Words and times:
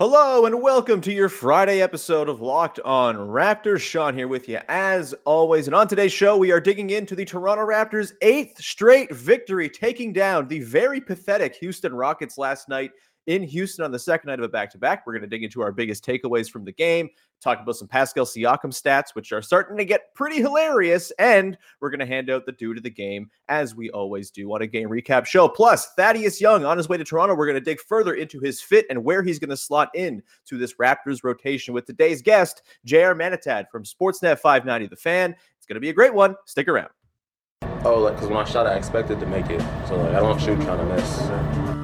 Hello 0.00 0.44
and 0.44 0.60
welcome 0.60 1.00
to 1.02 1.12
your 1.12 1.28
Friday 1.28 1.80
episode 1.80 2.28
of 2.28 2.40
Locked 2.40 2.80
On 2.80 3.14
Raptors. 3.14 3.78
Sean 3.78 4.12
here 4.12 4.26
with 4.26 4.48
you 4.48 4.58
as 4.66 5.14
always. 5.24 5.68
And 5.68 5.74
on 5.76 5.86
today's 5.86 6.12
show, 6.12 6.36
we 6.36 6.50
are 6.50 6.58
digging 6.58 6.90
into 6.90 7.14
the 7.14 7.24
Toronto 7.24 7.64
Raptors' 7.64 8.10
eighth 8.20 8.60
straight 8.60 9.14
victory, 9.14 9.70
taking 9.70 10.12
down 10.12 10.48
the 10.48 10.58
very 10.64 11.00
pathetic 11.00 11.54
Houston 11.60 11.94
Rockets 11.94 12.36
last 12.36 12.68
night 12.68 12.90
in 13.26 13.42
Houston 13.42 13.84
on 13.84 13.92
the 13.92 13.98
second 13.98 14.28
night 14.28 14.38
of 14.38 14.44
a 14.44 14.48
back 14.48 14.70
to 14.72 14.78
back. 14.78 15.06
We're 15.06 15.14
going 15.14 15.22
to 15.22 15.28
dig 15.28 15.42
into 15.42 15.62
our 15.62 15.72
biggest 15.72 16.04
takeaways 16.04 16.50
from 16.50 16.64
the 16.64 16.72
game, 16.72 17.08
talk 17.40 17.60
about 17.60 17.76
some 17.76 17.88
Pascal 17.88 18.24
Siakam 18.24 18.66
stats, 18.66 19.14
which 19.14 19.32
are 19.32 19.42
starting 19.42 19.76
to 19.76 19.84
get 19.84 20.14
pretty 20.14 20.36
hilarious. 20.36 21.10
And 21.18 21.56
we're 21.80 21.90
going 21.90 22.00
to 22.00 22.06
hand 22.06 22.30
out 22.30 22.46
the 22.46 22.52
dude 22.52 22.76
of 22.76 22.82
the 22.82 22.90
game, 22.90 23.30
as 23.48 23.74
we 23.74 23.90
always 23.90 24.30
do 24.30 24.52
on 24.54 24.62
a 24.62 24.66
game 24.66 24.88
recap 24.88 25.26
show. 25.26 25.48
Plus, 25.48 25.94
Thaddeus 25.94 26.40
Young 26.40 26.64
on 26.64 26.76
his 26.76 26.88
way 26.88 26.96
to 26.96 27.04
Toronto. 27.04 27.34
We're 27.34 27.46
going 27.46 27.54
to 27.54 27.60
dig 27.60 27.80
further 27.80 28.14
into 28.14 28.40
his 28.40 28.60
fit 28.60 28.86
and 28.90 29.04
where 29.04 29.22
he's 29.22 29.38
going 29.38 29.50
to 29.50 29.56
slot 29.56 29.90
in 29.94 30.22
to 30.46 30.58
this 30.58 30.74
Raptors 30.74 31.24
rotation 31.24 31.74
with 31.74 31.86
today's 31.86 32.22
guest, 32.22 32.62
JR 32.84 33.14
Manatad 33.14 33.70
from 33.70 33.84
Sportsnet 33.84 34.38
590 34.38 34.88
The 34.88 34.96
Fan. 34.96 35.34
It's 35.56 35.66
going 35.66 35.76
to 35.76 35.80
be 35.80 35.90
a 35.90 35.94
great 35.94 36.14
one. 36.14 36.36
Stick 36.44 36.68
around. 36.68 36.90
Oh, 37.86 37.98
like, 38.00 38.14
because 38.14 38.28
when 38.28 38.38
I 38.38 38.44
shot, 38.44 38.66
I 38.66 38.74
expected 38.76 39.20
to 39.20 39.26
make 39.26 39.50
it. 39.50 39.60
So, 39.88 39.96
like, 39.96 40.14
I 40.14 40.20
don't 40.20 40.40
shoot 40.40 40.60
trying 40.62 40.78
to 40.78 40.94
miss. 40.94 41.83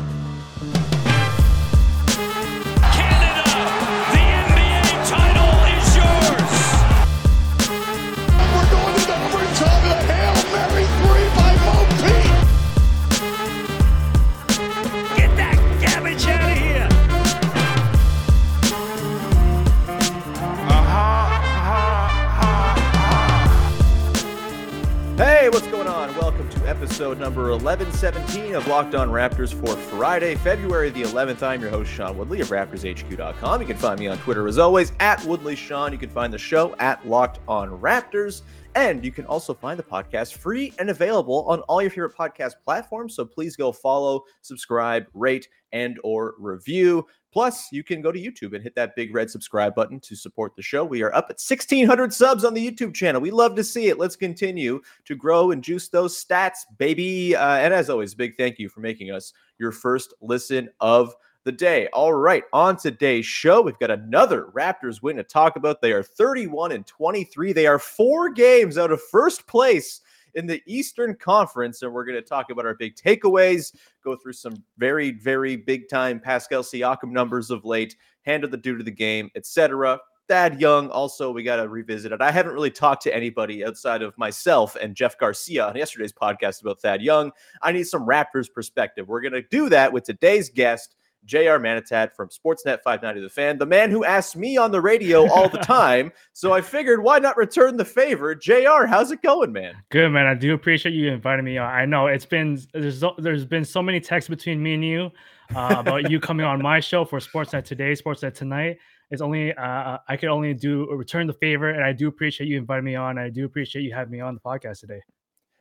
Episode 26.81 27.19
number 27.19 27.51
1117 27.51 28.55
of 28.55 28.65
Locked 28.65 28.95
On 28.95 29.09
Raptors 29.09 29.53
for 29.53 29.75
Friday, 29.75 30.33
February 30.33 30.89
the 30.89 31.03
11th. 31.03 31.43
I'm 31.43 31.61
your 31.61 31.69
host, 31.69 31.91
Sean 31.91 32.17
Woodley 32.17 32.41
of 32.41 32.47
RaptorsHQ.com. 32.47 33.61
You 33.61 33.67
can 33.67 33.77
find 33.77 33.99
me 33.99 34.07
on 34.07 34.17
Twitter 34.17 34.47
as 34.47 34.57
always 34.57 34.91
at 34.99 35.23
Woodley 35.25 35.55
Sean. 35.55 35.91
You 35.91 35.99
can 35.99 36.09
find 36.09 36.33
the 36.33 36.39
show 36.39 36.75
at 36.77 37.07
Locked 37.07 37.37
On 37.47 37.69
Raptors. 37.69 38.41
And 38.73 39.05
you 39.05 39.11
can 39.11 39.25
also 39.27 39.53
find 39.53 39.77
the 39.77 39.83
podcast 39.83 40.33
free 40.33 40.73
and 40.79 40.89
available 40.89 41.45
on 41.47 41.59
all 41.61 41.83
your 41.83 41.91
favorite 41.91 42.17
podcast 42.17 42.53
platforms. 42.65 43.15
So 43.15 43.25
please 43.25 43.55
go 43.55 43.71
follow, 43.71 44.23
subscribe, 44.41 45.05
rate, 45.13 45.47
and 45.71 45.99
or 46.03 46.33
review. 46.39 47.05
Plus, 47.31 47.71
you 47.71 47.83
can 47.83 48.01
go 48.01 48.11
to 48.11 48.19
YouTube 48.19 48.53
and 48.53 48.63
hit 48.63 48.75
that 48.75 48.95
big 48.95 49.15
red 49.15 49.29
subscribe 49.29 49.73
button 49.73 49.99
to 50.01 50.15
support 50.15 50.55
the 50.55 50.61
show. 50.61 50.83
We 50.83 51.01
are 51.01 51.15
up 51.15 51.25
at 51.29 51.39
1,600 51.39 52.13
subs 52.13 52.43
on 52.43 52.53
the 52.53 52.71
YouTube 52.71 52.93
channel. 52.93 53.21
We 53.21 53.31
love 53.31 53.55
to 53.55 53.63
see 53.63 53.87
it. 53.87 53.97
Let's 53.97 54.17
continue 54.17 54.81
to 55.05 55.15
grow 55.15 55.51
and 55.51 55.63
juice 55.63 55.87
those 55.87 56.23
stats, 56.23 56.59
baby. 56.77 57.35
Uh, 57.35 57.55
and 57.55 57.73
as 57.73 57.89
always, 57.89 58.13
big 58.13 58.35
thank 58.35 58.59
you 58.59 58.67
for 58.67 58.81
making 58.81 59.11
us 59.11 59.31
your 59.59 59.71
first 59.71 60.13
listen 60.21 60.69
of 60.81 61.15
the 61.43 61.51
day. 61.51 61.87
All 61.93 62.13
right, 62.13 62.43
on 62.53 62.77
today's 62.77 63.25
show, 63.25 63.61
we've 63.61 63.79
got 63.79 63.91
another 63.91 64.47
Raptors 64.53 65.01
win 65.01 65.15
to 65.15 65.23
talk 65.23 65.55
about. 65.55 65.81
They 65.81 65.91
are 65.91 66.03
31 66.03 66.73
and 66.73 66.85
23. 66.85 67.53
They 67.53 67.65
are 67.65 67.79
four 67.79 68.29
games 68.29 68.77
out 68.77 68.91
of 68.91 69.01
first 69.01 69.47
place 69.47 70.01
in 70.35 70.45
the 70.47 70.61
Eastern 70.65 71.15
Conference, 71.15 71.81
and 71.81 71.93
we're 71.93 72.05
going 72.05 72.15
to 72.15 72.21
talk 72.21 72.49
about 72.49 72.65
our 72.65 72.75
big 72.75 72.95
takeaways, 72.95 73.75
go 74.03 74.15
through 74.15 74.33
some 74.33 74.63
very, 74.77 75.11
very 75.11 75.55
big 75.55 75.89
time 75.89 76.19
Pascal 76.19 76.63
Siakam 76.63 77.11
numbers 77.11 77.49
of 77.51 77.65
late, 77.65 77.95
handle 78.23 78.49
the 78.49 78.57
due 78.57 78.77
to 78.77 78.83
the 78.83 78.91
game, 78.91 79.29
etc. 79.35 79.99
Thad 80.27 80.61
Young, 80.61 80.89
also, 80.91 81.29
we 81.31 81.43
got 81.43 81.57
to 81.57 81.67
revisit 81.67 82.13
it. 82.13 82.21
I 82.21 82.31
haven't 82.31 82.53
really 82.53 82.71
talked 82.71 83.03
to 83.03 83.13
anybody 83.13 83.65
outside 83.65 84.01
of 84.01 84.17
myself 84.17 84.77
and 84.79 84.95
Jeff 84.95 85.17
Garcia 85.17 85.67
on 85.67 85.75
yesterday's 85.75 86.13
podcast 86.13 86.61
about 86.61 86.79
Thad 86.81 87.01
Young. 87.01 87.31
I 87.61 87.73
need 87.73 87.83
some 87.83 88.07
Raptors 88.07 88.47
perspective. 88.49 89.09
We're 89.09 89.21
going 89.21 89.33
to 89.33 89.41
do 89.41 89.67
that 89.69 89.91
with 89.91 90.05
today's 90.05 90.49
guest. 90.49 90.95
JR 91.25 91.57
Manatad 91.59 92.13
from 92.13 92.29
Sportsnet 92.29 92.81
590 92.83 93.21
The 93.21 93.29
Fan, 93.29 93.57
the 93.57 93.65
man 93.65 93.91
who 93.91 94.03
asks 94.03 94.35
me 94.35 94.57
on 94.57 94.71
the 94.71 94.81
radio 94.81 95.29
all 95.31 95.47
the 95.49 95.57
time. 95.63 96.11
so 96.33 96.51
I 96.51 96.61
figured, 96.61 97.03
why 97.03 97.19
not 97.19 97.37
return 97.37 97.77
the 97.77 97.85
favor? 97.85 98.33
JR, 98.35 98.85
how's 98.85 99.11
it 99.11 99.21
going, 99.21 99.51
man? 99.51 99.75
Good, 99.89 100.09
man. 100.09 100.25
I 100.25 100.33
do 100.33 100.53
appreciate 100.53 100.93
you 100.93 101.11
inviting 101.11 101.45
me 101.45 101.57
on. 101.57 101.69
I 101.69 101.85
know 101.85 102.07
it's 102.07 102.25
been 102.25 102.59
there's 102.73 103.03
there's 103.17 103.45
been 103.45 103.65
so 103.65 103.81
many 103.81 103.99
texts 103.99 104.29
between 104.29 104.61
me 104.61 104.73
and 104.73 104.83
you 104.83 105.11
uh, 105.55 105.75
about 105.79 106.09
you 106.09 106.19
coming 106.19 106.45
on 106.45 106.61
my 106.61 106.79
show 106.79 107.05
for 107.05 107.19
Sportsnet 107.19 107.63
today, 107.65 107.93
Sportsnet 107.93 108.33
tonight. 108.33 108.77
It's 109.11 109.21
only 109.21 109.53
uh, 109.53 109.97
I 110.07 110.17
could 110.17 110.29
only 110.29 110.53
do 110.53 110.89
return 110.91 111.27
the 111.27 111.33
favor, 111.33 111.69
and 111.69 111.83
I 111.83 111.91
do 111.91 112.07
appreciate 112.07 112.47
you 112.47 112.57
inviting 112.57 112.85
me 112.85 112.95
on. 112.95 113.17
I 113.17 113.29
do 113.29 113.45
appreciate 113.45 113.83
you 113.83 113.93
having 113.93 114.11
me 114.11 114.21
on 114.21 114.33
the 114.33 114.39
podcast 114.39 114.79
today. 114.79 115.01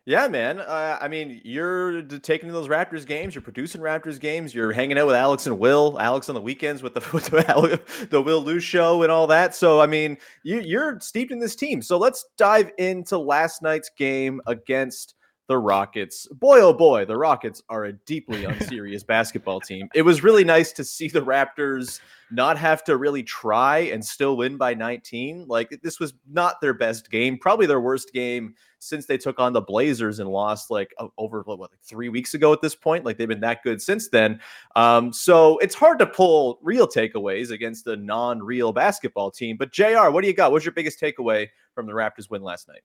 Yeah, 0.07 0.29
man. 0.29 0.61
Uh, 0.61 0.99
I 1.01 1.09
mean, 1.09 1.41
you're 1.45 2.03
taking 2.03 2.51
those 2.51 2.69
Raptors 2.69 3.07
games. 3.07 3.35
You're 3.35 3.43
producing 3.43 3.83
Raptors 3.83 4.19
games. 4.19 4.55
You're 4.55 4.73
hanging 4.73 4.99
out 4.99 5.07
with 5.07 5.15
Alex 5.15 5.47
and 5.47 5.59
Will. 5.59 5.99
Alex 6.01 6.29
on 6.29 6.35
the 6.35 6.41
weekends 6.41 6.83
with 6.83 6.95
the 6.95 7.01
with 7.13 7.27
the, 7.27 7.81
the 8.09 8.23
Will 8.23 8.43
Lou 8.43 8.61
show 8.61 9.03
and 9.03 9.13
all 9.13 9.27
that. 9.27 9.55
So, 9.55 9.81
I 9.81 9.87
mean, 9.87 10.17
you, 10.43 10.61
you're 10.61 10.99
steeped 11.01 11.33
in 11.33 11.39
this 11.39 11.55
team. 11.55 11.83
So 11.83 11.99
let's 11.99 12.25
dive 12.39 12.73
into 12.79 13.19
last 13.19 13.61
night's 13.61 13.91
game 13.97 14.41
against 14.47 15.15
the 15.51 15.59
Rockets. 15.59 16.29
Boy, 16.29 16.61
oh 16.61 16.73
boy, 16.73 17.05
the 17.05 17.17
Rockets 17.17 17.61
are 17.69 17.87
a 17.87 17.93
deeply 17.93 18.45
unserious 18.47 19.03
basketball 19.03 19.61
team. 19.61 19.89
It 19.97 20.03
was 20.03 20.23
really 20.23 20.45
nice 20.45 20.71
to 20.75 20.85
see 20.85 21.09
the 21.09 21.23
Raptors 21.23 21.99
not 22.31 22.57
have 22.57 22.85
to 22.85 22.97
really 22.97 23.25
try 23.25 23.79
and 23.79 24.03
still 24.03 24.37
win 24.37 24.57
by 24.57 24.75
19. 24.75 25.47
Like 25.49 25.81
this 25.83 25.99
was 25.99 26.15
not 26.31 26.61
their 26.61 26.73
best 26.73 27.11
game, 27.11 27.37
probably 27.37 27.67
their 27.67 27.81
worst 27.81 28.13
game 28.13 28.55
since 28.79 29.07
they 29.07 29.19
took 29.19 29.41
on 29.41 29.53
the 29.53 29.61
Blazers 29.61 30.21
and 30.21 30.31
lost 30.31 30.71
like 30.71 30.95
over 31.19 31.43
what, 31.45 31.59
like 31.59 31.71
three 31.83 32.09
weeks 32.09 32.35
ago 32.35 32.53
at 32.53 32.63
this 32.63 32.77
point. 32.77 33.05
Like 33.05 33.19
they've 33.19 33.27
been 33.27 33.41
that 33.41 33.65
good 33.65 33.83
since 33.83 34.09
then. 34.09 34.39
Um, 34.77 35.13
so 35.13 35.59
it's 35.59 35.75
hard 35.75 35.99
to 35.99 36.07
pull 36.07 36.61
real 36.63 36.87
takeaways 36.87 37.51
against 37.51 37.89
a 37.89 37.97
non-real 37.97 38.73
basketball 38.73 39.33
team. 39.33 39.57
But 39.57 39.73
Jr., 39.73 40.11
what 40.11 40.21
do 40.21 40.29
you 40.29 40.33
got? 40.33 40.53
What's 40.53 40.65
your 40.65 40.75
biggest 40.75 41.01
takeaway 41.01 41.49
from 41.75 41.87
the 41.87 41.93
Raptors 41.93 42.31
win 42.31 42.41
last 42.41 42.69
night? 42.69 42.83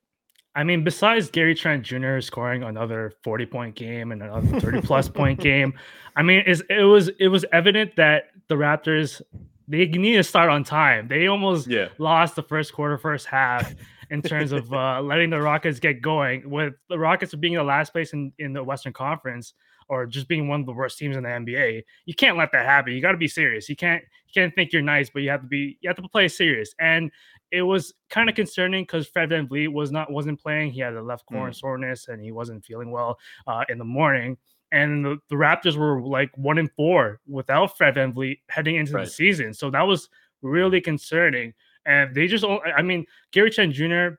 I 0.55 0.63
mean, 0.63 0.83
besides 0.83 1.29
Gary 1.29 1.53
Trent 1.53 1.83
Jr. 1.83 2.19
scoring 2.21 2.63
another 2.63 3.13
40 3.23 3.45
point 3.45 3.75
game 3.75 4.11
and 4.11 4.23
another 4.23 4.59
30 4.59 4.81
plus 4.81 5.09
point 5.09 5.39
game, 5.41 5.73
I 6.15 6.23
mean, 6.23 6.43
it 6.45 6.83
was 6.83 7.09
it 7.19 7.27
was 7.27 7.45
evident 7.51 7.95
that 7.97 8.25
the 8.47 8.55
Raptors 8.55 9.21
they 9.67 9.85
need 9.87 10.15
to 10.15 10.23
start 10.23 10.49
on 10.49 10.63
time. 10.63 11.07
They 11.07 11.27
almost 11.27 11.67
yeah. 11.67 11.89
lost 11.97 12.35
the 12.35 12.43
first 12.43 12.73
quarter, 12.73 12.97
first 12.97 13.25
half 13.25 13.73
in 14.09 14.21
terms 14.21 14.51
of 14.51 14.71
uh, 14.73 15.01
letting 15.01 15.29
the 15.29 15.41
Rockets 15.41 15.79
get 15.79 16.01
going. 16.01 16.49
With 16.49 16.73
the 16.89 16.99
Rockets 16.99 17.33
being 17.35 17.55
the 17.55 17.63
last 17.63 17.91
place 17.91 18.13
in, 18.13 18.31
in 18.37 18.53
the 18.53 18.63
Western 18.63 18.93
Conference 18.93 19.53
or 19.87 20.05
just 20.05 20.27
being 20.27 20.47
one 20.47 20.61
of 20.61 20.65
the 20.65 20.73
worst 20.73 20.97
teams 20.97 21.15
in 21.15 21.23
the 21.23 21.29
NBA, 21.29 21.83
you 22.05 22.13
can't 22.13 22.37
let 22.37 22.51
that 22.51 22.65
happen. 22.65 22.93
You 22.93 23.01
got 23.01 23.11
to 23.11 23.17
be 23.17 23.27
serious. 23.27 23.67
You 23.69 23.75
can't 23.75 24.03
you 24.27 24.41
can't 24.41 24.53
think 24.53 24.71
you're 24.71 24.81
nice, 24.81 25.09
but 25.09 25.21
you 25.21 25.29
have 25.29 25.41
to 25.41 25.47
be 25.47 25.77
you 25.81 25.89
have 25.89 25.97
to 25.97 26.07
play 26.07 26.27
serious. 26.27 26.73
And 26.79 27.11
it 27.51 27.61
was 27.61 27.93
kind 28.09 28.29
of 28.29 28.35
concerning 28.35 28.83
because 28.83 29.07
Fred 29.07 29.29
VanVleet 29.29 29.71
was 29.71 29.91
not 29.91 30.11
wasn't 30.11 30.41
playing. 30.41 30.71
He 30.71 30.79
had 30.79 30.93
a 30.93 31.01
left 31.01 31.25
corner 31.25 31.51
mm. 31.51 31.55
soreness 31.55 32.07
and 32.07 32.21
he 32.21 32.31
wasn't 32.31 32.65
feeling 32.65 32.91
well 32.91 33.17
uh, 33.47 33.63
in 33.69 33.77
the 33.77 33.85
morning. 33.85 34.37
And 34.71 35.05
the, 35.05 35.17
the, 35.29 35.35
Raptors 35.35 35.77
were 35.77 36.01
like 36.01 36.35
one 36.35 36.57
in 36.57 36.67
four 36.75 37.21
without 37.27 37.77
Fred 37.77 37.95
VanVleet 37.95 38.39
heading 38.49 38.75
into 38.75 38.93
right. 38.93 39.05
the 39.05 39.11
season. 39.11 39.53
So 39.53 39.69
that 39.69 39.83
was 39.83 40.09
really 40.41 40.81
concerning. 40.81 41.53
And 41.85 42.13
they 42.15 42.27
just, 42.27 42.43
I 42.43 42.81
mean, 42.81 43.05
Gary 43.31 43.51
Trent 43.51 43.73
Jr., 43.73 44.15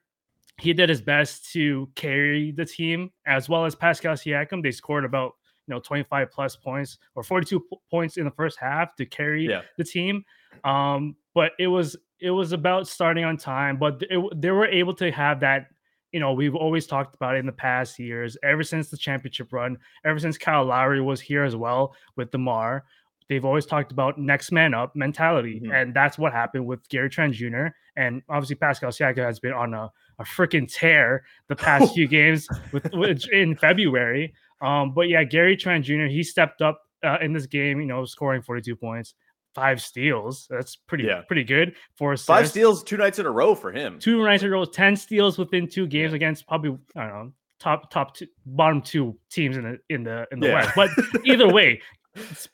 he 0.58 0.73
did 0.73 0.88
his 0.88 1.02
best 1.02 1.52
to 1.52 1.88
carry 1.94 2.52
the 2.52 2.64
team 2.64 3.11
as 3.26 3.49
well 3.49 3.64
as 3.64 3.75
Pascal 3.75 4.14
Siakam. 4.14 4.62
They 4.62 4.70
scored 4.70 5.05
about 5.05 5.34
you 5.67 5.75
know 5.75 5.81
25 5.81 6.31
plus 6.31 6.56
points 6.56 6.99
or 7.14 7.23
42 7.23 7.61
p- 7.61 7.76
points 7.90 8.17
in 8.17 8.25
the 8.25 8.31
first 8.31 8.58
half 8.58 8.94
to 8.96 9.05
carry 9.05 9.49
yeah. 9.49 9.62
the 9.76 9.84
team. 9.84 10.25
Um, 10.64 11.17
but 11.34 11.52
it 11.58 11.67
was 11.67 11.96
it 12.20 12.30
was 12.30 12.52
about 12.52 12.88
starting 12.88 13.24
on 13.24 13.36
time, 13.36 13.76
but 13.76 14.02
it, 14.10 14.40
they 14.40 14.50
were 14.50 14.66
able 14.66 14.94
to 14.94 15.10
have 15.10 15.40
that. 15.40 15.66
You 16.12 16.20
know, 16.20 16.32
we've 16.32 16.54
always 16.54 16.86
talked 16.86 17.14
about 17.14 17.36
it 17.36 17.40
in 17.40 17.46
the 17.46 17.52
past 17.52 17.98
years, 17.98 18.36
ever 18.42 18.62
since 18.62 18.88
the 18.88 18.96
championship 18.96 19.52
run, 19.52 19.76
ever 20.04 20.18
since 20.18 20.38
Kyle 20.38 20.64
Lowry 20.64 21.02
was 21.02 21.20
here 21.20 21.44
as 21.44 21.56
well 21.56 21.94
with 22.16 22.30
DeMar. 22.30 22.84
They've 23.28 23.44
always 23.44 23.66
talked 23.66 23.90
about 23.90 24.18
next 24.18 24.52
man 24.52 24.72
up 24.72 24.94
mentality, 24.94 25.60
mm-hmm. 25.60 25.72
and 25.72 25.92
that's 25.92 26.16
what 26.16 26.32
happened 26.32 26.64
with 26.64 26.88
Gary 26.88 27.10
Trent 27.10 27.34
Jr. 27.34 27.66
And 27.96 28.22
obviously, 28.28 28.54
Pascal 28.56 28.90
Siakam 28.90 29.24
has 29.24 29.40
been 29.40 29.52
on 29.52 29.74
a, 29.74 29.90
a 30.18 30.24
freaking 30.24 30.72
tear 30.72 31.24
the 31.48 31.56
past 31.56 31.92
few 31.92 32.06
games 32.08 32.48
with, 32.72 32.88
with 32.92 33.28
in 33.32 33.56
February. 33.56 34.32
Um, 34.62 34.94
but 34.94 35.08
yeah, 35.08 35.24
Gary 35.24 35.56
Trent 35.56 35.84
Jr. 35.84 36.06
he 36.06 36.22
stepped 36.22 36.62
up 36.62 36.80
uh, 37.04 37.18
in 37.20 37.32
this 37.32 37.46
game, 37.46 37.80
you 37.80 37.86
know, 37.86 38.04
scoring 38.04 38.42
42 38.42 38.76
points 38.76 39.14
five 39.56 39.81
steals. 39.81 40.47
That's 40.50 40.76
pretty 40.76 41.05
yeah. 41.05 41.23
pretty 41.26 41.43
good 41.43 41.75
for 41.97 42.12
assists. 42.12 42.29
five 42.29 42.49
steals 42.49 42.85
two 42.85 42.99
nights 42.99 43.19
in 43.19 43.26
a 43.26 43.31
row 43.31 43.55
for 43.55 43.73
him. 43.73 43.99
Two 43.99 44.23
nights 44.23 44.43
in 44.43 44.50
a 44.50 44.53
row, 44.53 44.67
ten 44.67 44.94
steals 44.94 45.38
within 45.38 45.67
two 45.67 45.87
games 45.87 46.12
yeah. 46.12 46.17
against 46.17 46.47
probably 46.47 46.79
I 46.94 47.06
don't 47.06 47.12
know 47.12 47.32
top 47.58 47.91
top 47.91 48.14
two 48.14 48.26
bottom 48.44 48.82
two 48.82 49.19
teams 49.31 49.56
in 49.56 49.64
the 49.64 49.79
in 49.88 50.05
the 50.05 50.26
in 50.31 50.41
the 50.41 50.49
yeah. 50.49 50.55
West. 50.55 50.73
But 50.76 50.91
either 51.25 51.53
way, 51.53 51.81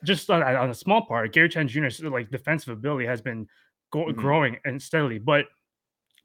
just 0.03 0.29
on, 0.29 0.41
on, 0.41 0.69
a 0.69 0.73
small 0.73 1.05
part, 1.05 1.33
Gary 1.33 1.49
Trent 1.49 1.69
Jr.'s 1.69 2.01
like 2.01 2.31
defensive 2.31 2.73
ability 2.73 3.05
has 3.05 3.21
been 3.21 3.47
go- 3.91 4.05
mm-hmm. 4.05 4.19
growing 4.19 4.57
and 4.63 4.81
steadily, 4.81 5.19
but 5.19 5.45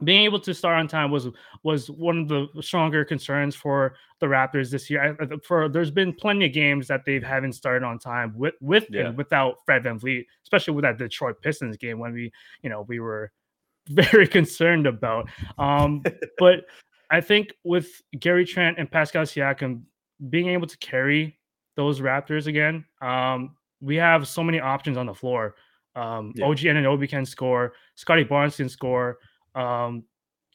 being 0.04 0.22
able 0.22 0.38
to 0.38 0.54
start 0.54 0.78
on 0.78 0.86
time 0.86 1.10
was 1.10 1.28
was 1.64 1.90
one 1.90 2.18
of 2.18 2.28
the 2.28 2.62
stronger 2.62 3.04
concerns 3.04 3.54
for 3.54 3.96
the 4.20 4.26
Raptors 4.26 4.70
this 4.70 4.88
year. 4.88 5.16
For 5.44 5.68
there's 5.68 5.90
been 5.90 6.12
plenty 6.12 6.46
of 6.46 6.52
games 6.52 6.86
that 6.88 7.04
they 7.04 7.20
haven't 7.20 7.54
started 7.54 7.84
on 7.84 7.98
time 7.98 8.32
with 8.36 8.54
with 8.60 8.86
yeah. 8.90 9.08
and 9.08 9.16
without 9.16 9.56
Fred 9.64 9.82
VanVleet, 9.82 10.26
especially 10.44 10.74
with 10.74 10.84
that 10.84 10.98
Detroit 10.98 11.42
Pistons 11.42 11.76
game 11.76 11.98
when 11.98 12.12
we 12.12 12.32
you 12.62 12.70
know 12.70 12.82
we 12.82 13.00
were 13.00 13.32
very 13.88 14.28
concerned 14.28 14.86
about. 14.86 15.28
Um, 15.58 16.04
but 16.38 16.66
I 17.10 17.20
think 17.20 17.52
with 17.64 17.88
Gary 18.18 18.44
Trent 18.44 18.78
and 18.78 18.90
Pascal 18.90 19.24
Siakam 19.24 19.82
being 20.30 20.48
able 20.48 20.66
to 20.66 20.78
carry 20.78 21.38
those 21.76 22.00
Raptors 22.00 22.46
again, 22.46 22.84
um, 23.02 23.56
we 23.80 23.96
have 23.96 24.28
so 24.28 24.44
many 24.44 24.60
options 24.60 24.96
on 24.96 25.06
the 25.06 25.14
floor. 25.14 25.56
Um, 25.96 26.32
yeah. 26.36 26.46
OG 26.46 27.08
can 27.08 27.26
score. 27.26 27.72
Scotty 27.96 28.22
Barnes 28.22 28.56
can 28.56 28.68
score 28.68 29.18
um, 29.58 30.04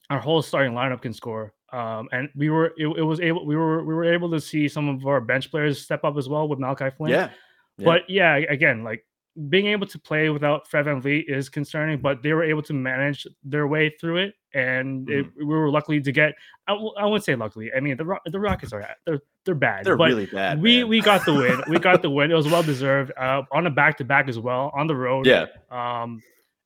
our 0.09 0.19
whole 0.19 0.41
starting 0.41 0.73
lineup 0.73 1.01
can 1.01 1.13
score. 1.13 1.53
Um, 1.71 2.07
and 2.11 2.29
we 2.35 2.49
were 2.49 2.67
it, 2.77 2.87
it, 2.97 3.01
was 3.01 3.19
able 3.19 3.45
we 3.45 3.55
were 3.55 3.83
we 3.83 3.95
were 3.95 4.05
able 4.05 4.29
to 4.31 4.39
see 4.39 4.67
some 4.67 4.87
of 4.87 5.05
our 5.07 5.19
bench 5.19 5.49
players 5.49 5.81
step 5.81 6.03
up 6.03 6.17
as 6.17 6.29
well 6.29 6.47
with 6.47 6.59
Malachi 6.59 6.89
Flynn. 6.95 7.11
Yeah. 7.11 7.29
yeah. 7.77 7.85
But 7.85 8.09
yeah, 8.09 8.35
again, 8.35 8.83
like 8.83 9.03
being 9.49 9.65
able 9.67 9.87
to 9.87 9.97
play 9.97 10.29
without 10.29 10.69
Fred 10.69 10.85
VanVleet 10.85 11.23
is 11.27 11.49
concerning, 11.49 11.99
but 11.99 12.21
they 12.21 12.33
were 12.33 12.43
able 12.43 12.61
to 12.61 12.73
manage 12.73 13.25
their 13.43 13.67
way 13.67 13.91
through 13.99 14.17
it, 14.17 14.35
and 14.53 15.07
mm. 15.07 15.21
it, 15.21 15.25
we 15.35 15.45
were 15.45 15.71
lucky 15.71 15.99
to 15.99 16.11
get. 16.11 16.35
I, 16.67 16.73
I 16.73 17.05
wouldn't 17.05 17.23
say 17.23 17.33
luckily. 17.33 17.71
I 17.75 17.79
mean, 17.79 17.97
the 17.97 18.19
the 18.27 18.39
Rockets 18.39 18.71
are 18.71 18.87
they're 19.07 19.21
they're 19.43 19.55
bad. 19.55 19.85
They're 19.85 19.97
really 19.97 20.27
bad. 20.27 20.61
We 20.61 20.81
man. 20.81 20.89
we 20.89 21.01
got 21.01 21.25
the 21.25 21.33
win. 21.33 21.63
we 21.67 21.79
got 21.79 22.03
the 22.03 22.09
win. 22.17 22.29
It 22.29 22.35
was 22.35 22.47
well 22.47 22.61
deserved. 22.61 23.11
Uh, 23.17 23.41
on 23.51 23.65
a 23.65 23.71
back 23.71 23.97
to 23.97 24.05
back 24.05 24.29
as 24.29 24.37
well 24.37 24.71
on 24.75 24.85
the 24.85 24.95
road. 24.95 25.25
Yeah. 25.25 25.47
Um, 25.71 26.21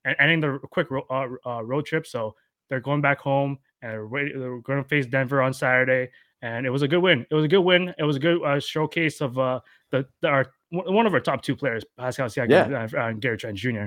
and 0.08 0.16
ending 0.20 0.40
the 0.40 0.60
quick 0.70 0.90
ro- 0.90 1.06
uh, 1.10 1.28
uh, 1.48 1.64
road 1.64 1.86
trip. 1.86 2.08
So 2.08 2.36
they're 2.70 2.80
going 2.80 3.02
back 3.02 3.20
home 3.20 3.60
and 3.82 3.92
they're 3.92 4.60
going 4.60 4.82
to 4.82 4.88
face 4.88 5.06
Denver 5.06 5.42
on 5.42 5.54
Saturday. 5.54 6.12
And 6.42 6.66
it 6.66 6.70
was 6.70 6.82
a 6.82 6.88
good 6.88 7.00
win. 7.00 7.26
It 7.30 7.36
was 7.36 7.46
a 7.46 7.48
good 7.48 7.62
win. 7.62 7.94
It 7.98 8.04
was 8.04 8.16
a 8.16 8.20
good 8.20 8.44
uh, 8.44 8.60
showcase 8.60 9.22
of 9.22 9.38
uh, 9.38 9.60
the, 9.92 10.06
the, 10.22 10.28
our 10.28 10.46
one 10.70 11.06
of 11.06 11.14
our 11.14 11.20
top 11.22 11.42
two 11.42 11.56
players, 11.56 11.84
Pascal 11.98 12.28
Siakam 12.28 12.50
yeah. 12.50 12.88
Uh, 12.94 13.08
and 13.08 13.22
Gary 13.22 13.38
Trent 13.38 13.58
Jr. 13.58 13.86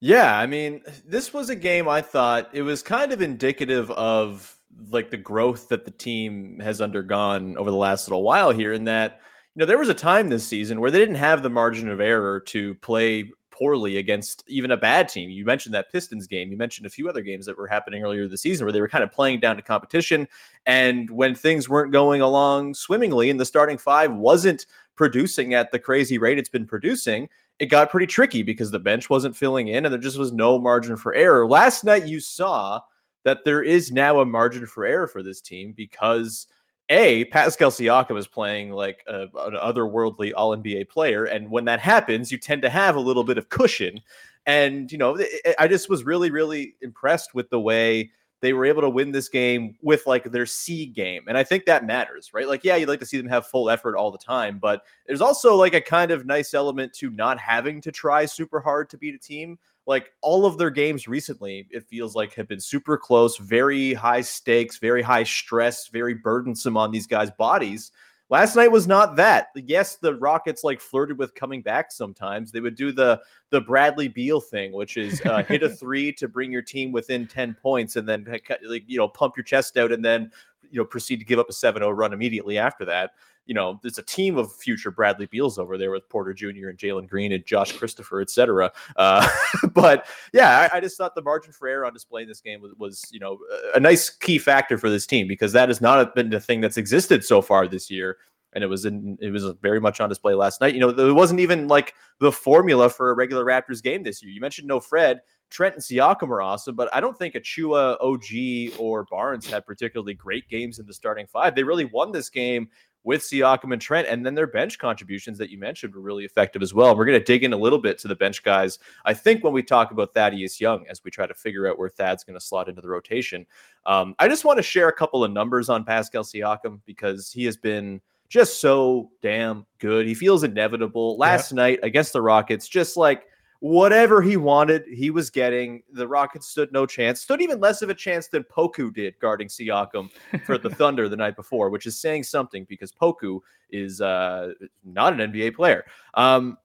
Yeah, 0.00 0.38
I 0.38 0.46
mean, 0.46 0.82
this 1.04 1.34
was 1.34 1.50
a 1.50 1.56
game 1.56 1.88
I 1.88 2.00
thought 2.00 2.48
it 2.52 2.62
was 2.62 2.82
kind 2.82 3.12
of 3.12 3.20
indicative 3.20 3.90
of 3.90 4.56
like 4.88 5.10
the 5.10 5.16
growth 5.16 5.68
that 5.68 5.84
the 5.84 5.90
team 5.90 6.58
has 6.60 6.80
undergone 6.80 7.58
over 7.58 7.70
the 7.70 7.76
last 7.76 8.08
little 8.08 8.22
while 8.22 8.50
here. 8.50 8.72
In 8.72 8.84
that, 8.84 9.20
you 9.54 9.60
know, 9.60 9.66
there 9.66 9.78
was 9.78 9.88
a 9.88 9.94
time 9.94 10.28
this 10.28 10.46
season 10.46 10.80
where 10.80 10.90
they 10.90 10.98
didn't 10.98 11.16
have 11.16 11.42
the 11.42 11.50
margin 11.50 11.88
of 11.88 12.00
error 12.00 12.40
to 12.40 12.76
play 12.76 13.30
poorly 13.60 13.98
against 13.98 14.42
even 14.46 14.70
a 14.70 14.76
bad 14.76 15.06
team. 15.06 15.28
You 15.28 15.44
mentioned 15.44 15.74
that 15.74 15.92
Pistons 15.92 16.26
game. 16.26 16.50
You 16.50 16.56
mentioned 16.56 16.86
a 16.86 16.90
few 16.90 17.10
other 17.10 17.20
games 17.20 17.44
that 17.44 17.58
were 17.58 17.66
happening 17.66 18.02
earlier 18.02 18.26
this 18.26 18.40
season 18.40 18.64
where 18.64 18.72
they 18.72 18.80
were 18.80 18.88
kind 18.88 19.04
of 19.04 19.12
playing 19.12 19.40
down 19.40 19.56
to 19.56 19.62
competition. 19.62 20.26
And 20.64 21.10
when 21.10 21.34
things 21.34 21.68
weren't 21.68 21.92
going 21.92 22.22
along 22.22 22.72
swimmingly 22.72 23.28
and 23.28 23.38
the 23.38 23.44
starting 23.44 23.76
five 23.76 24.14
wasn't 24.14 24.64
producing 24.96 25.52
at 25.52 25.72
the 25.72 25.78
crazy 25.78 26.16
rate 26.16 26.38
it's 26.38 26.48
been 26.48 26.66
producing, 26.66 27.28
it 27.58 27.66
got 27.66 27.90
pretty 27.90 28.06
tricky 28.06 28.42
because 28.42 28.70
the 28.70 28.78
bench 28.78 29.10
wasn't 29.10 29.36
filling 29.36 29.68
in 29.68 29.84
and 29.84 29.92
there 29.92 30.00
just 30.00 30.18
was 30.18 30.32
no 30.32 30.58
margin 30.58 30.96
for 30.96 31.12
error. 31.12 31.46
Last 31.46 31.84
night, 31.84 32.06
you 32.06 32.18
saw 32.18 32.80
that 33.24 33.44
there 33.44 33.62
is 33.62 33.92
now 33.92 34.20
a 34.20 34.24
margin 34.24 34.64
for 34.64 34.86
error 34.86 35.06
for 35.06 35.22
this 35.22 35.42
team 35.42 35.74
because– 35.76 36.46
a 36.90 37.24
Pascal 37.26 37.70
Siakam 37.70 38.18
is 38.18 38.26
playing 38.26 38.72
like 38.72 39.04
a, 39.06 39.22
an 39.22 39.54
otherworldly 39.54 40.32
All 40.36 40.56
NBA 40.56 40.88
player, 40.88 41.24
and 41.24 41.50
when 41.50 41.64
that 41.66 41.80
happens, 41.80 42.30
you 42.30 42.38
tend 42.38 42.62
to 42.62 42.68
have 42.68 42.96
a 42.96 43.00
little 43.00 43.24
bit 43.24 43.38
of 43.38 43.48
cushion. 43.48 44.00
And 44.44 44.90
you 44.90 44.98
know, 44.98 45.18
I 45.58 45.68
just 45.68 45.88
was 45.88 46.04
really, 46.04 46.30
really 46.30 46.74
impressed 46.82 47.34
with 47.34 47.48
the 47.48 47.60
way 47.60 48.10
they 48.42 48.54
were 48.54 48.64
able 48.64 48.80
to 48.80 48.90
win 48.90 49.12
this 49.12 49.28
game 49.28 49.76
with 49.82 50.06
like 50.06 50.24
their 50.24 50.46
C 50.46 50.86
game, 50.86 51.22
and 51.28 51.38
I 51.38 51.44
think 51.44 51.64
that 51.66 51.86
matters, 51.86 52.30
right? 52.34 52.48
Like, 52.48 52.64
yeah, 52.64 52.74
you'd 52.74 52.88
like 52.88 53.00
to 53.00 53.06
see 53.06 53.18
them 53.18 53.28
have 53.28 53.46
full 53.46 53.70
effort 53.70 53.96
all 53.96 54.10
the 54.10 54.18
time, 54.18 54.58
but 54.58 54.82
there's 55.06 55.20
also 55.20 55.54
like 55.54 55.74
a 55.74 55.80
kind 55.80 56.10
of 56.10 56.26
nice 56.26 56.54
element 56.54 56.92
to 56.94 57.10
not 57.10 57.38
having 57.38 57.80
to 57.82 57.92
try 57.92 58.26
super 58.26 58.58
hard 58.58 58.90
to 58.90 58.98
beat 58.98 59.14
a 59.14 59.18
team 59.18 59.58
like 59.90 60.12
all 60.22 60.46
of 60.46 60.56
their 60.56 60.70
games 60.70 61.08
recently, 61.08 61.66
it 61.68 61.84
feels 61.88 62.14
like 62.14 62.32
have 62.34 62.46
been 62.46 62.60
super 62.60 62.96
close, 62.96 63.36
very 63.38 63.92
high 63.92 64.20
stakes, 64.20 64.78
very 64.78 65.02
high 65.02 65.24
stress, 65.24 65.88
very 65.88 66.14
burdensome 66.14 66.76
on 66.76 66.92
these 66.92 67.08
guys' 67.08 67.32
bodies. 67.32 67.90
Last 68.28 68.54
night 68.54 68.70
was 68.70 68.86
not 68.86 69.16
that. 69.16 69.48
Yes, 69.56 69.96
the 69.96 70.14
Rockets 70.14 70.62
like 70.62 70.80
flirted 70.80 71.18
with 71.18 71.34
coming 71.34 71.60
back 71.60 71.90
sometimes. 71.90 72.52
They 72.52 72.60
would 72.60 72.76
do 72.76 72.92
the 72.92 73.20
the 73.50 73.60
Bradley 73.60 74.06
Beal 74.06 74.40
thing, 74.40 74.70
which 74.70 74.96
is 74.96 75.20
uh, 75.22 75.42
hit 75.42 75.64
a 75.64 75.68
three 75.80 76.12
to 76.12 76.28
bring 76.28 76.52
your 76.52 76.62
team 76.62 76.92
within 76.92 77.26
ten 77.26 77.56
points, 77.60 77.96
and 77.96 78.08
then 78.08 78.24
like 78.62 78.84
you 78.86 78.96
know 78.96 79.08
pump 79.08 79.36
your 79.36 79.42
chest 79.42 79.76
out, 79.76 79.90
and 79.90 80.04
then 80.04 80.30
you 80.70 80.78
know 80.78 80.84
proceed 80.84 81.16
to 81.16 81.24
give 81.24 81.40
up 81.40 81.50
a 81.50 81.52
7-0 81.52 81.96
run 81.96 82.12
immediately 82.12 82.56
after 82.56 82.84
that 82.84 83.10
you 83.50 83.54
know, 83.54 83.80
there's 83.82 83.98
a 83.98 84.02
team 84.04 84.38
of 84.38 84.54
future 84.54 84.92
Bradley 84.92 85.26
Beals 85.26 85.58
over 85.58 85.76
there 85.76 85.90
with 85.90 86.08
Porter 86.08 86.32
Jr. 86.32 86.68
and 86.68 86.78
Jalen 86.78 87.08
Green 87.08 87.32
and 87.32 87.44
Josh 87.44 87.72
Christopher, 87.72 88.20
et 88.20 88.30
cetera. 88.30 88.70
Uh, 88.94 89.28
but 89.72 90.06
yeah, 90.32 90.68
I, 90.72 90.76
I, 90.76 90.80
just 90.80 90.96
thought 90.96 91.16
the 91.16 91.22
margin 91.22 91.52
for 91.52 91.66
error 91.66 91.84
on 91.84 91.92
display 91.92 92.22
in 92.22 92.28
this 92.28 92.40
game 92.40 92.62
was, 92.62 92.74
was, 92.78 93.08
you 93.10 93.18
know, 93.18 93.40
a 93.74 93.80
nice 93.80 94.08
key 94.08 94.38
factor 94.38 94.78
for 94.78 94.88
this 94.88 95.04
team 95.04 95.26
because 95.26 95.50
that 95.50 95.68
has 95.68 95.80
not 95.80 96.14
been 96.14 96.30
the 96.30 96.38
thing 96.38 96.60
that's 96.60 96.76
existed 96.76 97.24
so 97.24 97.42
far 97.42 97.66
this 97.66 97.90
year. 97.90 98.18
And 98.52 98.62
it 98.62 98.68
was 98.68 98.84
in, 98.84 99.18
it 99.20 99.32
was 99.32 99.44
very 99.60 99.80
much 99.80 100.00
on 100.00 100.08
display 100.08 100.34
last 100.34 100.60
night. 100.60 100.74
You 100.74 100.80
know, 100.80 100.90
it 100.90 101.12
wasn't 101.12 101.40
even 101.40 101.66
like 101.66 101.94
the 102.20 102.30
formula 102.30 102.88
for 102.88 103.10
a 103.10 103.14
regular 103.14 103.44
Raptors 103.44 103.82
game 103.82 104.04
this 104.04 104.22
year. 104.22 104.30
You 104.30 104.40
mentioned 104.40 104.68
no 104.68 104.78
Fred. 104.78 105.22
Trent 105.50 105.74
and 105.74 105.82
Siakam 105.82 106.28
are 106.28 106.42
awesome, 106.42 106.76
but 106.76 106.88
I 106.94 107.00
don't 107.00 107.18
think 107.18 107.34
Achiuwa, 107.34 107.96
OG, 108.00 108.78
or 108.78 109.04
Barnes 109.10 109.50
had 109.50 109.66
particularly 109.66 110.14
great 110.14 110.48
games 110.48 110.78
in 110.78 110.86
the 110.86 110.94
starting 110.94 111.26
five. 111.26 111.56
They 111.56 111.64
really 111.64 111.86
won 111.86 112.12
this 112.12 112.30
game 112.30 112.68
with 113.04 113.22
Siakam 113.22 113.72
and 113.72 113.80
Trent. 113.80 114.08
And 114.08 114.24
then 114.24 114.34
their 114.34 114.46
bench 114.46 114.78
contributions 114.78 115.38
that 115.38 115.50
you 115.50 115.58
mentioned 115.58 115.94
were 115.94 116.00
really 116.00 116.24
effective 116.24 116.62
as 116.62 116.74
well. 116.74 116.96
We're 116.96 117.06
going 117.06 117.18
to 117.18 117.24
dig 117.24 117.44
in 117.44 117.52
a 117.52 117.56
little 117.56 117.78
bit 117.78 117.98
to 117.98 118.08
the 118.08 118.14
bench 118.14 118.42
guys. 118.42 118.78
I 119.04 119.14
think 119.14 119.42
when 119.42 119.52
we 119.52 119.62
talk 119.62 119.90
about 119.90 120.14
Thaddeus 120.14 120.60
Young, 120.60 120.86
as 120.88 121.02
we 121.04 121.10
try 121.10 121.26
to 121.26 121.34
figure 121.34 121.66
out 121.66 121.78
where 121.78 121.88
Thad's 121.88 122.24
going 122.24 122.38
to 122.38 122.44
slot 122.44 122.68
into 122.68 122.82
the 122.82 122.88
rotation, 122.88 123.46
um, 123.86 124.14
I 124.18 124.28
just 124.28 124.44
want 124.44 124.58
to 124.58 124.62
share 124.62 124.88
a 124.88 124.92
couple 124.92 125.24
of 125.24 125.32
numbers 125.32 125.68
on 125.68 125.84
Pascal 125.84 126.24
Siakam 126.24 126.80
because 126.84 127.32
he 127.32 127.44
has 127.44 127.56
been 127.56 128.00
just 128.28 128.60
so 128.60 129.10
damn 129.22 129.66
good. 129.78 130.06
He 130.06 130.14
feels 130.14 130.44
inevitable. 130.44 131.16
Last 131.16 131.52
yeah. 131.52 131.56
night 131.56 131.80
against 131.82 132.12
the 132.12 132.22
Rockets, 132.22 132.68
just 132.68 132.96
like 132.96 133.24
whatever 133.60 134.20
he 134.20 134.36
wanted, 134.36 134.84
he 134.86 135.10
was 135.10 135.30
getting. 135.30 135.82
The 135.92 136.08
Rockets 136.08 136.48
stood 136.48 136.72
no 136.72 136.86
chance, 136.86 137.20
stood 137.20 137.40
even 137.40 137.60
less 137.60 137.82
of 137.82 137.90
a 137.90 137.94
chance 137.94 138.26
than 138.26 138.44
Poku 138.44 138.92
did 138.92 139.18
guarding 139.20 139.48
Siakam 139.48 140.10
for 140.44 140.58
the 140.58 140.70
Thunder 140.74 141.08
the 141.08 141.16
night 141.16 141.36
before, 141.36 141.70
which 141.70 141.86
is 141.86 141.98
saying 141.98 142.24
something 142.24 142.66
because 142.68 142.92
Poku 142.92 143.40
is 143.70 144.00
uh, 144.00 144.52
not 144.84 145.18
an 145.18 145.32
NBA 145.32 145.54
player. 145.54 145.84
Um, 146.14 146.58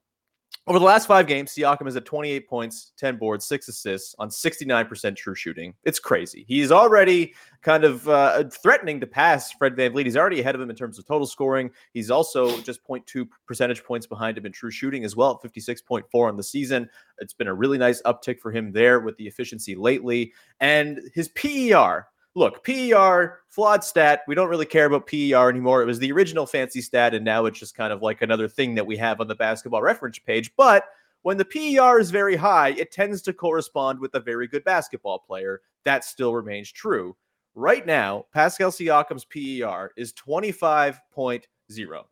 over 0.68 0.80
the 0.80 0.84
last 0.84 1.06
five 1.06 1.28
games, 1.28 1.54
Siakam 1.54 1.86
is 1.86 1.94
at 1.94 2.04
28 2.04 2.48
points, 2.48 2.92
10 2.96 3.18
boards, 3.18 3.44
six 3.44 3.68
assists 3.68 4.16
on 4.18 4.28
69% 4.30 5.16
true 5.16 5.34
shooting. 5.34 5.72
It's 5.84 6.00
crazy. 6.00 6.44
He's 6.48 6.72
already 6.72 7.34
kind 7.62 7.84
of 7.84 8.08
uh, 8.08 8.44
threatening 8.50 8.98
to 9.00 9.06
pass 9.06 9.52
Fred 9.52 9.76
VanVleet. 9.76 10.04
He's 10.04 10.16
already 10.16 10.40
ahead 10.40 10.56
of 10.56 10.60
him 10.60 10.68
in 10.68 10.74
terms 10.74 10.98
of 10.98 11.06
total 11.06 11.26
scoring. 11.26 11.70
He's 11.92 12.10
also 12.10 12.60
just 12.62 12.84
0.2 12.84 13.28
percentage 13.46 13.84
points 13.84 14.08
behind 14.08 14.36
him 14.38 14.44
in 14.44 14.50
true 14.50 14.72
shooting 14.72 15.04
as 15.04 15.14
well 15.14 15.40
at 15.42 15.52
56.4 15.52 16.02
on 16.28 16.36
the 16.36 16.42
season. 16.42 16.88
It's 17.18 17.34
been 17.34 17.46
a 17.46 17.54
really 17.54 17.78
nice 17.78 18.02
uptick 18.02 18.40
for 18.40 18.50
him 18.50 18.72
there 18.72 18.98
with 18.98 19.16
the 19.18 19.28
efficiency 19.28 19.76
lately. 19.76 20.32
And 20.58 21.00
his 21.14 21.28
PER, 21.28 22.08
look, 22.36 22.62
PER, 22.62 23.40
flawed 23.48 23.82
stat. 23.82 24.20
We 24.28 24.34
don't 24.34 24.50
really 24.50 24.66
care 24.66 24.84
about 24.84 25.06
PER 25.06 25.48
anymore. 25.48 25.82
It 25.82 25.86
was 25.86 25.98
the 25.98 26.12
original 26.12 26.46
fancy 26.46 26.82
stat, 26.82 27.14
and 27.14 27.24
now 27.24 27.46
it's 27.46 27.58
just 27.58 27.74
kind 27.74 27.92
of 27.92 28.02
like 28.02 28.20
another 28.20 28.46
thing 28.46 28.74
that 28.74 28.86
we 28.86 28.96
have 28.98 29.20
on 29.20 29.26
the 29.26 29.34
basketball 29.34 29.80
reference 29.80 30.18
page. 30.18 30.52
But 30.54 30.84
when 31.22 31.38
the 31.38 31.46
PER 31.46 31.98
is 31.98 32.10
very 32.10 32.36
high, 32.36 32.68
it 32.72 32.92
tends 32.92 33.22
to 33.22 33.32
correspond 33.32 33.98
with 33.98 34.14
a 34.14 34.20
very 34.20 34.46
good 34.46 34.64
basketball 34.64 35.18
player. 35.18 35.62
That 35.84 36.04
still 36.04 36.34
remains 36.34 36.70
true. 36.70 37.16
Right 37.54 37.86
now, 37.86 38.26
Pascal 38.34 38.70
Siakam's 38.70 39.24
PER 39.24 39.92
is 39.96 40.12
25.0. 40.12 41.42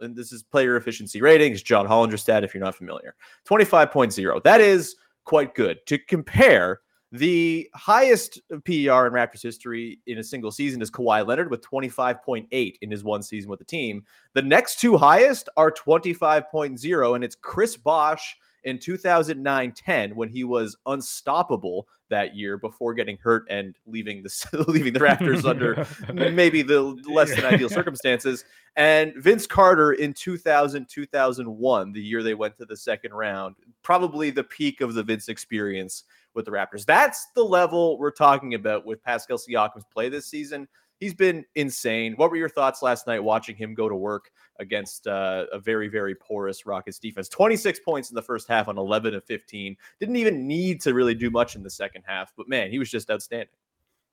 And 0.01 0.17
this 0.17 0.33
is 0.33 0.43
player 0.43 0.77
efficiency 0.77 1.21
ratings, 1.21 1.63
John 1.63 1.87
Hollinger 1.87 2.19
stat, 2.19 2.45
if 2.45 2.55
you're 2.55 2.65
not 2.65 2.75
familiar. 2.75 3.15
25.0. 3.47 4.43
That 4.43 4.63
is 4.63 4.97
quite 5.25 5.55
good. 5.55 5.85
To 5.87 5.99
compare, 5.99 6.81
the 7.15 7.71
highest 7.75 8.41
PER 8.49 9.07
in 9.07 9.13
Raptors 9.13 9.41
history 9.41 10.01
in 10.09 10.19
a 10.19 10.25
single 10.25 10.51
season 10.51 10.83
is 10.83 10.91
Kawhi 10.91 11.25
Leonard 11.25 11.49
with 11.49 11.63
25.8 11.63 12.75
in 12.83 12.91
his 12.91 13.05
one 13.05 13.23
season 13.23 13.49
with 13.49 13.61
the 13.61 13.65
team. 13.65 14.05
The 14.33 14.43
next 14.43 14.81
two 14.81 14.97
highest 14.97 15.49
are 15.57 15.71
25.0, 15.71 17.15
and 17.15 17.23
it's 17.23 17.37
Chris 17.37 17.77
Bosh 17.77 18.37
in 18.65 18.79
2009-10 18.79 20.15
when 20.15 20.29
he 20.29 20.43
was 20.43 20.77
unstoppable 20.87 21.87
that 22.11 22.35
year 22.35 22.59
before 22.59 22.95
getting 22.95 23.17
hurt 23.19 23.45
and 23.49 23.77
leaving 23.87 24.23
the 24.25 24.65
leaving 24.69 24.93
the 24.93 25.01
Raptors 25.01 25.45
under 25.49 25.87
maybe 26.33 26.63
the 26.63 26.83
less 27.09 27.35
than 27.35 27.45
ideal 27.45 27.69
circumstances 27.69 28.45
and 28.77 29.15
Vince 29.17 29.47
Carter 29.47 29.93
in 29.93 30.13
2000 30.13 30.87
2001 30.87 31.93
the 31.93 32.01
year 32.01 32.23
they 32.23 32.35
went 32.35 32.59
to 32.59 32.67
the 32.67 32.77
second 32.77 33.15
round 33.15 33.57
probably 33.83 34.31
the 34.31 34.45
peak 34.45 34.83
of 34.83 34.95
the 34.95 35.03
Vince 35.03 35.29
experience 35.29 36.05
with 36.35 36.45
the 36.45 36.51
Raptors. 36.51 36.85
That's 36.85 37.29
the 37.35 37.43
level 37.43 37.99
we're 37.99 38.11
talking 38.11 38.55
about 38.55 38.85
with 38.85 39.03
Pascal 39.03 39.39
Siakam's 39.39 39.85
play 39.93 40.09
this 40.09 40.27
season. 40.27 40.69
He's 41.01 41.15
been 41.15 41.45
insane. 41.55 42.15
What 42.17 42.31
were 42.31 42.37
your 42.37 42.49
thoughts 42.49 42.81
last 42.81 43.07
night 43.07 43.23
watching 43.23 43.57
him 43.57 43.75
go 43.75 43.89
to 43.89 43.97
work 43.97 44.31
against 44.61 45.07
uh, 45.07 45.47
a 45.53 45.59
very, 45.59 45.89
very 45.89 46.15
porous 46.15 46.67
Rockets 46.67 46.99
defense? 46.99 47.29
26 47.29 47.81
points 47.81 48.11
in 48.11 48.15
the 48.15 48.23
first 48.23 48.49
half 48.49 48.69
on 48.69 48.79
11 48.79 49.15
of 49.15 49.25
15. 49.25 49.77
Didn't 49.99 50.17
even 50.17 50.47
need 50.47 50.81
to 50.83 50.95
really 50.95 51.15
do 51.15 51.31
much 51.31 51.57
in 51.57 51.63
the 51.63 51.71
second 51.71 52.03
half, 52.07 52.33
but 52.37 52.49
man, 52.49 52.71
he 52.71 52.79
was 52.79 52.91
just 52.91 53.11
outstanding. 53.11 53.49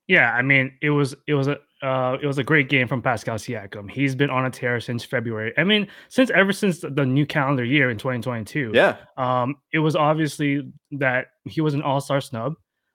Yeah, 0.08 0.32
I 0.32 0.42
mean, 0.42 0.72
it 0.82 0.90
was 0.90 1.14
it 1.26 1.34
was 1.34 1.48
a 1.48 1.58
uh, 1.82 2.16
it 2.22 2.26
was 2.26 2.38
a 2.38 2.44
great 2.44 2.68
game 2.68 2.86
from 2.86 3.02
Pascal 3.02 3.36
Siakam. 3.36 3.90
He's 3.90 4.14
been 4.14 4.30
on 4.30 4.46
a 4.46 4.50
tear 4.50 4.78
since 4.80 5.04
February. 5.04 5.52
I 5.56 5.64
mean, 5.64 5.88
since 6.08 6.30
ever 6.30 6.52
since 6.52 6.80
the 6.80 7.04
new 7.04 7.26
calendar 7.26 7.64
year 7.64 7.90
in 7.90 7.98
2022. 7.98 8.70
Yeah. 8.72 8.96
Um, 9.16 9.56
it 9.72 9.80
was 9.80 9.96
obviously 9.96 10.72
that 10.92 11.26
he 11.44 11.60
was 11.60 11.74
an 11.74 11.82
All 11.82 12.00
Star 12.00 12.20
snub, 12.20 12.54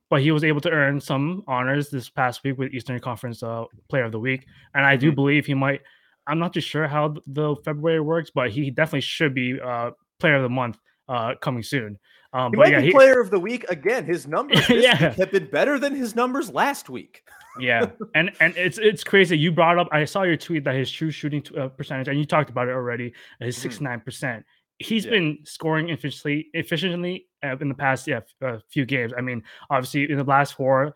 but 0.09 0.21
he 0.21 0.31
was 0.31 0.43
able 0.43 0.61
to 0.61 0.69
earn 0.69 1.01
some 1.01 1.43
honors 1.47 1.89
this 1.89 2.09
past 2.09 2.43
week 2.43 2.57
with 2.57 2.73
Eastern 2.73 2.99
Conference 2.99 3.43
uh, 3.43 3.65
Player 3.89 4.05
of 4.05 4.13
the 4.13 4.19
Week, 4.19 4.45
and 4.73 4.85
I 4.85 4.95
do 4.95 5.07
mm-hmm. 5.07 5.15
believe 5.15 5.45
he 5.45 5.53
might. 5.53 5.81
I'm 6.25 6.39
not 6.39 6.53
too 6.53 6.61
sure 6.61 6.87
how 6.87 7.15
the 7.25 7.55
February 7.63 8.01
works, 8.01 8.31
but 8.33 8.51
he 8.51 8.69
definitely 8.69 9.01
should 9.01 9.33
be 9.33 9.59
uh, 9.59 9.91
Player 10.19 10.35
of 10.35 10.43
the 10.43 10.49
Month 10.49 10.77
uh, 11.09 11.33
coming 11.41 11.63
soon. 11.63 11.99
Um, 12.37 12.51
he 12.51 12.57
might 12.57 12.71
yeah, 12.71 12.81
be 12.81 12.87
he, 12.87 12.91
player 12.91 13.19
of 13.19 13.31
the 13.31 13.39
week 13.39 13.63
again. 13.67 14.05
His 14.05 14.27
numbers 14.27 14.63
yeah. 14.69 14.95
have 15.13 15.31
been 15.31 15.49
better 15.49 15.79
than 15.79 15.95
his 15.95 16.15
numbers 16.15 16.51
last 16.51 16.87
week. 16.87 17.23
yeah, 17.59 17.87
and 18.13 18.31
and 18.39 18.55
it's 18.55 18.77
it's 18.77 19.03
crazy. 19.03 19.35
You 19.35 19.51
brought 19.51 19.79
up. 19.79 19.87
I 19.91 20.05
saw 20.05 20.21
your 20.21 20.37
tweet 20.37 20.63
that 20.65 20.75
his 20.75 20.91
true 20.91 21.09
shooting 21.09 21.43
uh, 21.57 21.69
percentage, 21.69 22.07
and 22.07 22.19
you 22.19 22.25
talked 22.25 22.51
about 22.51 22.67
it 22.67 22.71
already. 22.71 23.13
His 23.39 23.55
mm-hmm. 23.55 23.61
sixty 23.63 23.83
nine 23.83 24.01
percent. 24.01 24.45
He's 24.77 25.05
yeah. 25.05 25.11
been 25.11 25.39
scoring 25.45 25.89
efficiently 25.89 26.49
efficiently 26.53 27.25
uh, 27.43 27.57
in 27.57 27.69
the 27.69 27.73
past 27.73 28.05
yeah 28.05 28.19
uh, 28.45 28.59
few 28.69 28.85
games. 28.85 29.13
I 29.17 29.21
mean, 29.21 29.41
obviously 29.71 30.11
in 30.11 30.17
the 30.17 30.23
last 30.23 30.53
four 30.53 30.93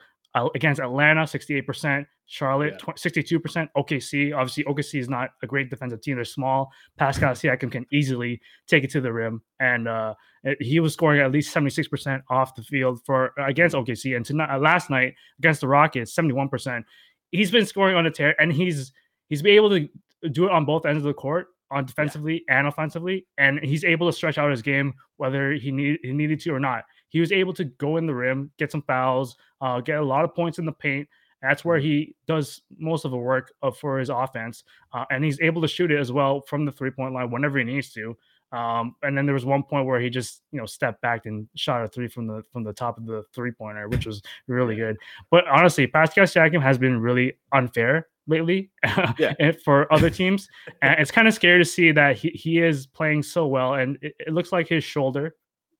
against 0.55 0.81
Atlanta, 0.81 1.27
sixty 1.27 1.55
eight 1.55 1.67
percent. 1.67 2.07
Charlotte, 2.31 2.81
sixty-two 2.95 3.41
percent. 3.41 3.69
OKC, 3.75 4.33
obviously, 4.33 4.63
OKC 4.63 5.01
is 5.01 5.09
not 5.09 5.31
a 5.43 5.47
great 5.47 5.69
defensive 5.69 6.01
team. 6.01 6.15
They're 6.15 6.23
small. 6.23 6.71
Pascal 6.97 7.33
Siakam 7.33 7.69
can 7.69 7.85
easily 7.91 8.39
take 8.67 8.85
it 8.85 8.89
to 8.91 9.01
the 9.01 9.11
rim, 9.11 9.41
and 9.59 9.89
uh, 9.89 10.13
he 10.61 10.79
was 10.79 10.93
scoring 10.93 11.19
at 11.19 11.31
least 11.31 11.51
seventy-six 11.51 11.89
percent 11.89 12.23
off 12.29 12.55
the 12.55 12.63
field 12.63 13.01
for 13.05 13.33
against 13.37 13.75
OKC. 13.75 14.15
And 14.15 14.25
tonight, 14.25 14.49
uh, 14.49 14.59
last 14.59 14.89
night 14.89 15.13
against 15.39 15.59
the 15.59 15.67
Rockets, 15.67 16.15
seventy-one 16.15 16.47
percent. 16.47 16.85
He's 17.31 17.51
been 17.51 17.65
scoring 17.65 17.97
on 17.97 18.05
a 18.05 18.11
tear, 18.11 18.33
and 18.39 18.53
he's 18.53 18.93
he's 19.27 19.41
been 19.41 19.55
able 19.55 19.69
to 19.71 19.89
do 20.29 20.45
it 20.45 20.51
on 20.51 20.63
both 20.63 20.85
ends 20.85 20.99
of 20.99 21.03
the 21.03 21.13
court, 21.13 21.47
on 21.69 21.85
defensively 21.85 22.45
yeah. 22.47 22.59
and 22.59 22.67
offensively, 22.67 23.25
and 23.37 23.59
he's 23.61 23.83
able 23.83 24.09
to 24.09 24.15
stretch 24.15 24.37
out 24.37 24.51
his 24.51 24.61
game 24.61 24.93
whether 25.17 25.51
he 25.51 25.69
need 25.69 25.99
he 26.01 26.13
needed 26.13 26.39
to 26.41 26.51
or 26.51 26.61
not. 26.61 26.85
He 27.11 27.19
was 27.19 27.31
able 27.31 27.53
to 27.53 27.65
go 27.65 27.97
in 27.97 28.07
the 28.07 28.15
rim, 28.15 28.51
get 28.57 28.71
some 28.71 28.81
fouls, 28.81 29.37
uh, 29.61 29.79
get 29.81 29.99
a 29.99 30.03
lot 30.03 30.25
of 30.25 30.33
points 30.33 30.57
in 30.57 30.65
the 30.65 30.71
paint 30.71 31.07
that's 31.41 31.65
where 31.65 31.79
he 31.79 32.15
does 32.27 32.61
most 32.77 33.03
of 33.03 33.11
the 33.11 33.17
work 33.17 33.53
of, 33.61 33.77
for 33.77 33.97
his 33.97 34.09
offense, 34.09 34.63
uh, 34.93 35.05
and 35.09 35.23
he's 35.23 35.39
able 35.41 35.61
to 35.61 35.67
shoot 35.67 35.91
it 35.91 35.99
as 35.99 36.11
well 36.11 36.41
from 36.41 36.65
the 36.65 36.71
three 36.71 36.91
point 36.91 37.13
line 37.13 37.31
whenever 37.31 37.57
he 37.57 37.63
needs 37.63 37.91
to. 37.93 38.15
Um, 38.51 38.95
and 39.01 39.17
then 39.17 39.25
there 39.25 39.33
was 39.33 39.45
one 39.45 39.63
point 39.63 39.87
where 39.87 39.99
he 39.99 40.09
just 40.09 40.41
you 40.51 40.59
know 40.59 40.65
stepped 40.65 41.01
back 41.01 41.25
and 41.25 41.47
shot 41.55 41.83
a 41.83 41.87
three 41.87 42.07
from 42.07 42.27
the 42.27 42.43
from 42.51 42.63
the 42.63 42.73
top 42.73 42.97
of 42.97 43.05
the 43.05 43.23
three 43.33 43.51
pointer, 43.51 43.87
which 43.89 44.05
was 44.05 44.21
really 44.47 44.75
good. 44.75 44.97
But 45.31 45.47
honestly, 45.47 45.87
Pascal 45.87 46.25
Siakam 46.25 46.61
has 46.61 46.77
been 46.77 46.99
really 46.99 47.33
unfair 47.53 48.07
lately 48.27 48.69
yeah. 49.17 49.51
for 49.65 49.91
other 49.91 50.09
teams, 50.09 50.47
and 50.81 50.99
it's 50.99 51.11
kind 51.11 51.27
of 51.27 51.33
scary 51.33 51.59
to 51.59 51.65
see 51.65 51.91
that 51.91 52.17
he, 52.17 52.29
he 52.29 52.59
is 52.59 52.85
playing 52.85 53.23
so 53.23 53.47
well, 53.47 53.75
and 53.75 53.97
it, 54.01 54.13
it 54.19 54.33
looks 54.33 54.51
like 54.51 54.67
his 54.67 54.83
shoulder 54.83 55.33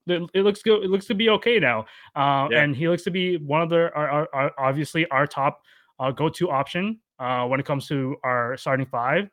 it 0.08 0.44
looks 0.44 0.62
good. 0.62 0.84
It 0.84 0.90
looks 0.90 1.06
to 1.08 1.16
be 1.16 1.30
okay 1.30 1.60
now, 1.60 1.86
uh, 2.16 2.48
yeah. 2.52 2.64
and 2.64 2.76
he 2.76 2.88
looks 2.88 3.04
to 3.04 3.12
be 3.12 3.38
one 3.38 3.62
of 3.62 3.70
the 3.70 3.92
our, 3.94 4.10
our, 4.10 4.30
our 4.34 4.52
obviously 4.58 5.08
our 5.08 5.28
top 5.28 5.62
uh, 6.00 6.12
go-to 6.12 6.50
option 6.50 7.00
uh, 7.20 7.46
when 7.48 7.60
it 7.60 7.66
comes 7.66 7.88
to 7.88 8.16
our 8.24 8.58
starting 8.58 8.86
five. 8.86 9.30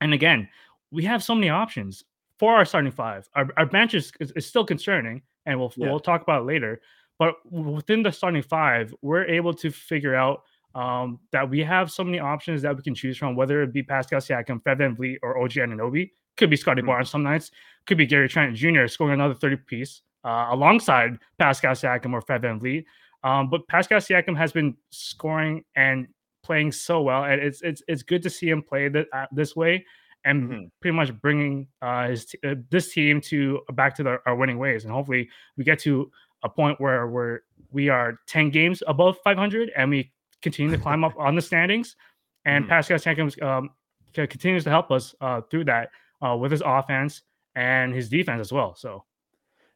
And 0.00 0.12
again, 0.12 0.48
we 0.90 1.04
have 1.04 1.22
so 1.22 1.34
many 1.34 1.48
options 1.48 2.02
for 2.38 2.54
our 2.54 2.64
starting 2.64 2.90
five. 2.90 3.28
Our, 3.34 3.48
our 3.56 3.66
bench 3.66 3.94
is, 3.94 4.12
is, 4.18 4.32
is 4.32 4.46
still 4.46 4.64
concerning, 4.64 5.22
and 5.46 5.58
we'll 5.58 5.72
yeah. 5.76 5.88
we'll 5.88 6.00
talk 6.00 6.22
about 6.22 6.42
it 6.42 6.46
later. 6.46 6.80
But 7.18 7.34
within 7.50 8.02
the 8.02 8.10
starting 8.10 8.42
five, 8.42 8.92
we're 9.00 9.24
able 9.24 9.54
to 9.54 9.70
figure 9.70 10.14
out 10.14 10.42
um, 10.74 11.20
that 11.30 11.48
we 11.48 11.60
have 11.60 11.90
so 11.90 12.02
many 12.02 12.18
options 12.18 12.62
that 12.62 12.76
we 12.76 12.82
can 12.82 12.94
choose 12.94 13.16
from, 13.16 13.36
whether 13.36 13.62
it 13.62 13.72
be 13.72 13.82
Pascal 13.82 14.20
Siakam, 14.20 14.62
Fred 14.62 14.78
VanVleet, 14.78 15.18
or 15.22 15.38
OG 15.38 15.52
Anunoby. 15.52 16.10
Could 16.36 16.50
be 16.50 16.56
Scotty 16.56 16.80
mm-hmm. 16.80 16.88
Barnes 16.88 17.10
some 17.10 17.22
nights. 17.22 17.50
Could 17.86 17.98
be 17.98 18.06
Gary 18.06 18.28
Trent 18.28 18.54
Jr. 18.56 18.86
scoring 18.86 19.14
another 19.14 19.34
30 19.34 19.56
piece 19.66 20.02
uh, 20.24 20.48
alongside 20.50 21.18
Pascal 21.38 21.72
Siakam 21.72 22.12
or 22.12 22.20
Fred 22.20 22.42
VanVleet. 22.42 22.84
Um, 23.24 23.48
but 23.50 23.66
Pascal 23.68 23.98
Siakam 23.98 24.36
has 24.36 24.52
been 24.52 24.76
scoring 24.90 25.64
and 25.76 26.06
playing 26.42 26.72
so 26.72 27.02
well, 27.02 27.24
and 27.24 27.40
it's 27.40 27.62
it's 27.62 27.82
it's 27.88 28.02
good 28.02 28.22
to 28.22 28.30
see 28.30 28.48
him 28.48 28.62
play 28.62 28.90
uh, 29.12 29.26
this 29.32 29.54
way 29.56 29.84
and 30.24 30.50
Mhm. 30.50 30.70
pretty 30.80 30.96
much 30.96 31.12
bringing 31.20 31.66
uh, 31.82 32.08
his 32.08 32.26
t- 32.26 32.38
uh, 32.44 32.54
this 32.70 32.92
team 32.92 33.20
to 33.22 33.60
back 33.74 33.94
to 33.96 34.02
the, 34.04 34.18
our 34.26 34.34
winning 34.36 34.58
ways, 34.58 34.84
and 34.84 34.92
hopefully 34.92 35.28
we 35.56 35.64
get 35.64 35.78
to 35.80 36.10
a 36.44 36.48
point 36.48 36.80
where 36.80 37.06
we're 37.08 37.40
we 37.70 37.88
are 37.88 38.18
ten 38.26 38.50
games 38.50 38.82
above 38.88 39.16
500, 39.24 39.70
and 39.76 39.90
we 39.90 40.12
continue 40.42 40.70
to 40.76 40.82
climb 40.82 41.02
up 41.04 41.14
on 41.18 41.34
the 41.36 41.42
standings. 41.42 41.94
And 42.44 42.64
Mhm. 42.64 42.68
Pascal 42.68 42.98
Siakam 42.98 43.40
um, 43.42 43.70
continues 44.14 44.64
to 44.64 44.70
help 44.70 44.90
us 44.90 45.14
uh, 45.20 45.40
through 45.42 45.64
that 45.66 45.90
uh, 46.24 46.36
with 46.36 46.50
his 46.50 46.62
offense 46.64 47.22
and 47.54 47.94
his 47.94 48.08
defense 48.08 48.40
as 48.40 48.52
well. 48.52 48.74
So 48.74 49.04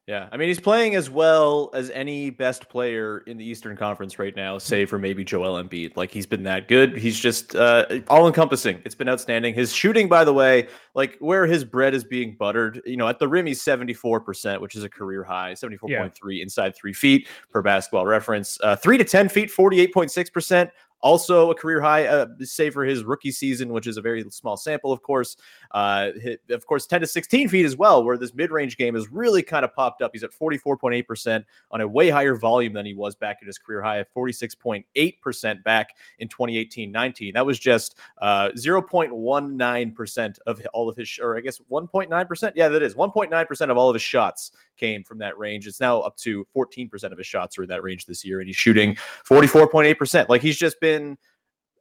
Yeah, 0.06 0.28
I 0.30 0.36
mean 0.36 0.46
he's 0.46 0.60
playing 0.60 0.94
as 0.94 1.10
well 1.10 1.70
as 1.74 1.90
any 1.90 2.30
best 2.30 2.68
player 2.68 3.18
in 3.26 3.36
the 3.36 3.44
Eastern 3.44 3.76
Conference 3.76 4.20
right 4.20 4.36
now, 4.36 4.56
save 4.56 4.88
for 4.88 5.00
maybe 5.00 5.24
Joel 5.24 5.60
Embiid. 5.60 5.96
Like 5.96 6.12
he's 6.12 6.26
been 6.26 6.44
that 6.44 6.68
good. 6.68 6.96
He's 6.96 7.18
just 7.18 7.56
uh, 7.56 7.86
all 8.06 8.28
encompassing. 8.28 8.80
It's 8.84 8.94
been 8.94 9.08
outstanding. 9.08 9.52
His 9.52 9.72
shooting, 9.72 10.08
by 10.08 10.22
the 10.22 10.32
way, 10.32 10.68
like 10.94 11.16
where 11.18 11.44
his 11.44 11.64
bread 11.64 11.92
is 11.92 12.04
being 12.04 12.36
buttered, 12.38 12.80
you 12.86 12.96
know, 12.96 13.08
at 13.08 13.18
the 13.18 13.26
rim 13.26 13.46
he's 13.46 13.60
seventy 13.60 13.94
four 13.94 14.20
percent, 14.20 14.62
which 14.62 14.76
is 14.76 14.84
a 14.84 14.88
career 14.88 15.24
high, 15.24 15.54
seventy 15.54 15.76
four 15.76 15.90
point 15.90 16.14
three 16.14 16.40
inside 16.40 16.76
three 16.76 16.92
feet 16.92 17.26
per 17.50 17.60
basketball 17.60 18.06
reference. 18.06 18.60
Uh, 18.62 18.76
three 18.76 18.98
to 18.98 19.04
ten 19.04 19.28
feet, 19.28 19.50
forty 19.50 19.80
eight 19.80 19.92
point 19.92 20.12
six 20.12 20.30
percent. 20.30 20.70
Also 21.02 21.50
a 21.50 21.54
career 21.54 21.80
high, 21.80 22.06
uh, 22.06 22.26
save 22.40 22.72
for 22.72 22.82
his 22.82 23.04
rookie 23.04 23.30
season, 23.30 23.68
which 23.68 23.86
is 23.86 23.98
a 23.98 24.00
very 24.00 24.24
small 24.30 24.56
sample, 24.56 24.92
of 24.92 25.02
course. 25.02 25.36
Uh, 25.76 26.12
hit, 26.18 26.40
of 26.48 26.66
course, 26.66 26.86
10 26.86 27.02
to 27.02 27.06
16 27.06 27.50
feet 27.50 27.66
as 27.66 27.76
well, 27.76 28.02
where 28.02 28.16
this 28.16 28.32
mid 28.32 28.50
range 28.50 28.78
game 28.78 28.94
has 28.94 29.12
really 29.12 29.42
kind 29.42 29.62
of 29.62 29.74
popped 29.74 30.00
up. 30.00 30.10
He's 30.14 30.24
at 30.24 30.30
44.8% 30.30 31.44
on 31.70 31.82
a 31.82 31.86
way 31.86 32.08
higher 32.08 32.34
volume 32.34 32.72
than 32.72 32.86
he 32.86 32.94
was 32.94 33.14
back 33.14 33.40
at 33.42 33.46
his 33.46 33.58
career 33.58 33.82
high 33.82 33.98
of 33.98 34.06
46.8% 34.16 35.62
back 35.64 35.90
in 36.18 36.28
2018 36.28 36.90
19. 36.90 37.34
That 37.34 37.44
was 37.44 37.58
just 37.58 37.98
uh, 38.22 38.48
0.19% 38.56 40.38
of 40.46 40.66
all 40.72 40.88
of 40.88 40.96
his, 40.96 41.18
or 41.20 41.36
I 41.36 41.40
guess 41.42 41.60
1.9%. 41.70 42.52
Yeah, 42.54 42.68
that 42.68 42.82
is 42.82 42.94
1.9% 42.94 43.70
of 43.70 43.76
all 43.76 43.90
of 43.90 43.94
his 43.94 44.02
shots 44.02 44.52
came 44.78 45.04
from 45.04 45.18
that 45.18 45.36
range. 45.36 45.66
It's 45.66 45.78
now 45.78 46.00
up 46.00 46.16
to 46.20 46.46
14% 46.56 47.12
of 47.12 47.18
his 47.18 47.26
shots 47.26 47.58
are 47.58 47.64
in 47.64 47.68
that 47.68 47.82
range 47.82 48.06
this 48.06 48.24
year, 48.24 48.40
and 48.40 48.46
he's 48.46 48.56
shooting 48.56 48.96
44.8%. 49.28 50.30
Like 50.30 50.40
he's 50.40 50.56
just 50.56 50.80
been 50.80 51.18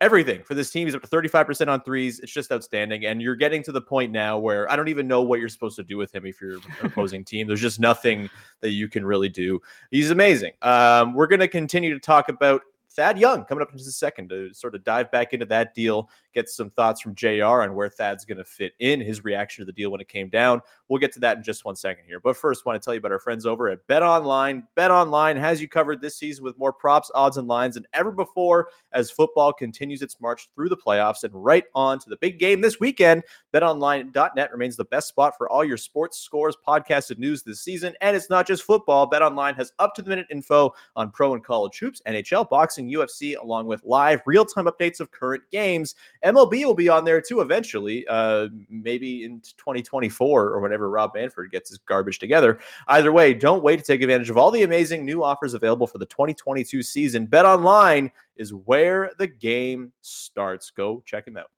everything 0.01 0.43
for 0.43 0.53
this 0.55 0.69
team. 0.69 0.87
He's 0.87 0.95
up 0.95 1.01
to 1.01 1.07
35% 1.07 1.67
on 1.67 1.81
threes. 1.81 2.19
It's 2.19 2.31
just 2.31 2.51
outstanding. 2.51 3.05
And 3.05 3.21
you're 3.21 3.35
getting 3.35 3.63
to 3.63 3.71
the 3.71 3.81
point 3.81 4.11
now 4.11 4.37
where 4.37 4.69
I 4.71 4.75
don't 4.75 4.87
even 4.87 5.07
know 5.07 5.21
what 5.21 5.39
you're 5.39 5.49
supposed 5.49 5.75
to 5.77 5.83
do 5.83 5.97
with 5.97 6.13
him 6.13 6.25
if 6.25 6.41
you're 6.41 6.55
an 6.55 6.61
opposing 6.83 7.23
team. 7.23 7.47
There's 7.47 7.61
just 7.61 7.79
nothing 7.79 8.29
that 8.61 8.71
you 8.71 8.87
can 8.87 9.05
really 9.05 9.29
do. 9.29 9.61
He's 9.91 10.11
amazing. 10.11 10.53
Um, 10.61 11.13
we're 11.13 11.27
going 11.27 11.39
to 11.39 11.47
continue 11.47 11.93
to 11.93 11.99
talk 11.99 12.29
about 12.29 12.61
Thad 12.95 13.17
Young 13.19 13.43
coming 13.45 13.61
up 13.61 13.71
in 13.71 13.77
just 13.77 13.89
a 13.89 13.93
second 13.93 14.29
to 14.29 14.53
sort 14.53 14.75
of 14.75 14.83
dive 14.83 15.11
back 15.11 15.33
into 15.33 15.45
that 15.47 15.73
deal, 15.73 16.09
get 16.35 16.49
some 16.49 16.69
thoughts 16.69 17.01
from 17.01 17.15
JR 17.15 17.43
on 17.43 17.73
where 17.73 17.89
Thad's 17.89 18.25
going 18.25 18.37
to 18.37 18.43
fit 18.43 18.73
in, 18.79 18.99
his 18.99 19.23
reaction 19.23 19.61
to 19.61 19.65
the 19.65 19.71
deal 19.71 19.89
when 19.89 20.01
it 20.01 20.09
came 20.09 20.29
down. 20.29 20.61
We'll 20.89 20.99
get 20.99 21.13
to 21.13 21.19
that 21.21 21.37
in 21.37 21.43
just 21.43 21.65
one 21.65 21.75
second 21.75 22.05
here. 22.05 22.19
But 22.19 22.37
first, 22.37 22.65
want 22.65 22.79
to 22.79 22.85
tell 22.85 22.93
you 22.93 22.99
about 22.99 23.13
our 23.13 23.19
friends 23.19 23.45
over 23.45 23.69
at 23.69 23.87
Bet 23.87 24.03
Online. 24.03 24.67
Bet 24.75 24.91
Online 24.91 25.37
has 25.37 25.61
you 25.61 25.67
covered 25.67 26.01
this 26.01 26.17
season 26.17 26.43
with 26.43 26.57
more 26.59 26.73
props, 26.73 27.09
odds, 27.15 27.37
and 27.37 27.47
lines 27.47 27.75
than 27.75 27.87
ever 27.93 28.11
before 28.11 28.67
as 28.91 29.09
football 29.09 29.53
continues 29.53 30.01
its 30.01 30.19
march 30.21 30.49
through 30.53 30.69
the 30.69 30.77
playoffs 30.77 31.23
and 31.23 31.33
right 31.33 31.63
on 31.73 31.97
to 31.99 32.09
the 32.09 32.17
big 32.17 32.37
game 32.37 32.61
this 32.61 32.79
weekend. 32.79 33.23
BetOnline.net 33.53 34.51
remains 34.51 34.75
the 34.75 34.85
best 34.85 35.07
spot 35.07 35.37
for 35.37 35.49
all 35.49 35.63
your 35.63 35.77
sports 35.77 36.19
scores, 36.19 36.57
podcasts, 36.67 37.09
and 37.09 37.19
news 37.19 37.41
this 37.41 37.61
season. 37.61 37.93
And 38.01 38.15
it's 38.15 38.29
not 38.29 38.45
just 38.45 38.63
football. 38.63 39.09
BetOnline 39.09 39.55
has 39.55 39.71
up 39.79 39.95
to 39.95 40.01
the 40.01 40.09
minute 40.09 40.27
info 40.29 40.73
on 40.95 41.11
pro 41.11 41.33
and 41.33 41.43
college 41.43 41.79
hoops, 41.79 42.01
NHL, 42.05 42.49
boxing, 42.49 42.91
UFC, 42.91 43.41
along 43.41 43.67
with 43.67 43.81
live 43.85 44.21
real 44.25 44.45
time 44.45 44.65
updates 44.65 44.99
of 44.99 45.11
current 45.11 45.43
games. 45.51 45.95
MLB 46.25 46.65
will 46.65 46.73
be 46.73 46.89
on 46.89 47.05
there 47.05 47.21
too 47.21 47.41
eventually, 47.41 48.05
uh, 48.07 48.47
maybe 48.69 49.23
in 49.23 49.39
2024 49.41 50.49
or 50.49 50.59
whenever 50.59 50.89
Rob 50.89 51.11
Manfred 51.13 51.51
gets 51.51 51.69
his 51.69 51.77
garbage 51.77 52.19
together. 52.19 52.59
Either 52.87 53.11
way, 53.11 53.33
don't 53.33 53.63
wait 53.63 53.77
to 53.77 53.83
take 53.83 54.01
advantage 54.01 54.29
of 54.29 54.37
all 54.37 54.51
the 54.51 54.63
amazing 54.63 55.05
new 55.05 55.23
offers 55.23 55.53
available 55.53 55.87
for 55.87 55.99
the 55.99 56.05
2022 56.07 56.81
season. 56.81 57.25
Bet 57.25 57.45
Online 57.45 58.11
is 58.35 58.53
where 58.53 59.11
the 59.19 59.27
game 59.27 59.91
starts. 60.01 60.71
Go 60.71 61.03
check 61.05 61.27
him 61.27 61.37
out. 61.37 61.51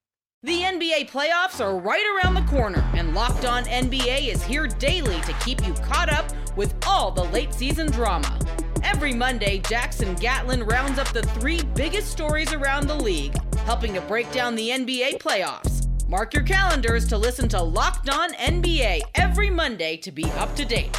The 0.43 0.61
NBA 0.61 1.09
playoffs 1.09 1.65
are 1.65 1.79
right 1.79 2.05
around 2.15 2.35
the 2.35 2.43
corner, 2.43 2.87
and 2.93 3.15
Locked 3.15 3.45
On 3.45 3.63
NBA 3.63 4.27
is 4.27 4.43
here 4.43 4.67
daily 4.67 5.19
to 5.21 5.33
keep 5.43 5.65
you 5.65 5.73
caught 5.73 6.13
up 6.13 6.31
with 6.55 6.75
all 6.85 7.09
the 7.09 7.23
late 7.23 7.53
season 7.53 7.89
drama. 7.89 8.39
Every 8.83 9.13
Monday, 9.13 9.57
Jackson 9.67 10.13
Gatlin 10.15 10.63
rounds 10.63 10.99
up 10.99 11.11
the 11.11 11.23
three 11.23 11.63
biggest 11.75 12.11
stories 12.11 12.53
around 12.53 12.87
the 12.87 12.95
league, 12.95 13.33
helping 13.67 13.93
to 13.93 13.99
break 13.99 14.31
down 14.31 14.55
the 14.55 14.69
NBA 14.69 15.17
playoffs. 15.19 15.89
Mark 16.07 16.33
your 16.33 16.43
calendars 16.43 17.05
to 17.05 17.17
listen 17.17 17.49
to 17.49 17.61
Locked 17.61 18.09
On 18.09 18.31
NBA 18.35 19.01
every 19.15 19.49
Monday 19.49 19.97
to 19.97 20.09
be 20.09 20.23
up 20.37 20.55
to 20.55 20.63
date. 20.63 20.97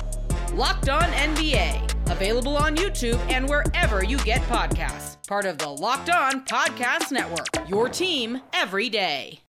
Locked 0.53 0.91
On 0.91 1.01
NBA, 1.01 2.11
available 2.11 2.59
on 2.59 2.77
YouTube 2.77 3.19
and 3.31 3.49
wherever 3.49 4.05
you 4.05 4.19
get 4.19 4.43
podcasts. 4.43 5.17
Part 5.27 5.47
of 5.47 5.57
the 5.57 5.67
Locked 5.71 6.11
On 6.11 6.45
Podcast 6.45 7.11
Network, 7.11 7.49
your 7.71 7.89
team 7.89 8.43
every 8.53 8.91
day. 8.91 9.41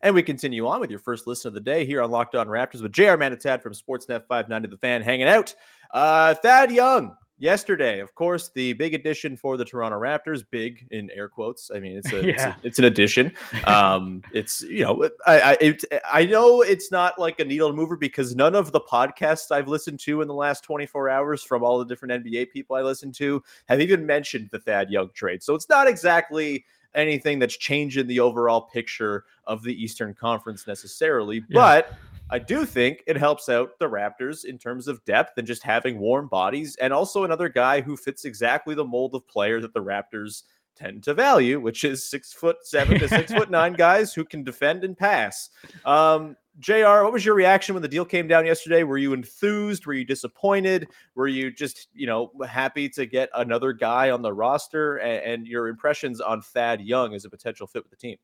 And 0.00 0.14
we 0.14 0.22
continue 0.22 0.66
on 0.66 0.80
with 0.80 0.88
your 0.88 1.00
first 1.00 1.26
listen 1.26 1.48
of 1.48 1.54
the 1.54 1.60
day 1.60 1.84
here 1.84 2.00
on 2.00 2.10
Locked 2.10 2.34
On 2.34 2.46
Raptors 2.46 2.80
with 2.80 2.92
JR 2.92 3.18
Manatad 3.18 3.60
from 3.60 3.74
Sportsnet 3.74 4.26
590 4.26 4.68
The 4.68 4.78
Fan 4.78 5.02
hanging 5.02 5.28
out. 5.28 5.54
Uh, 5.92 6.32
Thad 6.32 6.72
Young, 6.72 7.14
yesterday, 7.38 8.00
of 8.00 8.14
course, 8.14 8.50
the 8.54 8.72
big 8.74 8.94
addition 8.94 9.36
for 9.36 9.56
the 9.56 9.64
Toronto 9.64 9.98
Raptors. 9.98 10.44
Big 10.50 10.86
in 10.90 11.10
air 11.10 11.28
quotes. 11.28 11.70
I 11.74 11.80
mean, 11.80 11.96
it's 11.96 12.12
a, 12.12 12.28
it's, 12.28 12.42
a 12.42 12.56
it's, 12.62 12.78
an 12.78 12.84
addition. 12.86 13.32
Um, 13.64 14.22
it's 14.32 14.62
you 14.62 14.84
know, 14.84 15.08
I 15.26 15.40
I, 15.40 15.56
it, 15.60 15.84
I 16.10 16.24
know 16.24 16.62
it's 16.62 16.90
not 16.90 17.18
like 17.18 17.40
a 17.40 17.44
needle 17.44 17.72
mover 17.72 17.96
because 17.96 18.34
none 18.34 18.54
of 18.54 18.72
the 18.72 18.80
podcasts 18.80 19.50
I've 19.50 19.68
listened 19.68 20.00
to 20.00 20.22
in 20.22 20.28
the 20.28 20.34
last 20.34 20.64
24 20.64 21.08
hours 21.08 21.42
from 21.42 21.62
all 21.62 21.78
the 21.78 21.84
different 21.84 22.24
NBA 22.24 22.50
people 22.50 22.76
I 22.76 22.82
listen 22.82 23.12
to 23.12 23.42
have 23.68 23.80
even 23.80 24.06
mentioned 24.06 24.48
the 24.52 24.58
Thad 24.58 24.90
Young 24.90 25.10
trade. 25.14 25.42
So 25.42 25.54
it's 25.54 25.68
not 25.68 25.88
exactly 25.88 26.64
anything 26.94 27.38
that's 27.38 27.56
changing 27.56 28.06
the 28.06 28.20
overall 28.20 28.62
picture 28.62 29.24
of 29.46 29.62
the 29.62 29.82
Eastern 29.82 30.14
Conference 30.14 30.66
necessarily, 30.66 31.40
but 31.40 31.92
I 32.28 32.38
do 32.38 32.64
think 32.64 33.02
it 33.06 33.16
helps 33.16 33.48
out 33.48 33.78
the 33.78 33.88
Raptors 33.88 34.44
in 34.44 34.58
terms 34.58 34.88
of 34.88 35.04
depth 35.04 35.38
and 35.38 35.46
just 35.46 35.62
having 35.62 35.98
warm 35.98 36.28
bodies, 36.28 36.76
and 36.80 36.92
also 36.92 37.24
another 37.24 37.48
guy 37.48 37.80
who 37.80 37.96
fits 37.96 38.24
exactly 38.24 38.74
the 38.74 38.84
mold 38.84 39.14
of 39.14 39.26
player 39.28 39.60
that 39.60 39.72
the 39.72 39.82
Raptors 39.82 40.42
tend 40.76 41.02
to 41.04 41.14
value, 41.14 41.60
which 41.60 41.84
is 41.84 42.08
six 42.08 42.32
foot 42.32 42.56
seven 42.62 42.98
to 42.98 43.08
six 43.08 43.32
foot 43.32 43.50
nine 43.50 43.72
guys 43.78 44.12
who 44.12 44.24
can 44.24 44.44
defend 44.44 44.84
and 44.84 44.96
pass. 44.96 45.50
Um, 45.84 46.36
Jr., 46.58 47.02
what 47.02 47.12
was 47.12 47.24
your 47.24 47.34
reaction 47.34 47.74
when 47.74 47.82
the 47.82 47.88
deal 47.88 48.04
came 48.04 48.28
down 48.28 48.46
yesterday? 48.46 48.82
Were 48.82 48.98
you 48.98 49.12
enthused? 49.12 49.86
Were 49.86 49.92
you 49.92 50.04
disappointed? 50.04 50.88
Were 51.14 51.28
you 51.28 51.50
just, 51.50 51.88
you 51.92 52.06
know, 52.06 52.30
happy 52.48 52.88
to 52.90 53.06
get 53.06 53.28
another 53.34 53.72
guy 53.72 54.10
on 54.10 54.22
the 54.22 54.32
roster? 54.32 54.96
And, 54.96 55.32
and 55.32 55.46
your 55.46 55.68
impressions 55.68 56.20
on 56.20 56.40
Thad 56.40 56.80
Young 56.80 57.14
as 57.14 57.24
a 57.24 57.30
potential 57.30 57.66
fit 57.66 57.82
with 57.82 57.90
the 57.90 57.96
team? 57.96 58.16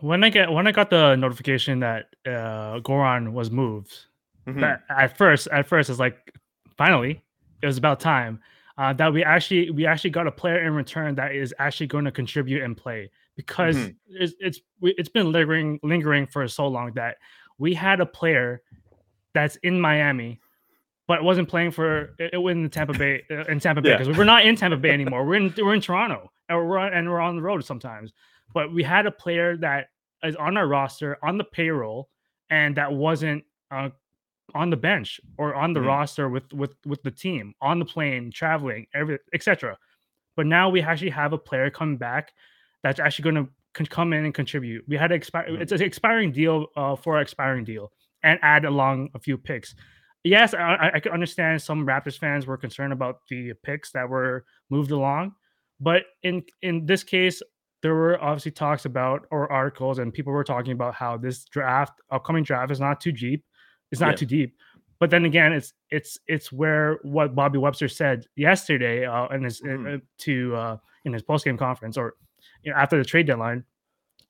When 0.00 0.24
I 0.24 0.30
get 0.30 0.50
when 0.50 0.66
I 0.66 0.72
got 0.72 0.90
the 0.90 1.16
notification 1.16 1.80
that 1.80 2.06
uh, 2.26 2.80
Goran 2.80 3.32
was 3.32 3.50
moved, 3.50 3.92
Mhm. 4.46 4.60
that 4.60 4.82
at 4.88 5.16
first 5.16 5.48
at 5.52 5.66
first 5.66 5.88
it's 5.90 5.98
like 6.00 6.32
finally 6.76 7.22
it 7.62 7.66
was 7.66 7.78
about 7.78 8.00
time 8.00 8.40
uh, 8.78 8.92
that 8.94 9.12
we 9.12 9.22
actually 9.22 9.70
we 9.70 9.86
actually 9.86 10.10
got 10.10 10.26
a 10.26 10.32
player 10.32 10.62
in 10.66 10.74
return 10.74 11.14
that 11.16 11.34
is 11.34 11.54
actually 11.58 11.86
going 11.86 12.04
to 12.04 12.10
contribute 12.12 12.62
and 12.62 12.76
play 12.76 13.10
because 13.36 13.76
Mhm. 13.76 13.94
it's 14.08 14.34
it's 14.40 14.60
we- 14.80 14.94
it's 14.98 15.08
been 15.08 15.30
lingering 15.32 15.78
lingering 15.82 16.26
for 16.26 16.46
so 16.48 16.66
long 16.66 16.92
that 16.94 17.16
we 17.58 17.72
had 17.74 18.00
a 18.00 18.06
player 18.06 18.62
that's 19.34 19.56
in 19.56 19.80
Miami 19.80 20.40
but 21.08 21.22
wasn't 21.22 21.48
playing 21.48 21.70
for 21.70 22.14
it 22.18 22.40
was 22.40 22.52
in 22.52 22.62
the 22.62 22.68
Tampa 22.68 22.92
Bay 22.94 23.22
uh, 23.30 23.44
in 23.44 23.60
Tampa 23.60 23.80
Bay 23.82 23.90
Yeah. 23.90 23.98
because 23.98 24.16
we're 24.16 24.24
not 24.24 24.44
in 24.44 24.56
Tampa 24.56 24.76
Bay 24.76 24.90
anymore. 24.90 25.24
We're 25.24 25.34
in 25.36 25.54
we're 25.58 25.74
in 25.74 25.80
Toronto 25.80 26.30
and 26.48 26.58
we're 26.58 26.78
on, 26.78 26.92
and 26.92 27.08
we're 27.08 27.20
on 27.20 27.36
the 27.36 27.42
road 27.42 27.64
sometimes. 27.64 28.12
But 28.52 28.72
we 28.72 28.82
had 28.82 29.06
a 29.06 29.10
player 29.10 29.56
that 29.58 29.88
is 30.22 30.36
on 30.36 30.56
our 30.56 30.66
roster 30.68 31.18
on 31.22 31.38
the 31.38 31.44
payroll 31.44 32.08
and 32.50 32.76
that 32.76 32.92
wasn't 32.92 33.44
uh, 33.70 33.88
on 34.54 34.70
the 34.70 34.76
bench 34.76 35.20
or 35.38 35.54
on 35.54 35.72
the 35.72 35.80
Mhm. 35.80 35.86
roster 35.86 36.28
with 36.28 36.52
with 36.52 36.74
with 36.86 37.02
the 37.02 37.10
team 37.10 37.54
on 37.60 37.78
the 37.78 37.84
plane 37.84 38.30
traveling 38.30 38.86
every 38.94 39.18
etc. 39.32 39.78
But 40.36 40.46
now 40.46 40.68
we 40.68 40.80
actually 40.82 41.10
have 41.10 41.32
a 41.32 41.38
player 41.38 41.70
coming 41.70 41.96
back 41.96 42.32
that's 42.82 43.00
actually 43.00 43.24
going 43.30 43.46
to 43.46 43.52
can 43.74 43.86
come 43.86 44.12
in 44.12 44.24
and 44.26 44.34
contribute. 44.34 44.84
We 44.86 44.96
had 44.98 45.08
to 45.08 45.14
expire. 45.14 45.48
Mhm. 45.48 45.60
It's 45.62 45.72
an 45.72 45.80
expiring 45.82 46.30
deal 46.32 46.66
uh, 46.76 46.94
for 46.96 47.16
an 47.16 47.22
expiring 47.22 47.64
deal 47.64 47.92
and 48.22 48.38
add 48.42 48.64
along 48.66 49.10
a 49.14 49.18
few 49.18 49.36
picks 49.38 49.74
yes, 50.24 50.54
I, 50.54 50.74
I- 50.76 50.90
I 50.94 51.00
could 51.00 51.10
understand 51.10 51.60
some 51.60 51.84
Raptors 51.84 52.16
fans 52.16 52.46
were 52.46 52.56
concerned 52.56 52.92
about 52.92 53.26
the 53.28 53.54
picks 53.64 53.90
that 53.90 54.08
were 54.08 54.44
moved 54.70 54.92
along, 54.92 55.34
but 55.80 56.04
in 56.22 56.44
in 56.60 56.86
this 56.86 57.02
case, 57.02 57.42
there 57.82 57.94
were 57.94 58.22
obviously 58.22 58.52
talks 58.52 58.84
about 58.84 59.26
or 59.30 59.50
articles, 59.50 59.98
and 59.98 60.12
people 60.14 60.32
were 60.32 60.44
talking 60.44 60.72
about 60.72 60.94
how 60.94 61.16
this 61.16 61.44
draft, 61.44 62.00
upcoming 62.10 62.44
draft, 62.44 62.70
is 62.70 62.80
not 62.80 63.00
too 63.00 63.12
deep. 63.12 63.44
It's 63.90 64.00
not 64.00 64.10
Yeah. 64.12 64.16
too 64.16 64.26
deep. 64.26 64.56
But 65.00 65.10
then 65.10 65.24
again, 65.24 65.52
it's 65.52 65.72
it's 65.90 66.18
it's 66.28 66.52
where 66.52 66.98
what 67.02 67.34
Bobby 67.34 67.58
Webster 67.58 67.88
said 67.88 68.24
yesterday 68.36 69.04
uh, 69.04 69.26
in 69.28 69.42
his 69.42 69.60
Mhm. 69.60 69.96
uh, 69.96 70.00
to 70.18 70.54
uh, 70.56 70.76
in 71.04 71.12
his 71.12 71.22
post 71.22 71.44
game 71.44 71.56
conference 71.58 71.96
or 71.96 72.14
you 72.62 72.70
know, 72.70 72.78
after 72.78 72.96
the 72.96 73.04
trade 73.04 73.26
deadline, 73.26 73.64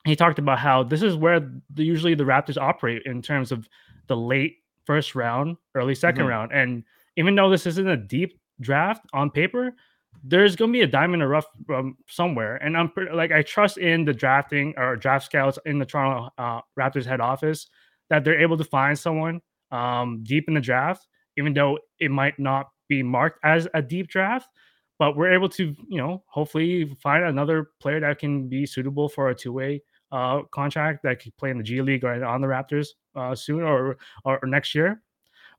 he 0.06 0.16
talked 0.16 0.38
about 0.38 0.58
how 0.58 0.82
this 0.82 1.02
is 1.02 1.14
where 1.14 1.40
the, 1.74 1.84
usually 1.84 2.14
the 2.14 2.24
Raptors 2.24 2.56
operate 2.56 3.02
in 3.04 3.20
terms 3.22 3.52
of 3.52 3.68
the 4.06 4.16
late 4.16 4.56
first 4.86 5.14
round, 5.14 5.56
early 5.74 5.94
2nd 5.94 6.24
Mhm. 6.24 6.28
round. 6.28 6.52
And 6.52 6.84
even 7.16 7.34
though 7.34 7.50
this 7.50 7.66
isn't 7.66 7.86
a 7.88 7.96
deep 7.96 8.40
draft 8.60 9.04
on 9.12 9.30
paper, 9.30 9.74
there's 10.24 10.56
going 10.56 10.72
to 10.72 10.76
be 10.76 10.82
a 10.82 10.86
diamond 10.86 11.14
in 11.14 11.26
the 11.26 11.28
rough 11.28 11.46
um, 11.74 11.96
somewhere. 12.08 12.56
And 12.56 12.76
I'm 12.76 12.90
pretty, 12.90 13.12
like, 13.12 13.32
I 13.32 13.42
trust 13.42 13.78
in 13.78 14.04
the 14.04 14.12
drafting 14.12 14.74
or 14.76 14.96
draft 14.96 15.26
scouts 15.26 15.58
in 15.66 15.78
the 15.78 15.86
Toronto 15.86 16.30
uh, 16.38 16.60
Raptors 16.78 17.06
head 17.06 17.20
office 17.20 17.66
that 18.10 18.24
they're 18.24 18.40
able 18.40 18.56
to 18.58 18.64
find 18.64 18.98
someone 18.98 19.40
um, 19.70 20.22
deep 20.22 20.44
in 20.48 20.54
the 20.54 20.60
draft, 20.60 21.08
even 21.36 21.54
though 21.54 21.78
it 21.98 22.10
might 22.10 22.38
not 22.38 22.68
be 22.88 23.02
marked 23.02 23.40
as 23.42 23.66
a 23.74 23.82
deep 23.82 24.08
draft. 24.08 24.48
But 24.98 25.16
we're 25.16 25.32
able 25.32 25.48
to, 25.48 25.74
you 25.88 25.98
know, 25.98 26.22
hopefully 26.26 26.96
find 27.02 27.24
another 27.24 27.70
player 27.80 27.98
that 28.00 28.18
can 28.20 28.48
be 28.48 28.66
suitable 28.66 29.08
for 29.08 29.30
a 29.30 29.34
two-way 29.34 29.82
uh, 30.12 30.42
contract 30.52 31.02
that 31.02 31.20
could 31.20 31.36
play 31.38 31.50
in 31.50 31.56
the 31.56 31.64
G 31.64 31.80
League 31.80 32.04
or 32.04 32.24
on 32.24 32.40
the 32.40 32.46
Raptors 32.46 32.88
uh, 33.16 33.34
soon 33.34 33.62
or, 33.62 33.96
or 34.24 34.38
or 34.40 34.46
next 34.46 34.74
year. 34.74 35.02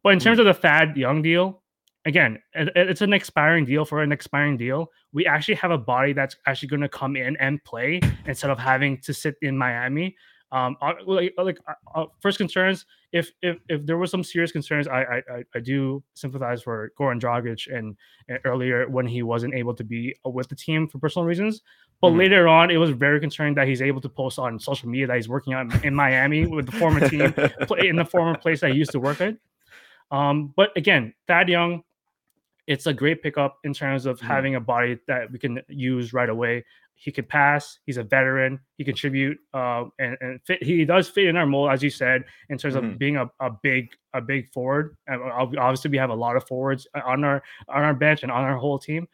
But 0.03 0.13
in 0.13 0.19
terms 0.19 0.39
of 0.39 0.45
the 0.45 0.53
Thad 0.53 0.95
Young 0.95 1.21
deal, 1.21 1.62
again, 2.05 2.41
it, 2.53 2.69
it's 2.75 3.01
an 3.01 3.13
expiring 3.13 3.65
deal 3.65 3.85
for 3.85 4.01
an 4.03 4.11
expiring 4.11 4.57
deal. 4.57 4.91
We 5.13 5.25
actually 5.25 5.55
have 5.55 5.71
a 5.71 5.77
body 5.77 6.13
that's 6.13 6.35
actually 6.47 6.69
going 6.69 6.81
to 6.81 6.89
come 6.89 7.15
in 7.15 7.35
and 7.37 7.63
play 7.63 8.01
instead 8.25 8.49
of 8.51 8.59
having 8.59 8.97
to 9.01 9.13
sit 9.13 9.35
in 9.41 9.57
Miami. 9.57 10.15
Um, 10.51 10.77
uh, 10.81 10.93
like, 11.07 11.33
like 11.37 11.57
uh, 11.67 11.73
uh, 11.99 12.05
first 12.19 12.37
concerns, 12.37 12.85
if 13.11 13.31
if 13.41 13.57
if 13.69 13.85
there 13.87 13.97
was 13.97 14.11
some 14.11 14.23
serious 14.23 14.51
concerns, 14.51 14.87
I 14.87 15.01
I, 15.01 15.17
I- 15.37 15.43
I 15.55 15.59
do 15.59 16.03
sympathize 16.13 16.61
for 16.61 16.91
Goran 16.99 17.19
Dragic 17.19 17.75
and, 17.75 17.95
and 18.29 18.37
earlier 18.45 18.87
when 18.87 19.07
he 19.07 19.23
wasn't 19.23 19.55
able 19.55 19.73
to 19.73 19.83
be 19.83 20.15
uh, 20.25 20.29
with 20.29 20.49
the 20.49 20.55
team 20.55 20.87
for 20.87 20.99
personal 20.99 21.25
reasons. 21.25 21.63
But 22.01 22.11
Mhm. 22.11 22.17
later 22.17 22.47
on, 22.47 22.69
it 22.69 22.77
was 22.77 22.91
very 22.91 23.19
concerning 23.19 23.55
that 23.55 23.67
he's 23.67 23.81
able 23.81 24.01
to 24.01 24.09
post 24.09 24.37
on 24.37 24.59
social 24.59 24.89
media 24.89 25.07
that 25.07 25.15
he's 25.15 25.29
working 25.29 25.55
on 25.55 25.71
in 25.83 25.95
Miami 25.95 26.45
with 26.45 26.67
the 26.67 26.71
former 26.73 27.07
team 27.09 27.33
play 27.67 27.87
in 27.87 27.95
the 27.95 28.05
former 28.05 28.37
place 28.37 28.59
that 28.61 28.71
he 28.73 28.77
used 28.77 28.91
to 28.91 28.99
work 28.99 29.21
at. 29.21 29.35
Um, 30.11 30.53
but 30.55 30.69
again, 30.75 31.13
Thad 31.27 31.49
Young, 31.49 31.81
it's 32.67 32.87
a 32.87 32.93
great 32.93 33.21
pickup 33.21 33.57
in 33.63 33.73
terms 33.73 34.05
of 34.05 34.19
Mhm. 34.19 34.23
having 34.27 34.55
a 34.55 34.59
body 34.61 34.97
that 35.07 35.31
we 35.31 35.39
can 35.39 35.61
use 35.67 36.13
right 36.13 36.29
away. 36.29 36.63
He 36.95 37.11
can 37.11 37.25
pass. 37.25 37.79
He's 37.85 37.97
a 37.97 38.03
veteran. 38.03 38.59
He 38.77 38.83
contribute, 38.85 39.37
uh, 39.53 39.85
and, 39.99 40.15
and 40.21 40.39
fit. 40.45 40.63
He 40.63 40.85
does 40.85 41.09
fit 41.09 41.25
in 41.25 41.35
our 41.35 41.45
mold, 41.45 41.71
as 41.71 41.83
you 41.83 41.89
said, 41.89 42.23
in 42.49 42.57
terms 42.57 42.75
Mhm. 42.75 42.93
of 42.93 42.99
being 42.99 43.17
a, 43.17 43.29
a 43.39 43.49
big 43.61 43.89
a 44.13 44.21
big 44.21 44.47
forward. 44.53 44.95
And 45.07 45.21
obviously, 45.23 45.89
we 45.91 45.97
have 45.97 46.11
a 46.11 46.15
lot 46.15 46.35
of 46.37 46.47
forwards 46.47 46.87
on 46.93 47.23
our 47.23 47.43
on 47.67 47.83
our 47.83 47.93
bench 47.93 48.23
and 48.23 48.31
on 48.31 48.43
our 48.43 48.55
whole 48.57 48.79
team. 48.79 49.07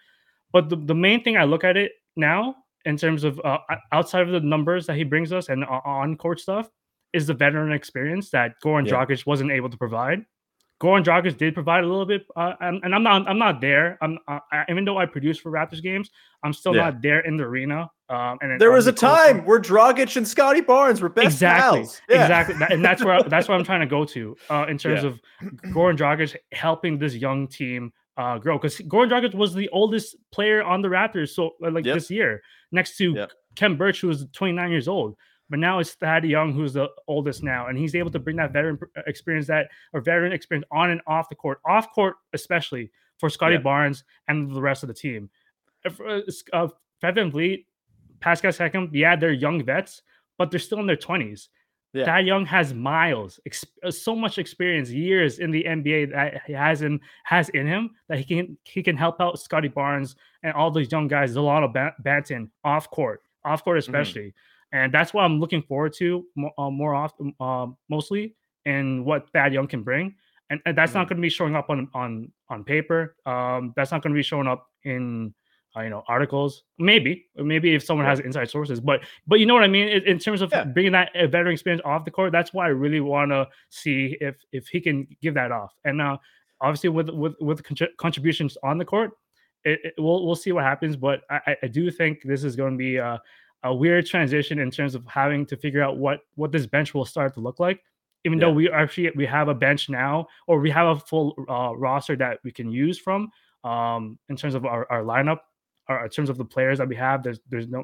But 0.52 0.70
the, 0.70 0.76
the 0.76 0.96
main 0.96 1.24
thing 1.24 1.38
I 1.38 1.46
look 1.46 1.64
at 1.64 1.78
it 1.78 1.94
now 2.16 2.56
in 2.86 2.98
terms 2.98 3.24
of 3.24 3.40
uh, 3.44 3.60
outside 3.92 4.22
of 4.28 4.34
the 4.34 4.40
numbers 4.42 4.86
that 4.88 4.96
he 4.98 5.04
brings 5.04 5.32
us 5.34 5.50
and 5.50 5.64
on 5.66 6.18
court 6.18 6.40
stuff 6.40 6.70
is 7.14 7.28
the 7.28 7.34
veteran 7.34 7.72
experience 7.72 8.30
that 8.32 8.56
Goran 8.64 8.86
Yeah. 8.86 9.06
Dragic 9.06 9.26
wasn't 9.26 9.52
able 9.52 9.70
to 9.70 9.78
provide. 9.78 10.26
Goran 10.82 11.04
Dragic 11.04 11.38
did 11.38 11.54
provide 11.54 11.84
a 11.84 11.88
little 11.88 12.06
bit, 12.06 12.26
uh, 12.38 12.54
and, 12.62 12.82
and 12.84 12.96
I'm 12.96 13.04
not 13.04 13.28
I'm 13.28 13.38
not 13.38 13.60
there. 13.60 13.98
I'm 14.02 14.18
uh, 14.28 14.40
I, 14.52 14.64
even 14.70 14.86
though 14.86 14.98
I 14.98 15.06
produce 15.06 15.38
for 15.38 15.52
Raptors 15.52 15.82
games, 15.82 16.10
I'm 16.44 16.54
still 16.54 16.74
Yeah. 16.76 16.86
not 16.86 17.02
there 17.02 17.20
in 17.22 17.36
the 17.38 17.44
arena. 17.44 17.90
Um, 18.10 18.38
and 18.42 18.60
There 18.60 18.72
was 18.72 18.88
a 18.88 18.92
on 18.92 18.96
the 18.96 19.00
court 19.02 19.18
time 19.28 19.46
where 19.46 19.60
Dragic 19.60 20.16
and 20.16 20.28
Scotty 20.28 20.62
Barnes 20.62 21.02
were 21.02 21.10
best 21.10 21.26
exactly, 21.26 21.80
pals. 21.82 22.02
Yeah. 22.10 22.22
exactly, 22.24 22.56
and 22.72 22.84
that's 22.84 23.04
where 23.04 23.22
that's 23.28 23.48
where 23.50 23.58
I'm 23.58 23.66
trying 23.66 23.82
to 23.82 23.88
go 23.88 24.06
to 24.06 24.36
uh, 24.50 24.66
in 24.70 24.78
terms 24.78 25.04
Yeah. 25.04 25.10
of 25.10 25.20
Goran 25.74 25.98
Dragic 25.98 26.36
helping 26.54 26.98
this 26.98 27.14
young 27.14 27.48
team 27.48 27.92
uh, 28.18 28.38
grow 28.38 28.58
because 28.58 28.78
Goran 28.80 29.10
Dragic 29.10 29.34
was 29.36 29.54
the 29.54 29.68
oldest 29.70 30.16
player 30.32 30.64
on 30.64 30.82
the 30.82 30.88
Raptors, 30.88 31.30
so 31.30 31.52
uh, 31.64 31.72
like 31.72 31.86
Yep. 31.86 31.96
this 31.96 32.10
year, 32.10 32.42
next 32.72 32.96
to 32.98 33.12
Yep. 33.14 33.32
Khem 33.58 33.76
Birch, 33.76 34.00
who 34.02 34.08
was 34.08 34.26
29 34.32 34.72
years 34.72 34.88
old. 34.88 35.16
But 35.50 35.60
now 35.60 35.80
it's 35.80 35.94
Thad 35.94 36.26
Young, 36.26 36.54
who's 36.54 36.74
the 36.74 36.90
oldest 37.08 37.42
now, 37.44 37.68
and 37.68 37.78
he's 37.78 37.96
able 37.96 38.12
to 38.12 38.20
bring 38.20 38.36
that 38.38 38.54
veteran 38.54 38.78
experience, 39.08 39.48
that 39.48 39.70
or 39.94 40.02
veteran 40.02 40.32
experience 40.32 40.68
on 40.72 40.92
and 40.92 41.02
off 41.08 41.28
the 41.30 41.36
court, 41.36 41.60
off 41.66 41.92
court 41.92 42.16
especially 42.34 42.92
for 43.18 43.30
Scotty 43.30 43.56
Yeah. 43.56 43.62
Barnes 43.62 44.04
and 44.28 44.50
the 44.54 44.62
rest 44.62 44.84
of 44.84 44.88
the 44.88 44.94
team. 44.94 45.30
If, 45.84 46.00
uh, 46.00 46.22
uh, 46.54 46.68
Fred 47.00 47.16
VanVleet, 47.16 47.66
Pascal 48.20 48.52
Siakam, 48.52 48.90
yeah, 48.94 49.16
they're 49.16 49.32
young 49.32 49.64
vets, 49.64 50.02
but 50.38 50.52
they're 50.52 50.60
still 50.60 50.80
in 50.80 50.86
their 50.86 50.96
20s. 50.98 51.50
Yeah. 51.94 52.06
Thad 52.06 52.28
Young 52.28 52.46
has 52.46 52.72
miles, 52.72 53.40
ex- 53.48 53.66
uh, 53.84 53.90
so 53.90 54.16
much 54.16 54.38
experience, 54.38 54.92
years 54.92 55.40
in 55.40 55.50
the 55.50 55.64
NBA 55.64 56.12
that 56.12 56.42
he 56.46 56.54
has 56.54 56.84
him 56.84 57.00
has 57.24 57.50
in 57.50 57.66
him 57.66 57.90
that 58.08 58.20
he 58.20 58.24
can 58.24 58.58
he 58.64 58.84
can 58.84 58.96
help 58.96 59.20
out 59.20 59.40
Scotty 59.40 59.70
Barnes 59.70 60.16
and 60.44 60.54
all 60.54 60.70
these 60.70 60.92
young 60.92 61.08
guys, 61.08 61.34
Delano 61.34 61.68
Ban- 61.68 61.94
Banton, 62.04 62.52
off 62.64 62.92
court, 62.92 63.24
off 63.44 63.64
court 63.64 63.80
especially, 63.80 64.36
and 64.72 64.94
that's 64.94 65.14
what 65.14 65.24
I'm 65.24 65.40
looking 65.40 65.62
forward 65.64 65.94
to 66.00 66.26
more, 66.36 66.54
uh, 66.58 66.70
more 66.70 66.94
often, 66.96 67.34
um, 67.40 67.78
mostly, 67.90 68.36
and 68.66 69.06
what 69.06 69.30
Thad 69.32 69.54
Young 69.54 69.68
can 69.68 69.84
bring, 69.84 70.16
and, 70.50 70.60
and 70.66 70.78
that's 70.78 70.94
not 70.94 71.08
going 71.08 71.18
to 71.18 71.22
be 71.22 71.30
showing 71.30 71.56
up 71.56 71.70
on 71.70 71.90
on 71.94 72.32
on 72.50 72.64
paper. 72.64 73.16
Um, 73.26 73.74
that's 73.76 73.92
not 73.92 74.02
going 74.04 74.14
to 74.14 74.18
be 74.18 74.24
showing 74.24 74.48
up 74.48 74.68
in 74.84 75.34
uh, 75.78 75.82
you 75.82 75.90
know 75.92 76.04
articles 76.08 76.64
maybe 76.80 77.28
maybe 77.36 77.76
if 77.76 77.84
someone 77.84 78.06
Yeah. 78.06 78.10
has 78.12 78.20
inside 78.22 78.50
sources 78.50 78.80
but 78.80 79.02
but 79.28 79.40
you 79.40 79.46
know 79.46 79.54
what 79.54 79.64
i 79.64 79.68
mean 79.68 79.88
in, 79.88 80.02
in 80.04 80.18
terms 80.18 80.42
of 80.42 80.50
Yeah. 80.52 80.64
bringing 80.64 80.94
that 80.94 81.16
uh, 81.16 81.28
veteran 81.28 81.52
experience 81.54 81.84
off 81.86 82.06
the 82.06 82.12
court 82.12 82.32
that's 82.32 82.54
why 82.54 82.66
i 82.66 82.70
really 82.70 83.02
want 83.02 83.30
to 83.30 83.48
see 83.70 84.18
if 84.20 84.36
if 84.52 84.68
he 84.68 84.82
can 84.82 85.06
give 85.22 85.36
that 85.36 85.52
off 85.52 85.72
and 85.86 85.96
now 85.96 86.20
obviously 86.62 86.90
with 86.90 87.10
with 87.10 87.36
with 87.40 87.62
contributions 87.98 88.58
on 88.64 88.80
the 88.80 88.86
court 88.86 89.12
it, 89.64 89.80
it- 89.84 89.94
we'll 90.00 90.26
we'll 90.26 90.36
see 90.36 90.52
what 90.52 90.64
happens 90.64 90.96
but 90.96 91.22
i 91.30 91.56
I- 91.62 91.68
do 91.68 91.92
think 91.92 92.24
this 92.24 92.44
is 92.44 92.56
going 92.56 92.74
to 92.74 92.78
be 92.78 92.96
a, 92.98 93.22
a 93.64 93.74
weird 93.74 94.06
transition 94.06 94.60
in 94.60 94.72
terms 94.72 94.96
of 94.96 95.06
having 95.08 95.46
to 95.46 95.58
figure 95.58 95.82
out 95.82 95.98
what 95.98 96.22
what 96.36 96.52
this 96.52 96.66
bench 96.66 96.94
will 96.94 97.06
start 97.06 97.34
to 97.34 97.40
look 97.40 97.60
like 97.60 97.82
even 98.26 98.40
though 98.40 98.52
we 98.52 98.70
actually 98.70 99.12
we 99.16 99.26
have 99.26 99.48
a 99.48 99.54
bench 99.54 99.90
now 99.90 100.28
or 100.48 100.60
we 100.60 100.70
have 100.70 100.98
a 100.98 101.00
full 101.00 101.34
uh, 101.50 101.76
roster 101.76 102.16
that 102.16 102.40
we 102.44 102.52
can 102.52 102.72
use 102.72 103.00
from 103.00 103.30
um 103.64 104.18
in 104.30 104.36
terms 104.36 104.56
of 104.56 104.66
our, 104.66 104.90
our 104.92 105.04
lineup 105.04 105.40
or 105.90 106.04
in 106.04 106.10
terms 106.10 106.30
of 106.30 106.38
the 106.38 106.46
players 106.46 106.78
that 106.78 106.88
we 106.88 106.96
have 106.96 107.24
there's 107.24 107.40
there's 107.50 107.68
no 107.68 107.84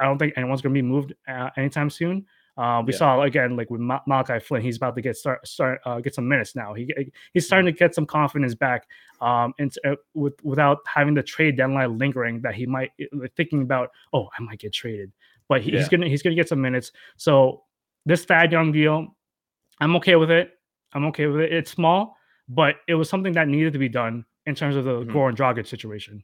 i 0.00 0.04
don't 0.04 0.18
think 0.18 0.32
anyone's 0.36 0.60
going 0.60 0.74
to 0.74 0.78
be 0.78 0.86
moved 0.86 1.14
uh, 1.28 1.50
anytime 1.56 1.88
soon 1.88 2.24
uh, 2.56 2.82
we 2.86 2.92
Yeah. 2.92 2.98
saw 2.98 3.22
again 3.22 3.56
like 3.56 3.70
with 3.70 3.80
Ma- 3.80 4.00
Malachi 4.06 4.38
Flynn, 4.38 4.62
he's 4.62 4.76
about 4.76 4.94
to 4.96 5.02
get 5.02 5.16
start 5.16 5.46
start 5.46 5.80
uh, 5.84 6.00
get 6.00 6.14
some 6.14 6.28
minutes 6.28 6.54
now. 6.54 6.72
He 6.74 6.92
he's 7.32 7.46
starting 7.46 7.66
to 7.72 7.76
get 7.78 7.94
some 7.94 8.06
confidence 8.06 8.54
back, 8.54 8.86
um, 9.20 9.52
and 9.58 9.72
uh, 9.84 9.96
with 10.14 10.34
without 10.44 10.78
having 10.86 11.14
the 11.14 11.22
trade 11.22 11.56
deadline 11.56 11.98
lingering 11.98 12.40
that 12.42 12.54
he 12.54 12.66
might 12.66 12.92
uh, 13.02 13.26
thinking 13.36 13.62
about. 13.62 13.90
Oh, 14.12 14.28
I 14.38 14.42
might 14.42 14.58
get 14.60 14.72
traded, 14.72 15.12
but 15.48 15.62
he, 15.62 15.72
Yeah. 15.72 15.78
he's 15.78 15.88
gonna 15.88 16.08
he's 16.08 16.22
gonna 16.22 16.36
get 16.36 16.48
some 16.48 16.60
minutes. 16.60 16.92
So 17.16 17.64
this 18.06 18.24
Thad 18.24 18.52
Young 18.52 18.70
deal, 18.72 19.16
I'm 19.80 19.96
okay 19.96 20.16
with 20.16 20.30
it. 20.30 20.52
I'm 20.92 21.06
okay 21.06 21.26
with 21.26 21.40
it. 21.40 21.52
It's 21.52 21.70
small, 21.72 22.16
but 22.48 22.76
it 22.86 22.94
was 22.94 23.08
something 23.08 23.32
that 23.32 23.48
needed 23.48 23.72
to 23.72 23.78
be 23.80 23.88
done 23.88 24.24
in 24.46 24.54
terms 24.54 24.76
of 24.76 24.84
the 24.84 25.00
Mhm. 25.04 25.10
Goran 25.10 25.34
Dragic 25.34 25.66
situation. 25.66 26.22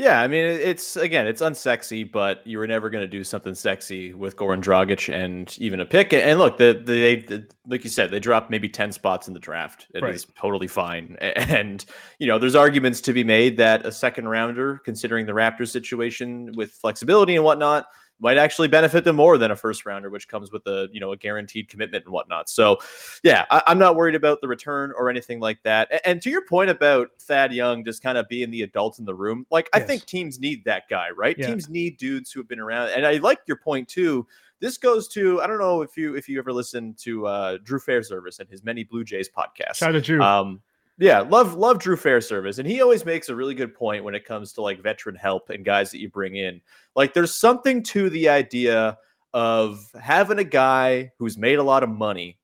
Yeah, 0.00 0.22
I 0.22 0.28
mean, 0.28 0.46
it's 0.46 0.96
again, 0.96 1.26
it's 1.26 1.42
unsexy, 1.42 2.10
but 2.10 2.46
you 2.46 2.56
were 2.56 2.66
never 2.66 2.88
going 2.88 3.02
to 3.04 3.08
do 3.08 3.22
something 3.22 3.54
sexy 3.54 4.14
with 4.14 4.34
Goran 4.34 4.62
Dragic 4.62 5.12
and 5.12 5.54
even 5.58 5.78
a 5.80 5.84
pick. 5.84 6.14
And 6.14 6.38
look, 6.38 6.56
the, 6.56 6.72
the 6.72 6.92
they 7.02 7.16
the, 7.16 7.46
like 7.66 7.84
you 7.84 7.90
said, 7.90 8.10
they 8.10 8.18
dropped 8.18 8.50
maybe 8.50 8.66
ten 8.66 8.92
spots 8.92 9.28
in 9.28 9.34
the 9.34 9.40
draft. 9.40 9.88
It 9.92 9.98
is 9.98 10.02
Right. 10.02 10.36
totally 10.40 10.68
fine. 10.68 11.18
And 11.36 11.84
you 12.18 12.26
know, 12.28 12.38
there's 12.38 12.54
arguments 12.54 13.02
to 13.02 13.12
be 13.12 13.24
made 13.24 13.58
that 13.58 13.84
a 13.84 13.92
second 13.92 14.26
rounder, 14.26 14.80
considering 14.86 15.26
the 15.26 15.32
Raptors 15.32 15.68
situation 15.68 16.52
with 16.56 16.70
flexibility 16.72 17.36
and 17.36 17.44
whatnot, 17.44 17.84
might 18.20 18.36
actually 18.38 18.68
benefit 18.68 19.02
them 19.04 19.16
more 19.16 19.38
than 19.38 19.50
a 19.50 19.56
first 19.56 19.84
rounder, 19.86 20.10
which 20.10 20.28
comes 20.28 20.52
with 20.52 20.66
a 20.66 20.88
you 20.92 21.00
know 21.00 21.12
a 21.12 21.16
guaranteed 21.16 21.68
commitment 21.68 22.04
and 22.04 22.12
whatnot. 22.12 22.48
So, 22.48 22.78
yeah, 23.22 23.46
I, 23.50 23.62
I'm 23.66 23.78
not 23.78 23.96
worried 23.96 24.14
about 24.14 24.40
the 24.40 24.48
return 24.48 24.92
or 24.96 25.08
anything 25.10 25.40
like 25.40 25.62
that. 25.62 25.88
A- 25.90 26.06
And, 26.08 26.20
to 26.22 26.30
your 26.30 26.44
point 26.44 26.70
about 26.70 27.08
Thad 27.20 27.52
Young 27.52 27.84
just 27.84 28.02
kind 28.02 28.18
of 28.18 28.28
being 28.28 28.50
the 28.50 28.62
adult 28.62 28.98
in 28.98 29.04
the 29.04 29.14
room, 29.14 29.46
like 29.50 29.68
I 29.72 29.78
Yes. 29.78 29.86
think 29.88 30.06
teams 30.06 30.38
need 30.38 30.64
that 30.64 30.88
guy, 30.88 31.10
right? 31.10 31.36
Yeah. 31.38 31.46
Teams 31.48 31.68
need 31.68 31.96
dudes 31.96 32.30
who 32.30 32.40
have 32.40 32.48
been 32.48 32.60
around. 32.60 32.90
And 32.90 33.06
I 33.06 33.14
like 33.18 33.40
your 33.46 33.56
point 33.56 33.88
too. 33.88 34.26
This 34.60 34.76
goes 34.76 35.08
to 35.08 35.40
I 35.40 35.46
don't 35.46 35.58
know 35.58 35.80
if 35.80 35.96
you 35.96 36.14
if 36.16 36.28
you 36.28 36.38
ever 36.38 36.52
listened 36.52 36.98
to 36.98 37.26
uh, 37.26 37.58
Drew 37.64 37.80
Fairservice 37.80 38.40
and 38.40 38.48
his 38.50 38.62
many 38.62 38.84
Blue 38.84 39.04
Jays 39.04 39.28
podcasts. 39.30 39.76
Shout 39.76 39.88
out 39.90 39.92
to 39.92 40.00
Drew. 40.02 40.20
Um, 40.22 40.60
yeah, 41.00 41.20
love 41.20 41.54
love 41.54 41.78
Drew 41.78 41.96
Fairservice, 41.96 42.58
and 42.58 42.68
he 42.68 42.82
always 42.82 43.06
makes 43.06 43.30
a 43.30 43.34
really 43.34 43.54
good 43.54 43.74
point 43.74 44.04
when 44.04 44.14
it 44.14 44.26
comes 44.26 44.52
to 44.52 44.62
like 44.62 44.82
veteran 44.82 45.16
help 45.16 45.48
and 45.48 45.64
guys 45.64 45.90
that 45.90 45.98
you 45.98 46.10
bring 46.10 46.36
in. 46.36 46.60
Like, 46.94 47.14
there's 47.14 47.34
something 47.34 47.82
to 47.84 48.10
the 48.10 48.28
idea 48.28 48.98
of 49.32 49.90
having 49.98 50.38
a 50.38 50.44
guy 50.44 51.10
who's 51.18 51.38
made 51.38 51.58
a 51.58 51.62
lot 51.62 51.82
of 51.82 51.88
money 51.88 52.36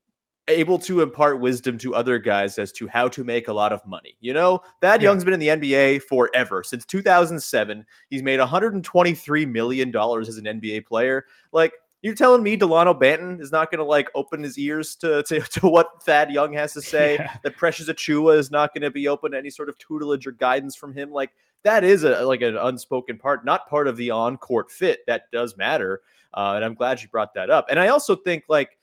able 0.49 0.79
to 0.79 1.03
impart 1.03 1.41
wisdom 1.41 1.77
to 1.77 1.95
other 1.95 2.19
guys 2.19 2.57
as 2.59 2.71
to 2.71 2.87
how 2.87 3.09
to 3.09 3.25
make 3.25 3.49
a 3.49 3.53
lot 3.53 3.73
of 3.73 3.85
money. 3.85 4.17
You 4.21 4.33
know, 4.33 4.63
Thad 4.81 5.03
Yeah. 5.03 5.09
Young's 5.11 5.25
been 5.25 5.35
in 5.35 5.41
the 5.41 5.49
NBA 5.49 6.03
forever 6.05 6.63
since 6.63 6.87
2007. 6.87 7.85
He's 8.09 8.23
made 8.23 8.39
123 8.39 9.45
million 9.47 9.91
dollars 9.91 10.29
as 10.29 10.39
an 10.39 10.45
NBA 10.45 10.87
player. 10.87 11.27
Like. 11.53 11.73
You're 12.03 12.15
telling 12.15 12.43
me 12.43 12.57
Delano 12.57 12.95
Banton 12.95 13.41
is 13.41 13.51
not 13.51 13.71
going 13.71 13.79
to 13.79 13.85
like 13.85 14.09
open 14.15 14.43
his 14.43 14.59
ears 14.59 14.95
to, 14.97 15.23
to 15.25 15.41
to 15.53 15.69
what 15.69 16.03
Thad 16.05 16.31
Young 16.31 16.53
has 16.53 16.73
to 16.75 16.83
say? 16.83 17.15
Yeah. 17.15 17.37
that 17.43 17.57
Precious 17.57 17.89
Achiuwa 17.89 18.37
is 18.37 18.51
not 18.51 18.75
going 18.75 18.83
to 18.83 18.91
be 18.91 19.09
open 19.09 19.33
to 19.33 19.39
any 19.39 19.51
sort 19.51 19.69
of 19.69 19.79
tutelage 19.79 20.27
or 20.27 20.33
guidance 20.33 20.77
from 20.77 20.95
him. 20.95 21.11
Like 21.11 21.33
that 21.63 21.85
is 21.85 22.05
a 22.05 22.25
like 22.25 22.43
an 22.43 22.57
unspoken 22.57 23.19
part, 23.19 23.45
not 23.45 23.69
part 23.69 23.89
of 23.89 23.97
the 23.97 24.11
on 24.11 24.37
court 24.37 24.71
fit. 24.71 25.01
That 25.07 25.31
does 25.33 25.57
matter, 25.57 26.03
uh, 26.35 26.53
and 26.55 26.65
I'm 26.65 26.75
glad 26.75 27.03
you 27.03 27.09
brought 27.09 27.35
that 27.35 27.51
up. 27.51 27.67
And 27.71 27.81
I 27.81 27.89
also 27.89 28.15
think 28.15 28.45
like, 28.49 28.79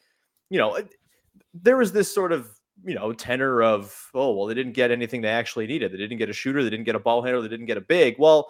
you 0.50 0.58
know, 0.58 0.80
there 1.54 1.78
was 1.78 1.92
this 1.92 2.14
sort 2.14 2.32
of 2.32 2.50
you 2.84 2.96
know 2.96 3.14
tenor 3.14 3.62
of 3.62 4.10
oh 4.16 4.32
well 4.36 4.48
they 4.48 4.56
didn't 4.56 4.74
get 4.74 4.92
anything 4.92 5.22
they 5.22 5.30
actually 5.30 5.68
needed. 5.68 5.94
They 5.94 5.98
didn't 5.98 6.18
get 6.18 6.30
a 6.30 6.34
shooter. 6.34 6.64
They 6.64 6.70
didn't 6.70 6.86
get 6.86 6.96
a 6.96 7.00
ball 7.00 7.22
handler. 7.22 7.42
They 7.42 7.48
didn't 7.48 7.68
get 7.68 7.78
a 7.78 7.82
big. 7.82 8.16
Well. 8.18 8.50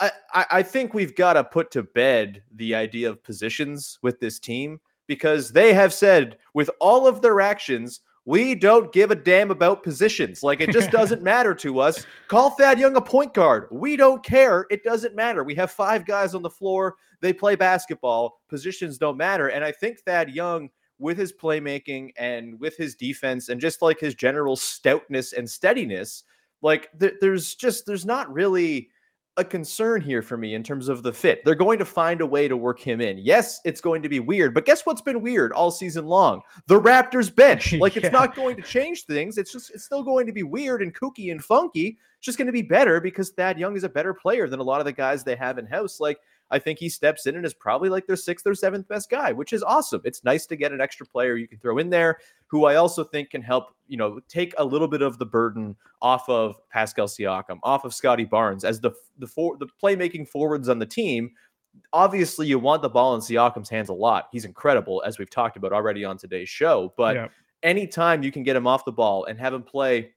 I, 0.00 0.10
I 0.32 0.62
think 0.62 0.92
we've 0.92 1.14
got 1.14 1.34
to 1.34 1.44
put 1.44 1.70
to 1.72 1.82
bed 1.82 2.42
the 2.54 2.74
idea 2.74 3.08
of 3.08 3.22
positions 3.22 3.98
with 4.02 4.18
this 4.20 4.38
team 4.38 4.80
because 5.06 5.52
they 5.52 5.72
have 5.72 5.92
said 5.92 6.38
with 6.52 6.70
all 6.80 7.06
of 7.06 7.22
their 7.22 7.40
actions, 7.40 8.00
we 8.24 8.54
don't 8.54 8.92
give 8.92 9.10
a 9.10 9.16
damn 9.16 9.50
about 9.50 9.82
positions. 9.82 10.42
Like 10.42 10.60
it 10.60 10.70
just 10.70 10.90
doesn't 10.90 11.22
matter 11.34 11.54
to 11.56 11.80
us. 11.80 12.06
Call 12.28 12.50
Thad 12.50 12.78
Young 12.78 12.96
a 12.96 13.00
point 13.00 13.34
guard. 13.34 13.68
We 13.70 13.96
don't 13.96 14.24
care. 14.24 14.66
It 14.70 14.82
doesn't 14.82 15.14
matter. 15.14 15.44
We 15.44 15.54
have 15.56 15.70
five 15.70 16.06
guys 16.06 16.34
on 16.34 16.42
the 16.42 16.50
floor. 16.50 16.96
They 17.20 17.32
play 17.32 17.54
basketball. 17.54 18.40
Positions 18.48 18.98
don't 18.98 19.16
matter. 19.16 19.48
And 19.48 19.62
I 19.62 19.72
think 19.72 20.00
Thad 20.00 20.30
Young, 20.30 20.70
with 20.98 21.18
his 21.18 21.32
playmaking 21.32 22.10
and 22.16 22.58
with 22.60 22.76
his 22.76 22.94
defense 22.94 23.48
and 23.48 23.60
just 23.60 23.82
like 23.82 24.00
his 24.00 24.14
general 24.14 24.56
stoutness 24.56 25.32
and 25.32 25.48
steadiness, 25.48 26.24
like 26.62 26.88
th- 26.98 27.14
there's 27.20 27.54
just 27.54 27.84
there's 27.84 28.06
not 28.06 28.32
really 28.32 28.88
a 29.36 29.44
concern 29.44 30.00
here 30.00 30.22
for 30.22 30.36
me 30.36 30.54
in 30.54 30.62
terms 30.62 30.88
of 30.88 31.02
the 31.02 31.12
fit. 31.12 31.44
They're 31.44 31.54
going 31.54 31.78
to 31.80 31.84
find 31.84 32.20
a 32.20 32.26
way 32.26 32.46
to 32.46 32.56
work 32.56 32.78
him 32.78 33.00
in. 33.00 33.18
Yes, 33.18 33.60
it's 33.64 33.80
going 33.80 34.02
to 34.02 34.08
be 34.08 34.20
weird, 34.20 34.54
but 34.54 34.64
guess 34.64 34.86
what's 34.86 35.00
been 35.00 35.20
weird 35.20 35.52
all 35.52 35.70
season 35.70 36.06
long? 36.06 36.40
The 36.66 36.80
Raptors 36.80 37.34
bench. 37.34 37.74
Like 37.84 37.96
it's 37.98 38.12
not 38.12 38.34
going 38.34 38.56
to 38.56 38.62
change 38.62 39.04
things. 39.04 39.36
It's 39.36 39.52
just 39.52 39.70
it's 39.74 39.84
still 39.84 40.02
going 40.02 40.26
to 40.26 40.32
be 40.32 40.42
weird 40.42 40.80
and 40.80 40.94
kooky 40.94 41.32
and 41.32 41.44
funky. 41.44 41.98
It's 42.16 42.24
just 42.24 42.38
going 42.38 42.46
to 42.46 42.52
be 42.52 42.62
better 42.62 42.98
because 42.98 43.30
Thad 43.30 43.58
Young 43.58 43.76
is 43.76 43.84
a 43.84 43.88
better 43.90 44.14
player 44.14 44.48
than 44.48 44.58
a 44.58 44.62
lot 44.62 44.80
of 44.80 44.86
the 44.86 44.92
guys 44.92 45.22
they 45.22 45.36
have 45.36 45.58
in 45.58 45.66
house. 45.66 46.00
Like 46.00 46.18
I 46.54 46.60
think 46.60 46.78
he 46.78 46.88
steps 46.88 47.26
in 47.26 47.34
and 47.34 47.44
is 47.44 47.52
probably 47.52 47.88
like 47.88 48.06
their 48.06 48.14
sixth 48.14 48.46
or 48.46 48.54
seventh 48.54 48.86
best 48.86 49.10
guy, 49.10 49.32
which 49.32 49.52
is 49.52 49.64
awesome. 49.64 50.00
It's 50.04 50.22
nice 50.22 50.46
to 50.46 50.54
get 50.54 50.70
an 50.70 50.80
extra 50.80 51.04
player 51.04 51.36
you 51.36 51.48
can 51.48 51.58
throw 51.58 51.78
in 51.78 51.90
there 51.90 52.18
who 52.46 52.66
I 52.66 52.76
also 52.76 53.02
think 53.02 53.30
can 53.30 53.42
help, 53.42 53.74
you 53.88 53.96
know, 53.96 54.20
take 54.28 54.54
a 54.56 54.64
little 54.64 54.86
bit 54.86 55.02
of 55.02 55.18
the 55.18 55.26
burden 55.26 55.74
off 56.00 56.28
of 56.28 56.54
Pascal 56.70 57.08
Siakam, 57.08 57.58
off 57.64 57.84
of 57.84 57.92
Scotty 57.92 58.24
Barnes 58.24 58.64
as 58.64 58.80
the 58.80 58.92
the 59.18 59.26
for, 59.26 59.56
the 59.56 59.66
playmaking 59.82 60.28
forwards 60.28 60.68
on 60.68 60.78
the 60.78 60.86
team. 60.86 61.32
Obviously, 61.92 62.46
you 62.46 62.60
want 62.60 62.82
the 62.82 62.88
ball 62.88 63.16
in 63.16 63.20
Siakam's 63.20 63.68
hands 63.68 63.88
a 63.88 63.92
lot. 63.92 64.28
He's 64.30 64.44
incredible, 64.44 65.02
as 65.04 65.18
we've 65.18 65.30
talked 65.30 65.56
about 65.56 65.72
already 65.72 66.04
on 66.04 66.16
today's 66.16 66.48
show. 66.48 66.94
But 66.96 67.16
yeah. 67.16 67.28
anytime 67.64 68.22
you 68.22 68.30
can 68.30 68.44
get 68.44 68.54
him 68.54 68.68
off 68.68 68.84
the 68.84 68.92
ball 68.92 69.24
and 69.24 69.40
have 69.40 69.52
him 69.52 69.64
play 69.64 70.12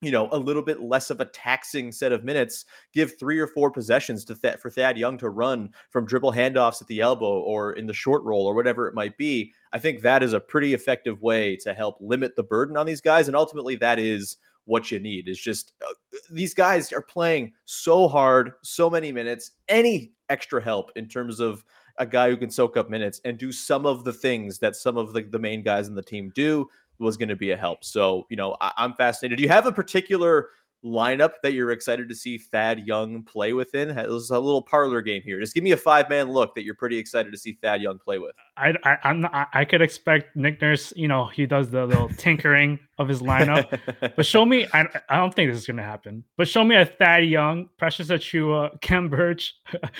you 0.00 0.12
know, 0.12 0.28
a 0.30 0.38
little 0.38 0.62
bit 0.62 0.80
less 0.80 1.10
of 1.10 1.20
a 1.20 1.24
taxing 1.24 1.90
set 1.90 2.12
of 2.12 2.24
minutes, 2.24 2.64
give 2.92 3.18
three 3.18 3.38
or 3.38 3.48
four 3.48 3.70
possessions 3.70 4.24
to 4.26 4.34
Th- 4.34 4.58
for 4.58 4.70
Thad 4.70 4.96
Young 4.96 5.18
to 5.18 5.28
run 5.28 5.70
from 5.90 6.06
dribble 6.06 6.32
handoffs 6.32 6.80
at 6.80 6.86
the 6.88 7.00
elbow 7.00 7.40
or 7.40 7.72
in 7.72 7.86
the 7.86 7.92
short 7.92 8.22
roll 8.22 8.46
or 8.46 8.54
whatever 8.54 8.86
it 8.86 8.94
might 8.94 9.16
be. 9.16 9.52
I 9.72 9.78
think 9.78 10.02
that 10.02 10.22
is 10.22 10.32
a 10.34 10.40
pretty 10.40 10.72
effective 10.74 11.20
way 11.20 11.56
to 11.56 11.74
help 11.74 11.96
limit 12.00 12.36
the 12.36 12.44
burden 12.44 12.76
on 12.76 12.86
these 12.86 13.00
guys. 13.00 13.26
And 13.26 13.36
ultimately, 13.36 13.74
that 13.76 13.98
is 13.98 14.36
what 14.66 14.90
you 14.90 15.00
need 15.00 15.28
is 15.28 15.40
just 15.40 15.72
uh, 15.84 15.92
these 16.30 16.54
guys 16.54 16.92
are 16.92 17.02
playing 17.02 17.52
so 17.64 18.06
hard, 18.06 18.52
so 18.62 18.88
many 18.88 19.10
minutes. 19.10 19.52
Any 19.68 20.12
extra 20.28 20.62
help 20.62 20.92
in 20.94 21.08
terms 21.08 21.40
of 21.40 21.64
a 21.98 22.06
guy 22.06 22.30
who 22.30 22.36
can 22.36 22.50
soak 22.50 22.76
up 22.76 22.88
minutes 22.88 23.20
and 23.24 23.38
do 23.38 23.50
some 23.50 23.84
of 23.84 24.04
the 24.04 24.12
things 24.12 24.58
that 24.60 24.76
some 24.76 24.96
of 24.96 25.12
the, 25.12 25.22
the 25.22 25.38
main 25.38 25.62
guys 25.62 25.88
in 25.88 25.94
the 25.94 26.02
team 26.02 26.30
do 26.34 26.68
was 26.98 27.16
going 27.16 27.28
to 27.28 27.36
be 27.36 27.50
a 27.50 27.56
help. 27.56 27.84
So, 27.84 28.26
you 28.30 28.36
know, 28.36 28.56
I, 28.60 28.72
am 28.78 28.94
fascinated. 28.94 29.38
Do 29.38 29.42
you 29.42 29.48
have 29.48 29.66
a 29.66 29.72
particular 29.72 30.50
lineup 30.84 31.32
that 31.42 31.52
you're 31.52 31.72
excited 31.72 32.08
to 32.08 32.14
see 32.14 32.38
Thad 32.38 32.86
Young 32.86 33.22
play 33.22 33.52
within? 33.52 33.90
It 33.90 34.08
was 34.08 34.30
a 34.30 34.38
little 34.38 34.62
parlor 34.62 35.02
game 35.02 35.22
here. 35.22 35.40
Just 35.40 35.54
give 35.54 35.64
me 35.64 35.72
a 35.72 35.76
five 35.76 36.08
man 36.08 36.30
look 36.30 36.54
that 36.54 36.64
you're 36.64 36.74
pretty 36.74 36.98
excited 36.98 37.32
to 37.32 37.38
see 37.38 37.58
Thad 37.62 37.82
Young 37.82 37.98
play 37.98 38.18
with. 38.18 38.34
I, 38.56 38.74
I 38.84 38.98
I'm 39.04 39.20
not, 39.20 39.48
I 39.52 39.64
could 39.64 39.82
expect 39.82 40.36
Nick 40.36 40.60
Nurse. 40.60 40.92
You 40.96 41.08
know, 41.08 41.26
he 41.26 41.46
does 41.46 41.70
the 41.70 41.86
little 41.86 42.08
tinkering 42.16 42.78
of 42.98 43.08
his 43.08 43.22
lineup, 43.22 43.78
but 44.16 44.26
show 44.26 44.44
me. 44.44 44.66
I, 44.72 44.86
I 45.08 45.16
don't 45.16 45.32
think 45.32 45.50
this 45.50 45.60
is 45.60 45.66
going 45.66 45.76
to 45.76 45.82
happen. 45.82 46.24
But 46.36 46.48
show 46.48 46.64
me 46.64 46.76
a 46.76 46.84
Thad 46.84 47.24
Young, 47.24 47.68
Precious 47.76 48.08
Achiuwa, 48.08 48.80
Khem 48.80 49.08
Birch, 49.08 49.54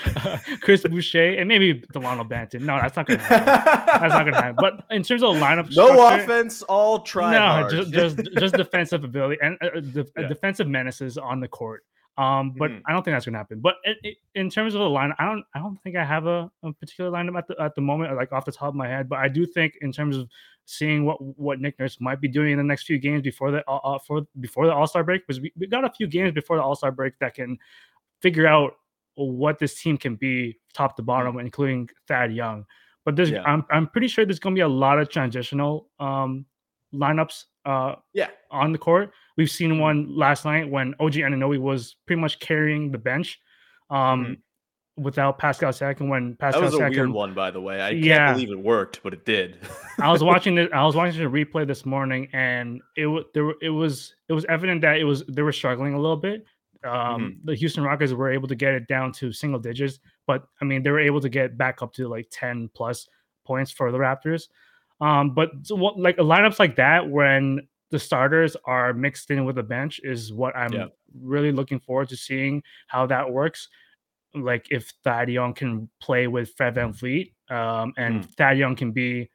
Chris 0.61 0.83
Boucher, 0.83 1.35
and 1.35 1.49
maybe 1.49 1.85
Delano 1.93 2.25
Banton. 2.25 2.63
No, 2.63 2.77
that's 2.77 2.97
not 2.97 3.07
going 3.07 3.21
to 3.21 3.25
happen. 3.25 3.47
that's 4.03 4.15
not 4.15 4.23
going 4.25 4.35
to 4.35 4.41
happen. 4.41 4.57
But 4.59 4.85
in 4.91 5.03
terms 5.03 5.23
of 5.23 5.37
lineup, 5.37 5.75
no 5.75 6.15
offense, 6.15 6.63
all 6.63 7.01
try. 7.01 7.33
No, 7.33 7.39
hard. 7.39 7.71
just 7.71 7.93
just 7.93 8.19
just 8.39 8.55
defensive 8.57 9.05
ability 9.05 9.39
and 9.43 9.57
uh, 9.63 9.81
de- 9.81 10.07
yeah. 10.17 10.29
defensive 10.29 10.67
menaces 10.67 11.17
on 11.17 11.41
the 11.41 11.49
court. 11.49 11.85
Um, 12.19 12.53
but 12.59 12.73
mm. 12.73 12.83
I 12.85 12.93
don't 12.93 13.05
think 13.05 13.15
that's 13.15 13.27
gonna 13.27 13.39
happen. 13.39 13.61
But 13.61 13.77
it, 13.85 13.97
it, 14.03 14.17
in 14.35 14.51
terms 14.51 14.75
of 14.75 14.81
the 14.81 14.91
line, 14.91 15.13
I 15.21 15.25
don't 15.25 15.45
I 15.55 15.61
don't 15.61 15.81
think 15.83 15.95
I 15.95 16.05
have 16.05 16.27
a, 16.27 16.51
a, 16.65 16.73
particular 16.73 17.13
lineup 17.13 17.39
at 17.39 17.47
the 17.47 17.55
at 17.63 17.77
the 17.77 17.81
moment, 17.81 18.17
like 18.17 18.33
off 18.33 18.45
the 18.45 18.51
top 18.51 18.71
of 18.71 18.75
my 18.75 18.89
head. 18.89 19.09
But 19.09 19.21
I 19.21 19.29
do 19.29 19.47
think 19.47 19.75
in 19.83 19.93
terms 19.93 20.17
of 20.17 20.29
seeing 20.65 21.05
what 21.05 21.23
what 21.39 21.61
Nick 21.61 21.79
Nurse 21.79 22.01
might 22.01 22.21
be 22.21 22.27
doing 22.27 22.51
in 22.51 22.59
the 22.59 22.65
next 22.65 22.87
few 22.87 22.99
games 22.99 23.23
before 23.23 23.53
the 23.53 23.63
uh, 23.71 23.77
uh 23.77 23.99
for 24.01 24.27
before 24.41 24.67
the 24.67 24.75
All 24.75 24.89
Star 24.89 25.05
break, 25.05 25.25
because 25.29 25.41
we, 25.41 25.53
we 25.57 25.69
got 25.69 25.85
a 25.85 25.91
few 25.91 26.09
games 26.09 26.33
before 26.33 26.57
the 26.57 26.63
All 26.63 26.75
Star 26.75 26.91
break 26.91 27.17
that 27.21 27.35
can 27.35 27.57
figure 28.21 28.49
out 28.49 28.73
what 29.15 29.61
this 29.61 29.81
team 29.81 29.97
can 29.97 30.17
be 30.17 30.59
top 30.75 30.97
to 30.97 31.03
bottom, 31.03 31.37
mm. 31.37 31.41
including 31.41 31.89
Thad 32.09 32.33
Young. 32.33 32.67
But 33.05 33.15
there's 33.15 33.31
yeah. 33.31 33.45
I'm 33.47 33.65
I'm 33.71 33.87
pretty 33.87 34.09
sure 34.09 34.25
there's 34.25 34.41
gonna 34.41 34.57
be 34.57 34.63
a 34.63 34.67
lot 34.69 34.99
of 34.99 35.09
transitional 35.09 35.89
um 36.01 36.47
lineups 36.93 37.45
uh 37.65 37.95
yeah 38.13 38.31
on 38.51 38.73
the 38.73 38.79
court. 38.79 39.13
We've 39.39 39.51
seen 39.51 39.71
mm-hmm. 39.71 39.81
one 39.81 40.17
last 40.17 40.45
night 40.45 40.69
when 40.69 40.95
OG 41.01 41.15
Anunoby 41.15 41.59
was 41.59 41.97
pretty 42.07 42.21
much 42.21 42.39
carrying 42.41 42.93
the 42.93 42.99
bench. 42.99 43.41
Um 43.89 44.27
mm 44.27 44.37
without 45.01 45.39
Pascal 45.39 45.71
Siakam 45.71 46.09
when 46.09 46.35
Pascal 46.35 46.63
That 46.63 46.73
was 46.73 46.75
a 46.75 46.79
Siakam, 46.79 46.91
weird 46.91 47.11
one 47.11 47.33
by 47.33 47.53
the 47.53 47.61
way. 47.61 47.81
I 47.81 47.93
can't 48.01 48.35
believe 48.35 48.51
it 48.51 48.59
worked, 48.59 49.01
but 49.05 49.13
it 49.13 49.25
did. 49.25 49.59
I 50.01 50.11
was 50.11 50.25
watching 50.31 50.59
it 50.59 50.73
I 50.73 50.85
was 50.85 50.97
watching 50.97 51.21
the 51.21 51.29
replay 51.29 51.65
this 51.65 51.87
morning 51.87 52.29
and 52.33 52.81
it 52.97 53.07
was 53.07 53.25
there 53.33 53.53
it 53.63 53.71
was 53.71 54.17
it 54.29 54.33
was 54.33 54.45
evident 54.47 54.81
that 54.81 54.99
it 54.99 55.05
was 55.05 55.25
they 55.29 55.43
were 55.43 55.53
struggling 55.53 55.95
a 55.95 56.01
little 56.01 56.17
bit. 56.17 56.45
Um 56.83 56.93
mm-hmm. 56.93 57.29
the 57.45 57.55
Houston 57.55 57.85
Rockets 57.85 58.13
were 58.13 58.33
able 58.33 58.49
to 58.49 58.57
get 58.57 58.75
it 58.75 58.89
down 58.89 59.13
to 59.13 59.33
single 59.33 59.61
digits, 59.61 60.01
but 60.27 60.49
I 60.61 60.65
mean 60.65 60.83
they 60.83 60.91
were 60.91 60.99
able 60.99 61.21
to 61.21 61.29
get 61.29 61.57
back 61.57 61.81
up 61.81 61.93
to 61.95 62.09
like 62.09 62.27
10 62.33 62.71
plus 62.75 63.09
points 63.45 63.71
for 63.71 63.93
the 63.93 63.99
Raptors. 63.99 64.49
Um, 65.01 65.33
but 65.33 65.51
what, 65.71 65.97
like 65.97 66.17
lineups 66.17 66.59
like 66.59 66.75
that, 66.77 67.09
when 67.09 67.69
the 67.91 67.99
starters 67.99 68.57
are 68.65 68.93
mixed 68.93 69.31
in 69.31 69.45
with 69.45 69.57
the 69.57 69.63
bench, 69.63 70.01
is 70.03 70.33
what 70.33 70.57
I'm 70.57 70.73
yeah. 70.73 70.87
really 71.21 71.53
looking 71.53 71.81
forward 71.81 72.09
to 72.11 72.17
seeing 72.17 72.63
how 72.87 73.07
that 73.07 73.31
works. 73.31 73.69
Like 74.35 74.67
if 74.71 74.93
Thad 75.05 75.31
Young 75.31 75.55
can 75.55 75.89
play 76.01 76.27
with 76.27 76.53
Fred 76.57 76.75
VanVleet, 76.75 77.33
um, 77.51 77.95
and 77.97 78.23
mm. 78.23 78.35
Thad 78.35 78.59
Young 78.59 78.77
can 78.77 78.93
be, 78.93 79.31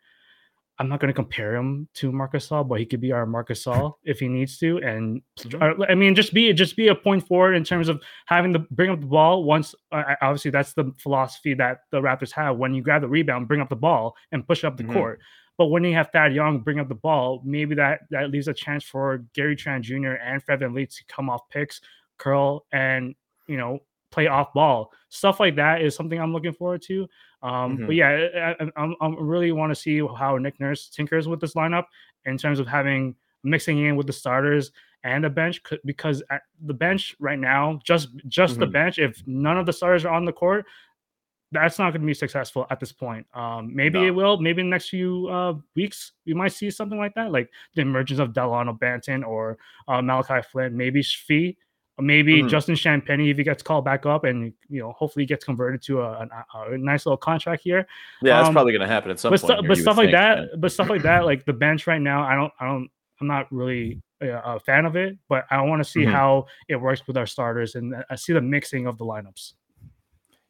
I'm 0.77 0.87
not 0.87 0.99
going 0.99 1.09
to 1.09 1.15
compare 1.15 1.55
him 1.55 1.87
to 1.95 2.11
Marc 2.11 2.33
Gasol, 2.33 2.67
but 2.67 2.79
he 2.79 2.85
could 2.85 3.01
be 3.01 3.11
our 3.11 3.25
Marc 3.25 3.49
Gasol 3.49 3.93
if 4.03 4.19
he 4.19 4.27
needs 4.27 4.57
to. 4.59 4.77
And 4.77 5.21
I 5.61 5.95
mean, 5.95 6.13
just 6.13 6.33
be 6.33 6.53
just 6.53 6.75
be 6.75 6.89
a 6.89 6.95
point 6.95 7.27
forward 7.27 7.55
in 7.55 7.63
terms 7.63 7.89
of 7.89 8.01
having 8.27 8.53
to 8.53 8.59
bring 8.59 8.91
up 8.91 8.99
the 8.99 9.07
ball. 9.07 9.43
Once 9.43 9.73
uh, 9.91 10.15
obviously 10.21 10.51
that's 10.51 10.73
the 10.73 10.93
philosophy 10.99 11.55
that 11.55 11.79
the 11.91 12.01
Raptors 12.01 12.31
have. 12.31 12.57
When 12.57 12.75
you 12.75 12.83
grab 12.83 13.01
the 13.01 13.07
rebound, 13.07 13.47
bring 13.47 13.61
up 13.61 13.69
the 13.69 13.75
ball 13.75 14.15
and 14.31 14.47
push 14.47 14.63
up 14.63 14.77
the 14.77 14.83
mm-hmm. 14.83 14.93
court. 14.93 15.21
But 15.57 15.67
when 15.67 15.83
you 15.83 15.93
have 15.93 16.09
Thad 16.11 16.33
Young 16.33 16.59
bring 16.59 16.79
up 16.79 16.89
the 16.89 16.95
ball, 16.95 17.41
maybe 17.43 17.75
that 17.75 18.01
that 18.09 18.31
leaves 18.31 18.47
a 18.47 18.53
chance 18.53 18.83
for 18.83 19.19
Gary 19.33 19.55
Trent 19.55 19.85
Jr. 19.85 20.13
and 20.13 20.41
Fred 20.41 20.61
VanVleet 20.61 20.95
to 20.95 21.03
come 21.07 21.29
off 21.29 21.41
picks, 21.49 21.81
curl, 22.17 22.65
and 22.71 23.15
you 23.47 23.57
know 23.57 23.79
play 24.11 24.27
off 24.27 24.53
ball. 24.53 24.91
Stuff 25.09 25.39
like 25.39 25.55
that 25.55 25.81
is 25.81 25.95
something 25.95 26.19
I'm 26.19 26.33
looking 26.33 26.53
forward 26.53 26.81
to. 26.83 27.07
Um, 27.41 27.77
mm-hmm. 27.77 27.85
But 27.87 27.95
yeah, 27.95 28.55
I, 28.59 28.69
I, 28.75 28.93
I 29.01 29.13
really 29.17 29.51
want 29.51 29.71
to 29.71 29.75
see 29.75 29.99
how 29.99 30.37
Nick 30.37 30.59
Nurse 30.59 30.89
tinkers 30.89 31.27
with 31.27 31.41
this 31.41 31.55
lineup 31.55 31.85
in 32.25 32.37
terms 32.37 32.59
of 32.59 32.67
having 32.67 33.15
mixing 33.43 33.85
in 33.85 33.95
with 33.95 34.07
the 34.07 34.13
starters 34.13 34.71
and 35.03 35.23
the 35.23 35.29
bench 35.29 35.61
because 35.85 36.23
at 36.29 36.43
the 36.65 36.73
bench 36.73 37.15
right 37.19 37.39
now, 37.39 37.79
just 37.83 38.09
just 38.27 38.53
mm-hmm. 38.53 38.61
the 38.61 38.67
bench, 38.67 38.99
if 38.99 39.21
none 39.27 39.57
of 39.57 39.65
the 39.65 39.73
starters 39.73 40.05
are 40.05 40.13
on 40.13 40.25
the 40.25 40.31
court, 40.31 40.65
that's 41.53 41.79
not 41.79 41.91
going 41.91 42.01
to 42.01 42.07
be 42.07 42.13
successful 42.13 42.65
at 42.69 42.79
this 42.79 42.91
point. 42.91 43.25
Um, 43.33 43.73
maybe 43.73 43.99
no. 43.99 44.05
it 44.05 44.11
will. 44.11 44.37
Maybe 44.37 44.61
in 44.61 44.67
the 44.67 44.71
next 44.71 44.89
few 44.89 45.27
uh, 45.29 45.53
weeks 45.75 46.13
we 46.25 46.33
might 46.33 46.51
see 46.51 46.69
something 46.69 46.97
like 46.97 47.13
that, 47.15 47.31
like 47.31 47.49
the 47.75 47.81
emergence 47.81 48.19
of 48.19 48.33
Delano 48.33 48.73
Banton 48.73 49.25
or 49.25 49.57
uh, 49.87 50.01
Malachi 50.01 50.45
Flynn, 50.51 50.75
maybe 50.75 51.01
Svi, 51.01 51.55
maybe 51.99 52.39
mm-hmm. 52.39 52.47
Justin 52.47 52.75
Champagnie 52.75 53.29
if 53.29 53.37
he 53.37 53.43
gets 53.43 53.61
called 53.61 53.85
back 53.85 54.05
up 54.05 54.23
and 54.23 54.51
you 54.67 54.81
know 54.81 54.91
hopefully 54.93 55.25
gets 55.25 55.45
converted 55.45 55.81
to 55.83 56.01
a, 56.01 56.27
a, 56.53 56.71
a 56.71 56.77
nice 56.77 57.05
little 57.05 57.17
contract 57.17 57.63
here. 57.63 57.87
Yeah, 58.21 58.37
that's 58.37 58.47
um, 58.47 58.53
probably 58.53 58.73
going 58.73 58.87
to 58.87 58.93
happen 58.93 59.11
at 59.11 59.19
some 59.19 59.31
but 59.31 59.41
point. 59.41 59.59
Stu- 59.59 59.67
but 59.67 59.77
stuff 59.77 59.97
like 59.97 60.05
think, 60.07 60.17
that, 60.17 60.59
but 60.59 60.71
stuff 60.71 60.89
like 60.89 61.03
that, 61.03 61.25
like 61.25 61.45
the 61.45 61.53
bench 61.53 61.87
right 61.87 62.01
now, 62.01 62.23
I 62.23 62.35
don't, 62.35 62.51
I 62.59 62.65
don't, 62.65 62.89
I'm 63.21 63.27
not 63.27 63.51
really 63.51 64.01
a, 64.21 64.55
a 64.55 64.59
fan 64.59 64.85
of 64.85 64.95
it, 64.95 65.17
but 65.29 65.45
I 65.51 65.61
want 65.61 65.83
to 65.83 65.89
see 65.89 66.01
mm-hmm. 66.01 66.11
how 66.11 66.47
it 66.67 66.75
works 66.75 67.03
with 67.07 67.15
our 67.15 67.27
starters 67.27 67.75
and 67.75 67.95
I 68.09 68.15
see 68.15 68.33
the 68.33 68.41
mixing 68.41 68.87
of 68.87 68.97
the 68.97 69.05
lineups. 69.05 69.53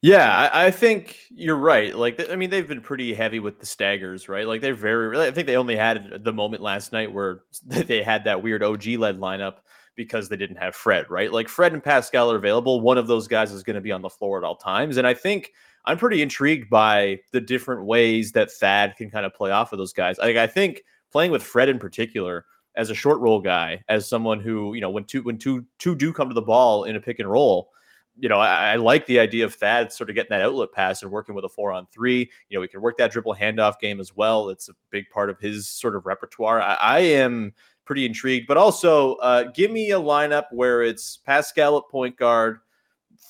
Yeah, 0.04 0.50
I, 0.52 0.66
I, 0.66 0.70
think 0.70 1.16
you're 1.30 1.56
right. 1.56 1.96
Like, 1.96 2.30
I 2.30 2.36
mean, 2.36 2.50
they've 2.50 2.68
been 2.68 2.82
pretty 2.82 3.14
heavy 3.14 3.40
with 3.40 3.58
the 3.58 3.64
staggers, 3.64 4.28
right? 4.28 4.46
Like, 4.46 4.60
they're 4.60 4.74
very. 4.74 5.18
I 5.18 5.30
think 5.30 5.46
they 5.46 5.56
only 5.56 5.76
had 5.76 6.22
the 6.22 6.32
moment 6.32 6.62
last 6.62 6.92
night 6.92 7.10
where 7.10 7.40
they 7.66 8.02
had 8.02 8.24
that 8.24 8.42
weird 8.42 8.62
OG 8.62 8.86
led 8.98 9.18
lineup. 9.18 9.60
because 9.96 10.28
they 10.28 10.36
didn't 10.36 10.56
have 10.56 10.74
Fred, 10.74 11.06
right? 11.08 11.32
Like 11.32 11.48
Fred 11.48 11.72
and 11.72 11.82
Pascal 11.82 12.30
are 12.30 12.36
available. 12.36 12.82
One 12.82 12.98
of 12.98 13.06
those 13.06 13.26
guys 13.26 13.50
is 13.50 13.62
going 13.62 13.76
to 13.76 13.80
be 13.80 13.92
on 13.92 14.02
the 14.02 14.10
floor 14.10 14.36
at 14.36 14.44
all 14.44 14.56
times. 14.56 14.98
And 14.98 15.06
I 15.06 15.14
think 15.14 15.52
I'm 15.86 15.96
pretty 15.96 16.20
intrigued 16.20 16.68
by 16.68 17.20
the 17.32 17.40
different 17.40 17.86
ways 17.86 18.32
that 18.32 18.52
Thad 18.52 18.96
can 18.96 19.10
kind 19.10 19.24
of 19.24 19.32
play 19.32 19.52
off 19.52 19.72
of 19.72 19.78
those 19.78 19.94
guys. 19.94 20.18
Like 20.18 20.36
I 20.36 20.46
think 20.46 20.82
playing 21.12 21.30
with 21.30 21.42
Fred 21.42 21.70
in 21.70 21.78
particular 21.78 22.44
as 22.76 22.90
a 22.90 22.94
short 22.94 23.20
roll 23.20 23.40
guy, 23.40 23.82
as 23.88 24.06
someone 24.06 24.40
who, 24.40 24.74
you 24.74 24.82
know, 24.82 24.90
when 24.90 25.04
two 25.04 25.22
when 25.22 25.38
two 25.38 25.64
two 25.78 25.94
do 25.94 26.12
come 26.12 26.28
to 26.28 26.34
the 26.34 26.42
ball 26.42 26.84
in 26.84 26.96
a 26.96 27.00
pick 27.00 27.20
and 27.20 27.30
roll, 27.30 27.70
you 28.18 28.28
know, 28.28 28.38
I, 28.38 28.72
I, 28.72 28.76
like 28.76 29.06
the 29.06 29.18
idea 29.18 29.44
of 29.44 29.54
Thad 29.54 29.92
sort 29.92 30.08
of 30.08 30.14
getting 30.14 30.30
that 30.30 30.42
outlet 30.42 30.72
pass 30.72 31.02
and 31.02 31.10
working 31.10 31.34
with 31.34 31.44
a 31.44 31.48
four 31.48 31.72
on 31.72 31.86
three. 31.92 32.30
You 32.48 32.56
know, 32.56 32.60
we 32.60 32.68
can 32.68 32.80
work 32.80 32.96
that 32.98 33.10
dribble 33.10 33.34
handoff 33.34 33.80
game 33.80 34.00
as 34.00 34.14
well. 34.14 34.50
It's 34.50 34.68
a 34.68 34.72
big 34.90 35.10
part 35.10 35.30
of 35.30 35.40
his 35.40 35.68
sort 35.68 35.96
of 35.96 36.06
repertoire. 36.06 36.60
I, 36.60 36.74
I 36.74 36.98
am 37.00 37.52
pretty 37.84 38.06
intrigued, 38.06 38.46
but 38.46 38.56
also 38.56 39.16
uh, 39.16 39.44
give 39.54 39.70
me 39.70 39.90
a 39.90 40.00
lineup 40.00 40.44
where 40.52 40.82
it's 40.82 41.18
Pascal 41.18 41.76
at 41.76 41.84
point 41.90 42.16
guard, 42.16 42.60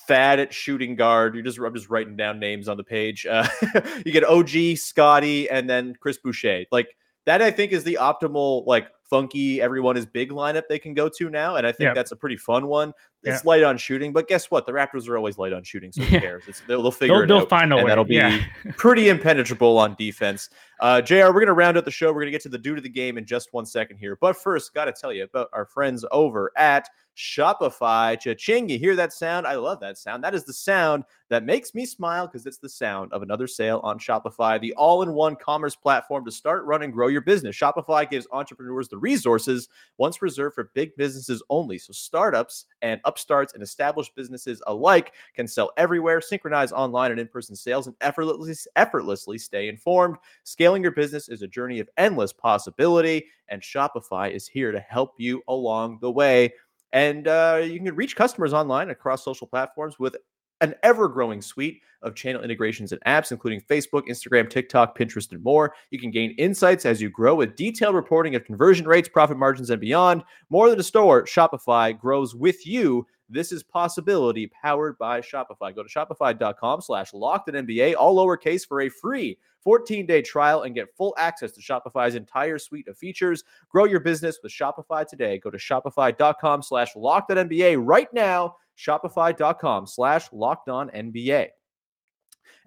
Thad 0.07 0.39
at 0.39 0.53
shooting 0.53 0.95
guard. 0.95 1.35
You 1.35 1.41
just 1.41 1.57
I'm 1.57 1.73
just 1.73 1.89
writing 1.89 2.15
down 2.15 2.39
names 2.39 2.67
on 2.67 2.77
the 2.77 2.83
page. 2.83 3.25
Uh, 3.25 3.47
you 4.05 4.11
get 4.11 4.23
OG, 4.23 4.77
Scotty, 4.77 5.49
and 5.49 5.69
then 5.69 5.95
Chris 5.99 6.17
Boucher. 6.17 6.65
Like 6.71 6.95
that, 7.25 7.41
I 7.41 7.51
think 7.51 7.71
is 7.71 7.83
the 7.83 7.97
optimal 7.99 8.65
like 8.67 8.87
funky 9.09 9.61
everyone 9.61 9.95
is 9.97 10.05
big 10.05 10.31
lineup 10.31 10.63
they 10.67 10.79
can 10.79 10.93
go 10.93 11.09
to 11.09 11.29
now, 11.29 11.55
and 11.55 11.65
I 11.65 11.71
think 11.71 11.95
that's 11.95 12.11
a 12.11 12.15
pretty 12.15 12.37
fun 12.37 12.67
one. 12.67 12.93
It's 13.25 13.43
yeah. 13.43 13.49
light 13.49 13.63
on 13.63 13.77
shooting, 13.77 14.13
but 14.13 14.27
guess 14.27 14.51
what? 14.51 14.65
The 14.65 14.71
Raptors 14.71 15.09
are 15.09 15.17
always 15.17 15.37
light 15.37 15.53
on 15.53 15.63
shooting, 15.63 15.91
so 15.91 16.03
who 16.03 16.19
cares? 16.19 16.43
It's, 16.47 16.61
they'll, 16.67 16.81
they'll 16.81 16.91
figure 16.91 17.15
they'll, 17.15 17.23
it 17.23 17.27
they'll 17.27 17.37
out. 17.39 17.49
find 17.49 17.73
a 17.73 17.77
and 17.77 17.85
way. 17.85 17.89
That'll 17.89 18.05
be 18.05 18.15
yeah. 18.15 18.41
pretty 18.77 19.09
impenetrable 19.09 19.77
on 19.77 19.95
defense. 19.95 20.49
Uh, 20.79 21.01
Jr., 21.01 21.31
we're 21.33 21.39
gonna 21.39 21.53
round 21.53 21.77
out 21.77 21.85
the 21.85 21.91
show. 21.91 22.13
We're 22.13 22.21
gonna 22.21 22.31
get 22.31 22.41
to 22.41 22.49
the 22.49 22.57
dude 22.57 22.77
of 22.77 22.83
the 22.83 22.89
game 22.89 23.17
in 23.17 23.25
just 23.25 23.53
one 23.53 23.65
second 23.65 23.97
here, 23.97 24.17
but 24.19 24.35
first, 24.35 24.73
got 24.73 24.85
to 24.85 24.93
tell 24.93 25.13
you 25.13 25.23
about 25.23 25.49
our 25.53 25.65
friends 25.65 26.05
over 26.11 26.51
at 26.57 26.89
Shopify. 27.15 28.19
Cha-ching! 28.19 28.67
You 28.67 28.77
hear 28.77 28.95
that 28.97 29.13
sound? 29.13 29.47
I 29.47 29.55
love 29.55 29.79
that 29.79 29.97
sound. 29.97 30.23
That 30.23 30.35
is 30.35 30.43
the 30.43 30.53
sound 30.53 31.05
that 31.29 31.45
makes 31.45 31.73
me 31.73 31.85
smile 31.85 32.27
because 32.27 32.45
it's 32.45 32.57
the 32.57 32.69
sound 32.69 33.11
of 33.13 33.23
another 33.23 33.47
sale 33.47 33.79
on 33.83 33.97
Shopify, 33.97 34.59
the 34.59 34.73
all-in-one 34.73 35.37
commerce 35.37 35.75
platform 35.75 36.25
to 36.25 36.31
start, 36.31 36.65
run, 36.65 36.83
and 36.83 36.93
grow 36.93 37.07
your 37.07 37.21
business. 37.21 37.55
Shopify 37.55 38.07
gives 38.09 38.27
entrepreneurs 38.31 38.89
the 38.89 38.97
resources 38.97 39.69
once 39.97 40.21
reserved 40.21 40.55
for 40.55 40.71
big 40.73 40.95
businesses 40.97 41.41
only. 41.49 41.77
So 41.77 41.93
startups 41.93 42.65
and 42.81 42.99
upstarts 43.15 43.53
and 43.53 43.63
established 43.63 44.13
businesses 44.13 44.61
alike 44.67 45.13
can 45.33 45.47
sell 45.47 45.71
everywhere, 45.77 46.19
synchronize 46.19 46.73
online 46.73 47.11
and 47.11 47.19
in-person 47.19 47.55
sales, 47.55 47.87
and 47.87 47.95
effortlessly 48.01 48.53
effortlessly 48.75 49.37
stay 49.37 49.69
informed. 49.69 50.17
Scaling 50.43 50.83
your 50.83 50.91
business 50.91 51.29
is 51.29 51.41
a 51.41 51.47
journey 51.47 51.79
of 51.79 51.89
endless 51.97 52.33
possibility, 52.33 53.25
and 53.47 53.61
Shopify 53.61 54.29
is 54.29 54.47
here 54.47 54.71
to 54.73 54.79
help 54.81 55.13
you 55.17 55.41
along 55.47 55.99
the 56.01 56.11
way. 56.11 56.53
And 56.91 57.27
uh, 57.27 57.61
you 57.63 57.79
can 57.79 57.95
reach 57.95 58.15
customers 58.15 58.53
online 58.53 58.89
across 58.89 59.23
social 59.23 59.47
platforms 59.47 59.97
with 59.97 60.17
an 60.65 60.75
ever 60.83 61.07
growing 61.07 61.41
suite 61.41 61.81
of 62.01 62.15
channel 62.15 62.43
integrations 62.43 62.91
and 62.91 63.01
apps, 63.05 63.31
including 63.31 63.61
Facebook, 63.61 64.07
Instagram, 64.07 64.49
TikTok, 64.49 64.97
Pinterest, 64.97 65.31
and 65.31 65.43
more. 65.43 65.73
You 65.91 65.99
can 65.99 66.11
gain 66.11 66.31
insights 66.37 66.85
as 66.85 67.01
you 67.01 67.09
grow 67.09 67.35
with 67.35 67.55
detailed 67.55 67.95
reporting 67.95 68.35
of 68.35 68.43
conversion 68.43 68.87
rates, 68.87 69.09
profit 69.09 69.37
margins, 69.37 69.69
and 69.69 69.81
beyond. 69.81 70.23
More 70.49 70.69
than 70.69 70.79
a 70.79 70.83
store, 70.83 71.25
Shopify 71.25 71.97
grows 71.97 72.35
with 72.35 72.65
you. 72.65 73.07
This 73.29 73.51
is 73.51 73.63
possibility 73.63 74.47
powered 74.47 74.97
by 74.97 75.21
Shopify. 75.21 75.75
Go 75.75 75.83
to 75.83 75.89
shopify.com 75.89 76.81
slash 76.81 77.13
locked 77.13 77.49
NBA, 77.49 77.95
all 77.97 78.15
lowercase 78.15 78.67
for 78.67 78.81
a 78.81 78.89
free 78.89 79.37
14 79.65 80.05
day 80.05 80.21
trial 80.21 80.61
and 80.61 80.75
get 80.75 80.95
full 80.95 81.15
access 81.17 81.51
to 81.53 81.61
Shopify's 81.61 82.15
entire 82.15 82.59
suite 82.59 82.87
of 82.87 82.97
features. 82.97 83.43
Grow 83.67 83.85
your 83.85 83.99
business 83.99 84.37
with 84.43 84.51
Shopify 84.51 85.05
today. 85.05 85.39
Go 85.39 85.49
to 85.49 85.57
shopify.com 85.57 86.61
slash 86.61 86.95
locked 86.95 87.31
NBA 87.31 87.83
right 87.83 88.13
now. 88.13 88.57
Shopify.com 88.77 89.87
slash 89.87 90.27
locked 90.31 90.69
on 90.69 90.89
NBA. 90.89 91.49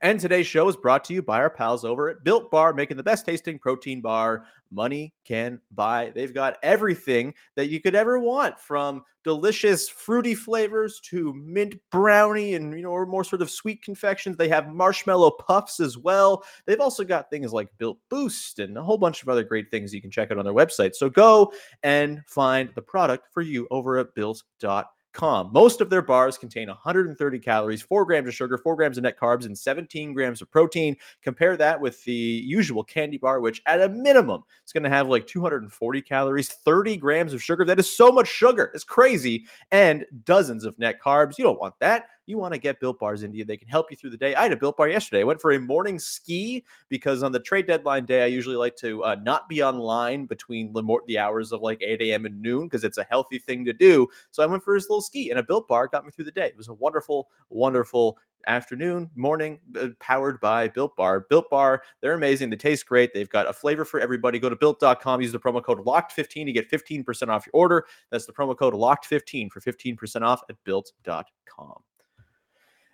And 0.01 0.21
today's 0.21 0.47
show 0.47 0.69
is 0.69 0.77
brought 0.77 1.03
to 1.05 1.15
you 1.15 1.23
by 1.23 1.39
our 1.39 1.51
pals 1.51 1.85
over 1.85 2.09
at 2.09 2.23
Built 2.23 2.53
Bar, 2.53 2.73
making 2.73 2.97
the 2.97 3.03
best 3.03 3.27
tasting 3.27 3.59
protein 3.59 4.01
bar 4.01 4.45
money 4.71 5.13
can 5.25 5.61
buy. 5.73 6.13
They've 6.15 6.33
got 6.33 6.57
everything 6.63 7.35
that 7.57 7.69
you 7.69 7.81
could 7.81 7.97
ever 7.97 8.21
want 8.21 8.61
from 8.61 9.03
delicious 9.25 9.89
fruity 9.89 10.37
flavors 10.37 11.01
to 11.07 11.35
mint 11.35 11.75
brownie 11.91 12.55
and 12.55 12.73
you 12.75 12.83
know 12.83 12.91
or 12.91 13.07
more 13.07 13.25
sort 13.25 13.43
of 13.43 13.51
sweet 13.51 13.83
confections. 13.83 14.37
They 14.37 14.49
have 14.49 14.73
marshmallow 14.73 15.33
puffs 15.33 15.81
as 15.81 15.99
well. 15.99 16.45
They've 16.67 16.81
also 16.81 17.03
got 17.03 17.29
things 17.29 17.53
like 17.53 17.69
Built 17.79 17.99
Boost 18.09 18.61
and 18.61 18.79
a 18.79 18.83
whole 18.83 18.99
bunch 18.99 19.23
of 19.23 19.29
other 19.29 19.43
great 19.43 19.69
things 19.71 19.93
you 19.93 20.01
can 20.01 20.13
check 20.13 20.31
out 20.31 20.39
on 20.39 20.45
their 20.45 20.55
website. 20.55 20.95
So 20.95 21.11
go 21.11 21.53
and 21.83 22.23
find 22.29 22.71
the 22.77 22.83
product 22.83 23.27
for 23.33 23.43
you 23.43 23.67
over 23.73 23.99
at 23.99 24.15
built.com. 24.15 24.85
Most 25.21 25.81
of 25.81 25.91
their 25.91 26.03
bars 26.03 26.39
contain 26.39 26.69
130 26.69 27.39
calories, 27.41 27.83
4 27.83 28.05
grams 28.05 28.29
of 28.29 28.35
sugar, 28.35 28.57
4 28.57 28.77
grams 28.77 28.99
of 28.99 29.05
net 29.05 29.19
carbs, 29.19 29.47
and 29.47 29.59
17 29.59 30.13
grams 30.13 30.41
of 30.41 30.51
protein. 30.51 30.97
Compare 31.23 31.57
that 31.57 31.81
with 31.81 32.05
the 32.05 32.13
usual 32.13 32.85
candy 32.85 33.19
bar, 33.19 33.41
which 33.41 33.63
at 33.67 33.83
a 33.83 33.89
minimum 33.89 34.45
is 34.65 34.73
going 34.73 34.85
to 34.85 34.89
have 34.89 35.09
like 35.09 35.27
240 35.27 36.03
calories, 36.03 36.49
30 36.49 36.97
grams 36.97 37.33
of 37.35 37.43
sugar. 37.43 37.65
That 37.65 37.81
is 37.81 37.91
so 37.91 38.13
much 38.13 38.29
sugar. 38.29 38.71
It's 38.75 38.85
crazy. 38.85 39.47
And 39.73 40.07
dozens 40.25 40.65
of 40.65 40.79
net 40.79 41.01
carbs. 41.03 41.39
You 41.39 41.45
don't 41.45 41.61
want 41.61 41.75
that 41.81 42.05
you 42.29 42.39
want 42.39 42.53
to 42.53 42.61
get 42.61 42.79
built 42.79 42.99
bars 42.99 43.23
into 43.23 43.39
you. 43.39 43.45
They 43.45 43.57
can 43.57 43.69
help 43.69 43.91
you 43.91 43.97
through 43.97 44.11
the 44.11 44.17
day. 44.17 44.35
I 44.35 44.43
had 44.43 44.53
a 44.53 44.57
built 44.57 44.77
bar 44.77 44.89
yesterday. 44.89 45.21
I 45.23 45.25
went 45.25 45.41
for 45.41 45.53
a 45.53 45.59
morning 45.59 45.99
ski 45.99 46.65
because 46.89 47.23
on 47.23 47.33
the 47.33 47.41
trade 47.41 47.67
deadline 47.67 48.05
day, 48.05 48.23
I 48.23 48.27
usually 48.27 48.57
like 48.57 48.77
to 48.77 49.03
uh, 49.03 49.17
not 49.23 49.49
be 49.49 49.63
online 49.63 50.27
between 50.27 50.73
the, 50.73 51.19
hours 51.19 51.53
of 51.53 51.63
like 51.63 51.83
8 51.83 52.03
a.m. 52.03 52.27
and 52.27 52.41
noon 52.41 52.65
because 52.65 52.85
it's 52.85 52.99
a 52.99 53.07
healthy 53.09 53.39
thing 53.39 53.65
to 53.65 53.73
do. 53.73 54.07
So 54.31 54.43
I 54.43 54.47
went 54.47 54.63
for 54.63 54.75
this 54.75 54.89
little 54.91 55.01
ski, 55.01 55.31
and 55.31 55.39
a 55.39 55.43
built 55.43 55.67
bar 55.69 55.89
got 55.89 56.05
me 56.05 56.11
through 56.11 56.27
the 56.27 56.33
day. 56.33 56.47
It 56.47 56.57
was 56.57 56.69
a 56.69 56.75
wonderful, 56.75 57.29
wonderful 57.49 58.19
afternoon, 58.47 59.11
morning, 59.15 59.59
uh, 59.81 59.89
powered 60.01 60.41
by 60.41 60.69
Built 60.69 60.97
Bar. 60.97 61.27
Built 61.29 61.51
Bar, 61.51 61.83
they're 62.01 62.15
amazing. 62.15 62.51
They 62.51 62.57
taste 62.57 62.87
great. 62.87 63.13
They've 63.13 63.29
got 63.29 63.49
a 63.49 63.53
flavor 63.53 63.85
for 63.85 64.01
everybody. 64.01 64.39
Go 64.39 64.49
to 64.49 64.57
built.com, 64.57 65.21
use 65.21 65.33
the 65.33 65.39
promo 65.39 65.63
code 65.63 65.85
LOCKED15 65.85 66.47
to 66.47 66.53
get 66.53 66.71
15% 66.71 67.29
off 67.29 67.47
your 67.47 67.53
order. 67.53 67.87
That's 68.11 68.27
the 68.27 68.33
promo 68.33 68.57
code 68.57 68.75
LOCKED15 68.75 69.51
for 69.51 69.61
15% 69.61 70.23
off 70.23 70.43
at 70.49 70.57
built.com. 70.65 71.75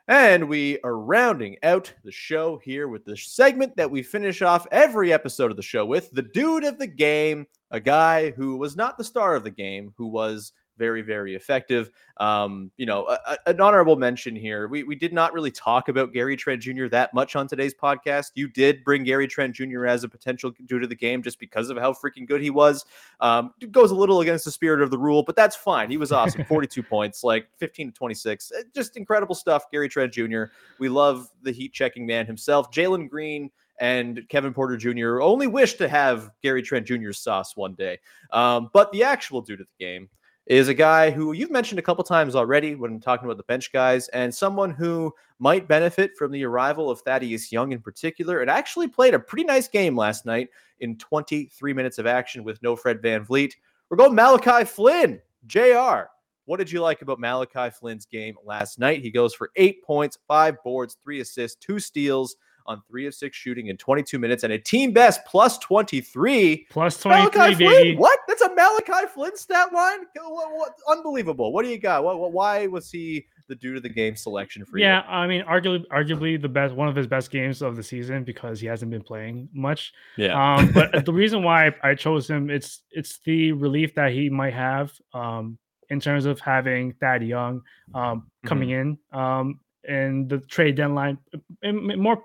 And 0.07 0.51
we 0.51 0.79
are 0.81 0.99
rounding 0.99 1.57
out 1.63 1.93
the 2.05 2.13
show 2.13 2.61
here 2.63 2.89
with 2.89 3.07
the 3.07 3.17
segment 3.17 3.75
that 3.77 3.91
we 3.91 4.03
finish 4.03 4.43
off 4.43 4.67
every 4.71 5.15
episode 5.15 5.51
of 5.51 5.57
the 5.57 5.63
show 5.63 5.87
with 5.87 6.11
the 6.11 6.23
dude 6.23 6.65
of 6.65 6.79
the 6.79 6.87
game, 6.87 7.47
a 7.71 7.81
guy 7.81 8.31
who 8.33 8.57
was 8.57 8.77
not 8.77 8.99
the 8.99 9.05
star 9.05 9.35
of 9.35 9.45
the 9.45 9.51
game, 9.51 9.95
who 9.97 10.09
was 10.09 10.53
very, 10.77 11.03
very 11.03 11.35
effective. 11.35 11.91
Um, 12.19 12.71
you 12.77 12.87
know, 12.87 13.07
a, 13.07 13.39
an 13.47 13.61
honorable 13.61 13.97
mention 13.97 14.37
here. 14.37 14.69
We, 14.69 14.83
we 14.83 14.95
did 14.95 15.13
not 15.13 15.33
really 15.33 15.51
talk 15.51 15.89
about 15.89 16.13
Gary 16.13 16.37
Trent 16.37 16.63
Jr. 16.63 16.87
that 16.89 17.13
much 17.15 17.37
on 17.37 17.49
today's 17.49 17.75
podcast. 17.75 18.33
You 18.35 18.49
did 18.49 18.85
bring 18.85 19.05
Gary 19.05 19.27
Trent 19.27 19.55
Jr. 19.55 19.87
as 19.87 20.05
a 20.05 20.09
potential 20.09 20.53
dude 20.67 20.83
of 20.83 20.89
the 20.89 20.95
game 20.95 21.23
just 21.23 21.39
because 21.39 21.71
of 21.71 21.77
how 21.77 21.93
freaking 21.93 22.27
good 22.27 22.41
he 22.41 22.51
was. 22.51 22.85
Um, 23.21 23.53
it 23.61 23.73
goes 23.73 23.91
a 23.91 23.95
little 23.95 24.21
against 24.21 24.45
the 24.45 24.51
spirit 24.51 24.83
of 24.83 24.91
the 24.91 24.99
rule, 24.99 25.23
but 25.23 25.37
that's 25.37 25.57
fine. 25.57 25.91
He 25.91 25.97
was 25.97 26.13
awesome. 26.13 26.45
42 26.49 26.83
points, 26.83 27.25
like 27.25 27.49
15 27.59 27.89
to 27.89 27.93
26. 27.93 28.53
Eh, 28.57 28.63
just 28.75 28.97
incredible 28.97 29.35
stuff. 29.35 29.71
Gary 29.71 29.89
Trent 29.89 30.13
Jr. 30.13 30.45
We 30.79 30.89
love 30.89 31.29
the 31.43 31.53
heat 31.53 31.73
checking 31.73 32.07
man 32.07 32.27
himself. 32.27 32.71
Jalen 32.71 33.09
Green 33.09 33.51
and 33.81 34.23
Kevin 34.29 34.55
Porter 34.55 34.77
Jr. 34.77 35.21
only 35.21 35.47
wish 35.47 35.75
to 35.75 35.89
have 35.89 36.31
Gary 36.43 36.63
Trent 36.63 36.87
Jr.'s 36.87 37.19
sauce 37.19 37.57
one 37.57 37.75
day. 37.75 37.99
Um, 38.33 38.71
but 38.73 38.93
the 38.93 39.03
actual 39.03 39.41
dude 39.41 39.61
of 39.61 39.67
the 39.79 39.85
game 39.85 40.09
is 40.47 40.69
a 40.69 40.75
guy 40.75 41.11
who 41.11 41.33
you've 41.33 41.51
mentioned 41.51 41.79
a 41.79 41.83
couple 41.83 42.05
times 42.05 42.35
already 42.35 42.75
when 42.75 43.01
talking 43.01 43.27
about 43.27 43.39
the 43.39 43.45
bench 43.45 43.73
guys, 43.73 44.09
and 44.09 44.35
someone 44.35 44.71
who 44.71 45.13
might 45.39 45.67
benefit 45.67 46.17
from 46.17 46.31
the 46.31 46.45
arrival 46.45 46.91
of 46.91 47.01
Thaddeus 47.01 47.51
Young 47.51 47.73
in 47.73 47.81
particular, 47.81 48.41
and 48.41 48.51
actually 48.51 48.89
played 48.89 49.15
a 49.15 49.19
pretty 49.19 49.45
nice 49.45 49.69
game 49.69 49.97
last 49.97 50.27
night 50.27 50.49
in 50.81 50.97
23 50.99 51.73
minutes 51.73 51.99
of 51.99 52.07
action 52.07 52.45
with 52.45 52.63
no 52.63 52.77
Fred 52.77 53.01
Van 53.01 53.25
VanVleet. 53.25 53.53
We're 53.89 53.97
going 53.97 54.15
Malachi 54.15 54.65
Flynn, 54.65 55.21
JR. 55.47 56.09
What 56.47 56.59
did 56.59 56.71
you 56.71 56.81
like 56.83 57.01
about 57.01 57.21
Malachi 57.21 57.71
Flynn's 57.71 58.05
game 58.05 58.37
last 58.45 58.79
night? 58.79 59.01
He 59.01 59.11
goes 59.11 59.35
for 59.35 59.51
eight 59.57 59.83
points, 59.83 60.19
five 60.29 60.57
boards, 60.63 60.99
three 61.03 61.21
assists, 61.21 61.57
two 61.59 61.79
steals 61.79 62.37
on 62.67 62.83
three 62.89 63.07
of 63.07 63.15
six 63.15 63.37
shooting 63.37 63.69
in 63.69 63.77
22 63.77 64.19
minutes 64.19 64.43
and 64.43 64.53
a 64.53 64.59
team 64.59 64.93
best 64.93 65.25
plus 65.27 65.59
23. 65.59 66.67
Plus 66.71 67.01
23, 67.01 67.39
Malachi 67.39 67.55
baby. 67.55 67.65
Flynn? 67.65 67.99
What? 67.99 68.19
Malachi 68.55 69.07
Flynn 69.13 69.37
stat 69.37 69.73
line? 69.73 70.01
What, 70.17 70.53
what, 70.53 70.75
unbelievable. 70.89 71.53
What 71.53 71.65
do 71.65 71.71
you 71.71 71.79
got? 71.79 72.05
What, 72.05 72.33
why 72.33 72.67
was 72.67 72.91
he 72.91 73.27
the 73.49 73.55
dude 73.55 73.77
of 73.77 73.83
the 73.83 73.89
game 73.89 74.17
selection 74.17 74.65
for 74.65 74.79
yeah, 74.79 75.03
you? 75.03 75.03
Yeah, 75.09 75.17
I 75.17 75.27
mean, 75.27 75.45
arguably, 75.45 75.85
arguably 75.93 76.41
the 76.41 76.49
best, 76.49 76.75
one 76.75 76.89
of 76.89 76.97
his 76.97 77.07
best 77.07 77.31
games 77.31 77.63
of 77.63 77.77
the 77.77 77.83
season 77.83 78.25
because 78.25 78.61
he 78.61 78.67
hasn't 78.67 78.91
been 78.91 79.03
playing 79.03 79.49
much. 79.53 79.93
Yeah. 80.17 80.57
Um, 80.57 80.73
but 80.75 81.05
the 81.05 81.13
reason 81.13 81.43
why 81.43 81.75
I 81.83 81.95
chose 81.95 82.29
him, 82.29 82.51
it's 82.51 82.83
it's 82.91 83.19
the 83.25 83.53
relief 83.53 83.95
that 83.95 84.13
he 84.13 84.31
might 84.31 84.55
have 84.55 84.93
um, 85.13 85.59
in 85.91 86.01
terms 86.01 86.25
of 86.25 86.41
having 86.41 86.93
Thad 86.95 87.23
Young 87.23 87.63
um, 87.95 88.31
coming 88.47 88.71
in. 88.71 88.99
Um, 89.13 89.61
and 89.87 90.29
the 90.29 90.39
trade 90.39 90.77
deadline, 90.77 91.19
in 91.63 92.01
more 92.01 92.23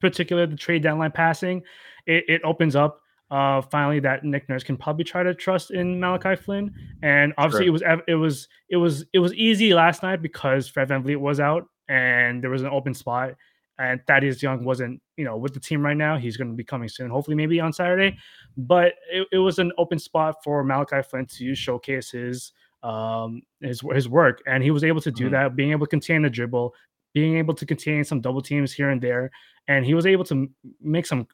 particular, 0.00 0.46
the 0.46 0.56
trade 0.56 0.82
deadline 0.82 1.10
passing, 1.10 1.62
it, 2.06 2.24
it 2.28 2.40
opens 2.44 2.76
up 2.76 3.00
uh, 3.30 3.62
finally 3.62 4.00
that 4.00 4.24
Nick 4.24 4.48
Nurse 4.48 4.64
can 4.64 4.76
probably 4.76 5.04
try 5.04 5.22
to 5.22 5.34
trust 5.34 5.70
in 5.70 6.00
Malachi 6.00 6.36
Flynn. 6.36 6.74
And 7.02 7.32
obviously, 7.38 7.66
Sure. 7.66 7.68
it 7.68 7.72
was 7.72 7.82
it 8.08 8.14
was 8.14 8.48
it 8.70 8.76
was 8.76 9.04
it 9.12 9.18
was 9.20 9.34
easy 9.34 9.72
last 9.74 10.02
night 10.02 10.20
because 10.22 10.68
Fred 10.68 10.88
VanVleet 10.88 11.16
was 11.18 11.38
out 11.40 11.66
and 11.88 12.42
there 12.42 12.50
was 12.50 12.62
an 12.62 12.68
open 12.68 12.94
spot. 12.94 13.34
And 13.78 13.98
Thaddeus 14.06 14.42
Young 14.42 14.64
wasn't, 14.64 15.00
you 15.16 15.24
know, 15.24 15.38
with 15.38 15.54
the 15.54 15.60
team 15.60 15.82
right 15.82 15.96
now. 15.96 16.18
He's 16.18 16.36
going 16.36 16.50
to 16.50 16.54
be 16.56 16.64
coming 16.64 16.88
soon, 16.88 17.08
hopefully, 17.08 17.34
maybe 17.34 17.60
on 17.60 17.72
Saturday. 17.72 18.18
But 18.56 18.92
it, 19.10 19.26
it 19.32 19.38
was 19.38 19.58
an 19.58 19.72
open 19.78 19.98
spot 19.98 20.36
for 20.44 20.62
Malachi 20.62 21.00
Flynn 21.02 21.24
to 21.38 21.54
showcase 21.54 22.10
his 22.10 22.52
um 22.82 23.40
his 23.60 23.80
his 23.94 24.08
work, 24.08 24.42
and 24.46 24.62
he 24.62 24.70
was 24.70 24.84
able 24.84 25.00
to 25.02 25.10
do 25.10 25.28
Mhm. 25.28 25.30
that, 25.32 25.56
being 25.56 25.70
able 25.70 25.86
to 25.86 25.90
contain 25.90 26.22
the 26.22 26.30
dribble, 26.30 26.74
being 27.14 27.36
able 27.38 27.54
to 27.54 27.64
contain 27.66 28.04
some 28.04 28.20
double 28.20 28.40
teams 28.42 28.72
here 28.72 28.90
and 28.90 29.00
there, 29.02 29.30
and 29.68 29.84
he 29.86 29.94
was 29.94 30.06
able 30.06 30.24
to 30.24 30.48
make 30.80 31.06
some 31.06 31.26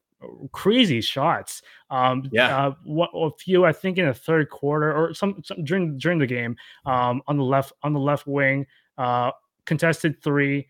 crazy 0.52 1.00
shots. 1.00 1.62
Um, 1.90 2.28
Yeah. 2.32 2.66
uh, 2.68 2.74
what 2.84 3.10
a 3.14 3.30
few 3.38 3.64
I 3.64 3.72
think 3.72 3.98
in 3.98 4.06
the 4.06 4.14
third 4.14 4.50
quarter 4.50 4.92
or 4.92 5.14
some, 5.14 5.42
some 5.44 5.64
during 5.64 5.98
during 5.98 6.18
the 6.18 6.26
game. 6.26 6.56
Um, 6.84 7.22
on 7.26 7.36
the 7.36 7.44
left 7.44 7.72
on 7.82 7.92
the 7.92 8.00
left 8.00 8.26
wing, 8.26 8.66
uh, 8.98 9.30
contested 9.66 10.22
three, 10.22 10.66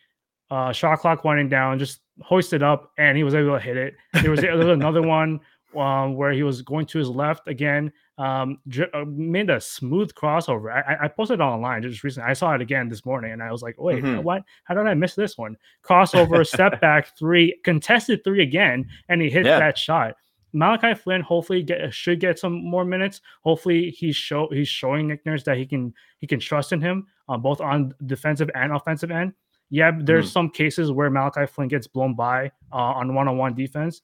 uh, 0.50 0.72
shot 0.72 0.98
clock 1.00 1.24
winding 1.24 1.48
down, 1.48 1.78
just 1.78 2.00
hoisted 2.22 2.62
up, 2.62 2.92
and 2.98 3.16
he 3.16 3.24
was 3.24 3.34
able 3.34 3.52
to 3.54 3.60
hit 3.60 3.76
it. 3.76 3.94
There 4.22 4.30
was, 4.30 4.40
there 4.40 4.56
was 4.56 4.68
another 4.68 5.02
one 5.06 5.40
um, 5.78 6.14
where 6.14 6.32
he 6.32 6.42
was 6.42 6.62
going 6.62 6.86
to 6.86 6.98
his 6.98 7.08
left 7.08 7.48
again. 7.48 7.92
Um, 8.18 8.58
dri- 8.68 8.88
uh, 8.94 9.04
made 9.06 9.50
a 9.50 9.60
smooth 9.60 10.12
crossover. 10.14 10.72
I, 10.72 11.04
I- 11.04 11.08
posted 11.08 11.40
it 11.40 11.42
online 11.42 11.82
just 11.82 12.02
recently. 12.02 12.30
I 12.30 12.32
saw 12.32 12.54
it 12.54 12.60
again 12.62 12.88
this 12.88 13.04
morning, 13.04 13.32
and 13.32 13.42
I 13.42 13.52
was 13.52 13.62
like, 13.62 13.74
"Wait, 13.78 14.02
Mhm. 14.02 14.22
what? 14.22 14.42
How 14.64 14.74
did 14.74 14.86
I 14.86 14.94
miss 14.94 15.14
this 15.14 15.36
one?" 15.36 15.56
Crossover, 15.84 16.46
step 16.46 16.80
back 16.80 17.16
three, 17.18 17.58
contested 17.64 18.24
three 18.24 18.42
again, 18.42 18.88
and 19.08 19.20
he 19.20 19.28
hit 19.30 19.44
Yeah. 19.46 19.58
that 19.58 19.76
shot. 19.78 20.16
Malachi 20.52 20.94
Flynn 20.94 21.20
hopefully 21.20 21.62
get 21.62 21.92
should 21.92 22.18
get 22.20 22.38
some 22.38 22.54
more 22.54 22.84
minutes. 22.84 23.20
Hopefully 23.42 23.90
he's 23.90 24.16
show 24.16 24.48
he's 24.50 24.68
showing 24.68 25.08
Nick 25.08 25.26
Nurse 25.26 25.42
that 25.44 25.58
he 25.58 25.66
can 25.66 25.92
he 26.18 26.26
can 26.26 26.40
trust 26.40 26.72
in 26.72 26.80
him 26.80 27.06
uh, 27.28 27.36
both 27.36 27.60
on 27.60 27.92
defensive 28.06 28.50
and 28.54 28.72
offensive 28.72 29.10
end. 29.10 29.34
Yeah, 29.68 29.90
there's 30.00 30.30
Mhm. 30.30 30.32
some 30.32 30.50
cases 30.50 30.90
where 30.92 31.10
Malachi 31.10 31.44
Flynn 31.44 31.68
gets 31.68 31.86
blown 31.88 32.14
by 32.14 32.46
uh, 32.72 32.76
on 32.76 33.14
one 33.14 33.28
on 33.28 33.36
one 33.36 33.52
defense, 33.54 34.00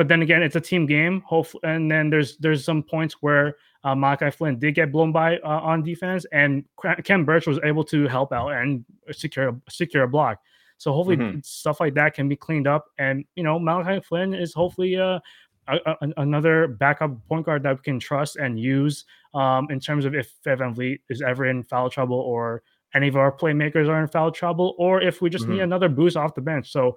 but 0.00 0.08
then 0.08 0.22
again, 0.22 0.42
it's 0.42 0.56
a 0.56 0.60
team 0.62 0.86
game. 0.86 1.20
Hopefully, 1.26 1.60
and 1.64 1.90
then 1.90 2.08
there's 2.08 2.38
there's 2.38 2.64
some 2.64 2.82
points 2.82 3.16
where 3.20 3.56
uh, 3.84 3.94
Malachi 3.94 4.30
Flynn 4.30 4.58
did 4.58 4.74
get 4.74 4.90
blown 4.90 5.12
by 5.12 5.36
uh, 5.40 5.60
on 5.70 5.82
defense, 5.82 6.24
and 6.32 6.64
Khem 7.04 7.26
Birch 7.26 7.46
was 7.46 7.58
able 7.64 7.84
to 7.84 8.08
help 8.08 8.32
out 8.32 8.48
and 8.48 8.82
secure 9.12 9.54
secure 9.68 10.04
a 10.04 10.08
block. 10.08 10.38
So 10.78 10.90
hopefully 10.94 11.18
Mhm. 11.18 11.44
stuff 11.44 11.80
like 11.80 11.92
that 12.00 12.14
can 12.14 12.30
be 12.30 12.36
cleaned 12.36 12.66
up, 12.66 12.86
and 12.96 13.26
you 13.36 13.42
know 13.42 13.58
Malachi 13.58 14.00
Flynn 14.00 14.32
is 14.32 14.54
hopefully 14.54 14.96
uh, 14.96 15.20
a, 15.68 15.76
a- 15.84 16.12
another 16.16 16.66
backup 16.66 17.10
point 17.28 17.44
guard 17.44 17.62
that 17.64 17.76
we 17.76 17.82
can 17.82 18.00
trust 18.00 18.36
and 18.36 18.58
use 18.58 19.04
um, 19.34 19.66
in 19.70 19.80
terms 19.80 20.06
of 20.06 20.14
if 20.14 20.32
Fred 20.42 20.60
VanVleet 20.60 21.00
is 21.10 21.20
ever 21.20 21.44
in 21.44 21.62
foul 21.62 21.90
trouble 21.90 22.16
or 22.20 22.62
any 22.94 23.06
of 23.08 23.16
our 23.16 23.30
playmakers 23.30 23.86
are 23.86 24.00
in 24.00 24.08
foul 24.08 24.32
trouble, 24.32 24.74
or 24.78 25.02
if 25.02 25.20
we 25.20 25.28
just 25.28 25.46
need 25.46 25.58
Mhm. 25.60 25.64
another 25.64 25.90
boost 25.90 26.16
off 26.16 26.34
the 26.34 26.40
bench. 26.40 26.72
So 26.72 26.96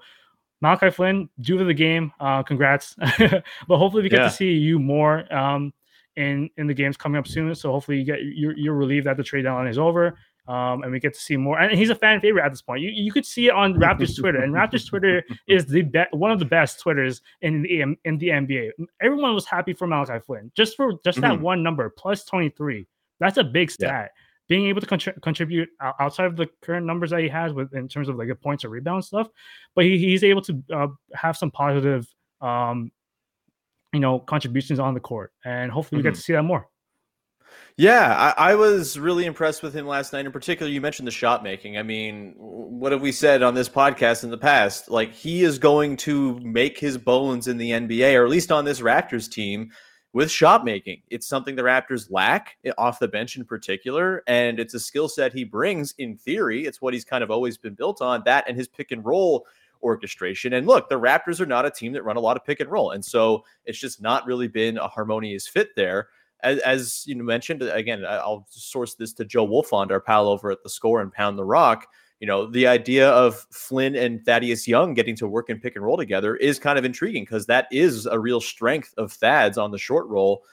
Malachi 0.63 0.89
Flynn, 0.89 1.29
dude 1.41 1.59
of 1.61 1.67
the 1.67 1.73
game, 1.73 2.11
uh, 2.21 2.41
congrats. 2.41 2.95
but 3.19 3.77
hopefully 3.77 4.01
we 4.01 4.09
get 4.09 4.19
Yeah. 4.19 4.29
to 4.29 4.31
see 4.31 4.51
you 4.53 4.79
more 4.79 5.31
um, 5.31 5.73
in 6.15 6.49
in 6.57 6.67
the 6.67 6.73
games 6.73 6.95
coming 6.97 7.19
up 7.19 7.27
soon. 7.27 7.53
So 7.53 7.71
hopefully 7.71 7.97
you 7.99 8.05
get 8.05 8.19
you're, 8.23 8.57
you're 8.57 8.73
relieved 8.73 9.05
that 9.07 9.17
the 9.17 9.23
trade 9.23 9.41
deadline 9.43 9.67
is 9.67 9.77
over. 9.77 10.17
Um, 10.47 10.83
and 10.83 10.91
we 10.91 10.99
get 10.99 11.13
to 11.13 11.19
see 11.21 11.37
more. 11.37 11.57
And 11.59 11.77
he's 11.77 11.89
a 11.89 11.95
fan 11.95 12.19
favorite 12.19 12.43
at 12.43 12.51
this 12.51 12.61
point. 12.61 12.81
You, 12.81 12.89
you 12.91 13.11
could 13.13 13.25
see 13.25 13.47
it 13.47 13.51
on 13.53 13.75
Raptors 13.75 14.17
Twitter, 14.19 14.43
and 14.43 14.53
Raptors 14.53 14.85
Twitter 14.85 15.23
is 15.47 15.65
the 15.65 15.83
be- 15.83 16.03
one 16.11 16.31
of 16.31 16.39
the 16.39 16.45
best 16.45 16.81
Twitters 16.81 17.21
in 17.41 17.61
the 17.61 17.81
in 18.05 18.17
the 18.17 18.27
NBA. 18.29 18.71
Everyone 19.01 19.33
was 19.35 19.45
happy 19.45 19.71
for 19.73 19.85
Malachi 19.87 20.19
Flynn 20.25 20.51
just 20.55 20.75
for 20.77 20.93
just 21.05 21.21
that 21.21 21.35
Mhm. 21.39 21.41
one 21.41 21.63
number 21.63 21.89
plus 21.89 22.25
twenty 22.25 22.49
three. 22.49 22.87
That's 23.19 23.37
a 23.37 23.43
big 23.43 23.69
Yeah. 23.79 24.07
Being 24.49 24.67
able 24.67 24.81
to 24.81 24.87
contri- 24.87 25.21
contribute 25.21 25.69
outside 25.99 26.25
of 26.25 26.35
the 26.35 26.47
current 26.61 26.85
numbers 26.85 27.11
that 27.11 27.21
he 27.21 27.29
has 27.29 27.53
with 27.53 27.73
in 27.73 27.87
terms 27.87 28.09
of 28.09 28.17
like 28.17 28.27
the 28.27 28.35
points 28.35 28.65
or 28.65 28.69
rebound 28.69 29.05
stuff, 29.05 29.29
but 29.73 29.85
he, 29.85 29.97
he's 29.97 30.23
able 30.23 30.41
to 30.41 30.63
uh, 30.73 30.87
have 31.13 31.37
some 31.37 31.49
positive, 31.49 32.05
um, 32.41 32.91
you 33.93 33.99
know, 34.01 34.19
contributions 34.19 34.79
on 34.79 34.93
the 34.93 34.99
court, 34.99 35.31
and 35.45 35.71
hopefully 35.71 35.99
we 35.99 36.03
get 36.03 36.13
Mhm. 36.13 36.17
to 36.17 36.21
see 36.21 36.33
that 36.33 36.43
more. 36.43 36.67
Yeah, 37.77 38.33
I, 38.37 38.51
I 38.51 38.55
was 38.55 38.99
really 38.99 39.25
impressed 39.25 39.63
with 39.63 39.73
him 39.73 39.87
last 39.87 40.13
night. 40.13 40.25
In 40.25 40.31
particular, 40.31 40.71
you 40.71 40.81
mentioned 40.81 41.07
the 41.07 41.11
shot 41.11 41.43
making. 41.43 41.77
I 41.77 41.83
mean, 41.83 42.33
what 42.37 42.91
have 42.91 43.01
we 43.01 43.11
said 43.11 43.41
on 43.41 43.55
this 43.55 43.69
podcast 43.69 44.23
in 44.23 44.29
the 44.29 44.37
past? 44.37 44.89
Like, 44.91 45.11
he 45.13 45.43
is 45.43 45.57
going 45.57 45.97
to 45.97 46.39
make 46.41 46.77
his 46.77 46.97
bones 46.97 47.47
in 47.47 47.57
the 47.57 47.71
NBA, 47.71 48.15
or 48.19 48.25
at 48.25 48.29
least 48.29 48.51
on 48.51 48.65
this 48.65 48.79
Raptors 48.81 49.31
team, 49.31 49.71
with 50.13 50.31
shot 50.31 50.63
making. 50.63 51.01
It's 51.09 51.27
something 51.27 51.55
the 51.55 51.63
Raptors 51.63 52.11
lack 52.11 52.57
off 52.77 52.99
the 52.99 53.07
bench 53.07 53.35
in 53.37 53.45
particular, 53.45 54.23
and 54.27 54.59
it's 54.59 54.73
a 54.73 54.79
skill 54.79 55.09
set 55.09 55.33
he 55.33 55.43
brings 55.43 55.93
in 55.97 56.15
theory. 56.15 56.65
It's 56.65 56.81
what 56.81 56.93
he's 56.93 57.05
kind 57.05 57.23
of 57.23 57.31
always 57.31 57.57
been 57.57 57.73
built 57.73 58.01
on 58.01 58.21
that 58.25 58.45
and 58.47 58.55
his 58.55 58.67
pick 58.67 58.91
and 58.91 59.03
roll 59.03 59.45
orchestration. 59.81 60.53
And 60.53 60.65
look, 60.65 60.87
the 60.87 60.99
Raptors 60.99 61.41
are 61.41 61.45
not 61.45 61.65
a 61.65 61.71
team 61.71 61.91
that 61.93 62.03
run 62.03 62.15
a 62.15 62.21
lot 62.21 62.37
of 62.37 62.45
pick 62.45 62.59
and 62.61 62.69
roll. 62.69 62.91
And 62.91 63.03
so 63.03 63.43
it's 63.65 63.79
just 63.79 64.01
not 64.01 64.25
really 64.25 64.47
been 64.47 64.77
a 64.77 64.87
harmonious 64.87 65.47
fit 65.47 65.75
there 65.75 66.07
as, 66.43 66.59
as 66.59 67.03
you 67.07 67.15
mentioned, 67.15 67.61
again, 67.63 68.05
I'll 68.05 68.45
source 68.49 68.95
this 68.95 69.13
to 69.13 69.25
Joe 69.25 69.47
Wolfond, 69.47 69.91
our 69.91 70.01
pal 70.01 70.27
over 70.27 70.51
at 70.51 70.61
the 70.61 70.69
Score 70.69 71.01
and 71.01 71.11
Pound 71.11 71.39
the 71.39 71.45
Rock. 71.45 71.87
You 72.23 72.27
know, 72.27 72.45
the 72.45 72.67
idea 72.67 73.09
of 73.09 73.45
Flynn 73.51 73.97
and 73.97 74.25
Thaddeus 74.25 74.65
Young 74.65 74.93
getting 74.93 75.13
to 75.17 75.27
work 75.27 75.49
and 75.49 75.61
pick 75.61 75.75
and 75.75 75.83
roll 75.83 75.97
together 75.97 76.37
is 76.37 76.57
kind 76.57 76.79
of 76.79 76.85
intriguing 76.85 77.23
because 77.23 77.45
that 77.47 77.67
is 77.69 78.05
a 78.05 78.17
real 78.17 78.39
strength 78.39 78.93
of 78.97 79.11
Thad's 79.11 79.57
on 79.57 79.71
the 79.71 79.77
short 79.77 80.07
roll. 80.07 80.45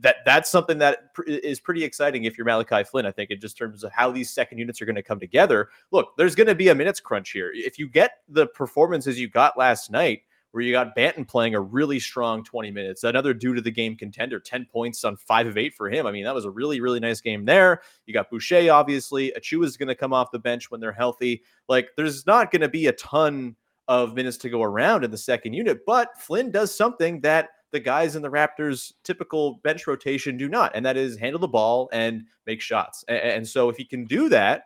That 0.00 0.16
that's 0.26 0.50
something 0.50 0.76
that 0.76 1.14
pr- 1.14 1.22
is 1.22 1.58
pretty 1.58 1.84
exciting 1.84 2.24
if 2.24 2.36
you're 2.36 2.44
Malachi 2.44 2.84
Flynn. 2.84 3.06
I 3.06 3.12
think 3.12 3.30
in 3.30 3.40
just 3.40 3.56
terms 3.56 3.82
of 3.82 3.92
how 3.92 4.10
these 4.10 4.28
second 4.28 4.58
units 4.58 4.82
are 4.82 4.84
going 4.84 4.94
to 4.94 5.02
come 5.02 5.18
together. 5.18 5.70
Look, 5.90 6.14
there's 6.18 6.34
going 6.34 6.48
to 6.48 6.54
be 6.54 6.68
a 6.68 6.74
minutes 6.74 7.00
crunch 7.00 7.30
here. 7.30 7.50
If 7.54 7.78
you 7.78 7.88
get 7.88 8.18
the 8.28 8.48
performances 8.48 9.18
you 9.18 9.26
got 9.26 9.56
last 9.56 9.90
night, 9.90 10.20
where 10.56 10.64
you 10.64 10.72
got 10.72 10.96
Banton 10.96 11.28
playing 11.28 11.54
a 11.54 11.60
really 11.60 12.00
strong 12.00 12.42
20 12.42 12.70
minutes, 12.70 13.04
another 13.04 13.34
dude 13.34 13.58
of 13.58 13.64
the 13.64 13.70
game 13.70 13.94
contender, 13.94 14.40
10 14.40 14.64
points 14.72 15.04
on 15.04 15.14
five 15.14 15.46
of 15.46 15.58
eight 15.58 15.74
for 15.74 15.90
him. 15.90 16.06
I 16.06 16.12
mean, 16.12 16.24
that 16.24 16.34
was 16.34 16.46
a 16.46 16.50
really, 16.50 16.80
really 16.80 16.98
nice 16.98 17.20
game 17.20 17.44
there. 17.44 17.82
You 18.06 18.14
got 18.14 18.30
Boucher, 18.30 18.72
obviously. 18.72 19.34
Achiuwa 19.38 19.66
is 19.66 19.76
going 19.76 19.88
to 19.88 19.94
come 19.94 20.14
off 20.14 20.30
the 20.30 20.38
bench 20.38 20.70
when 20.70 20.80
they're 20.80 20.92
healthy. 20.92 21.42
Like, 21.68 21.90
there's 21.98 22.26
not 22.26 22.50
going 22.50 22.62
to 22.62 22.70
be 22.70 22.86
a 22.86 22.92
ton 22.92 23.54
of 23.86 24.14
minutes 24.14 24.38
to 24.38 24.48
go 24.48 24.62
around 24.62 25.04
in 25.04 25.10
the 25.10 25.18
second 25.18 25.52
unit, 25.52 25.80
but 25.84 26.18
Flynn 26.18 26.50
does 26.50 26.74
something 26.74 27.20
that 27.20 27.50
the 27.70 27.78
guys 27.78 28.16
in 28.16 28.22
the 28.22 28.30
Raptors' 28.30 28.94
typical 29.04 29.60
bench 29.62 29.86
rotation 29.86 30.38
do 30.38 30.48
not, 30.48 30.72
and 30.74 30.86
that 30.86 30.96
is 30.96 31.18
handle 31.18 31.38
the 31.38 31.46
ball 31.48 31.90
and 31.92 32.24
make 32.46 32.62
shots. 32.62 33.04
A- 33.08 33.12
And 33.36 33.46
so, 33.46 33.68
if 33.68 33.76
he 33.76 33.84
can 33.84 34.06
do 34.06 34.30
that, 34.30 34.62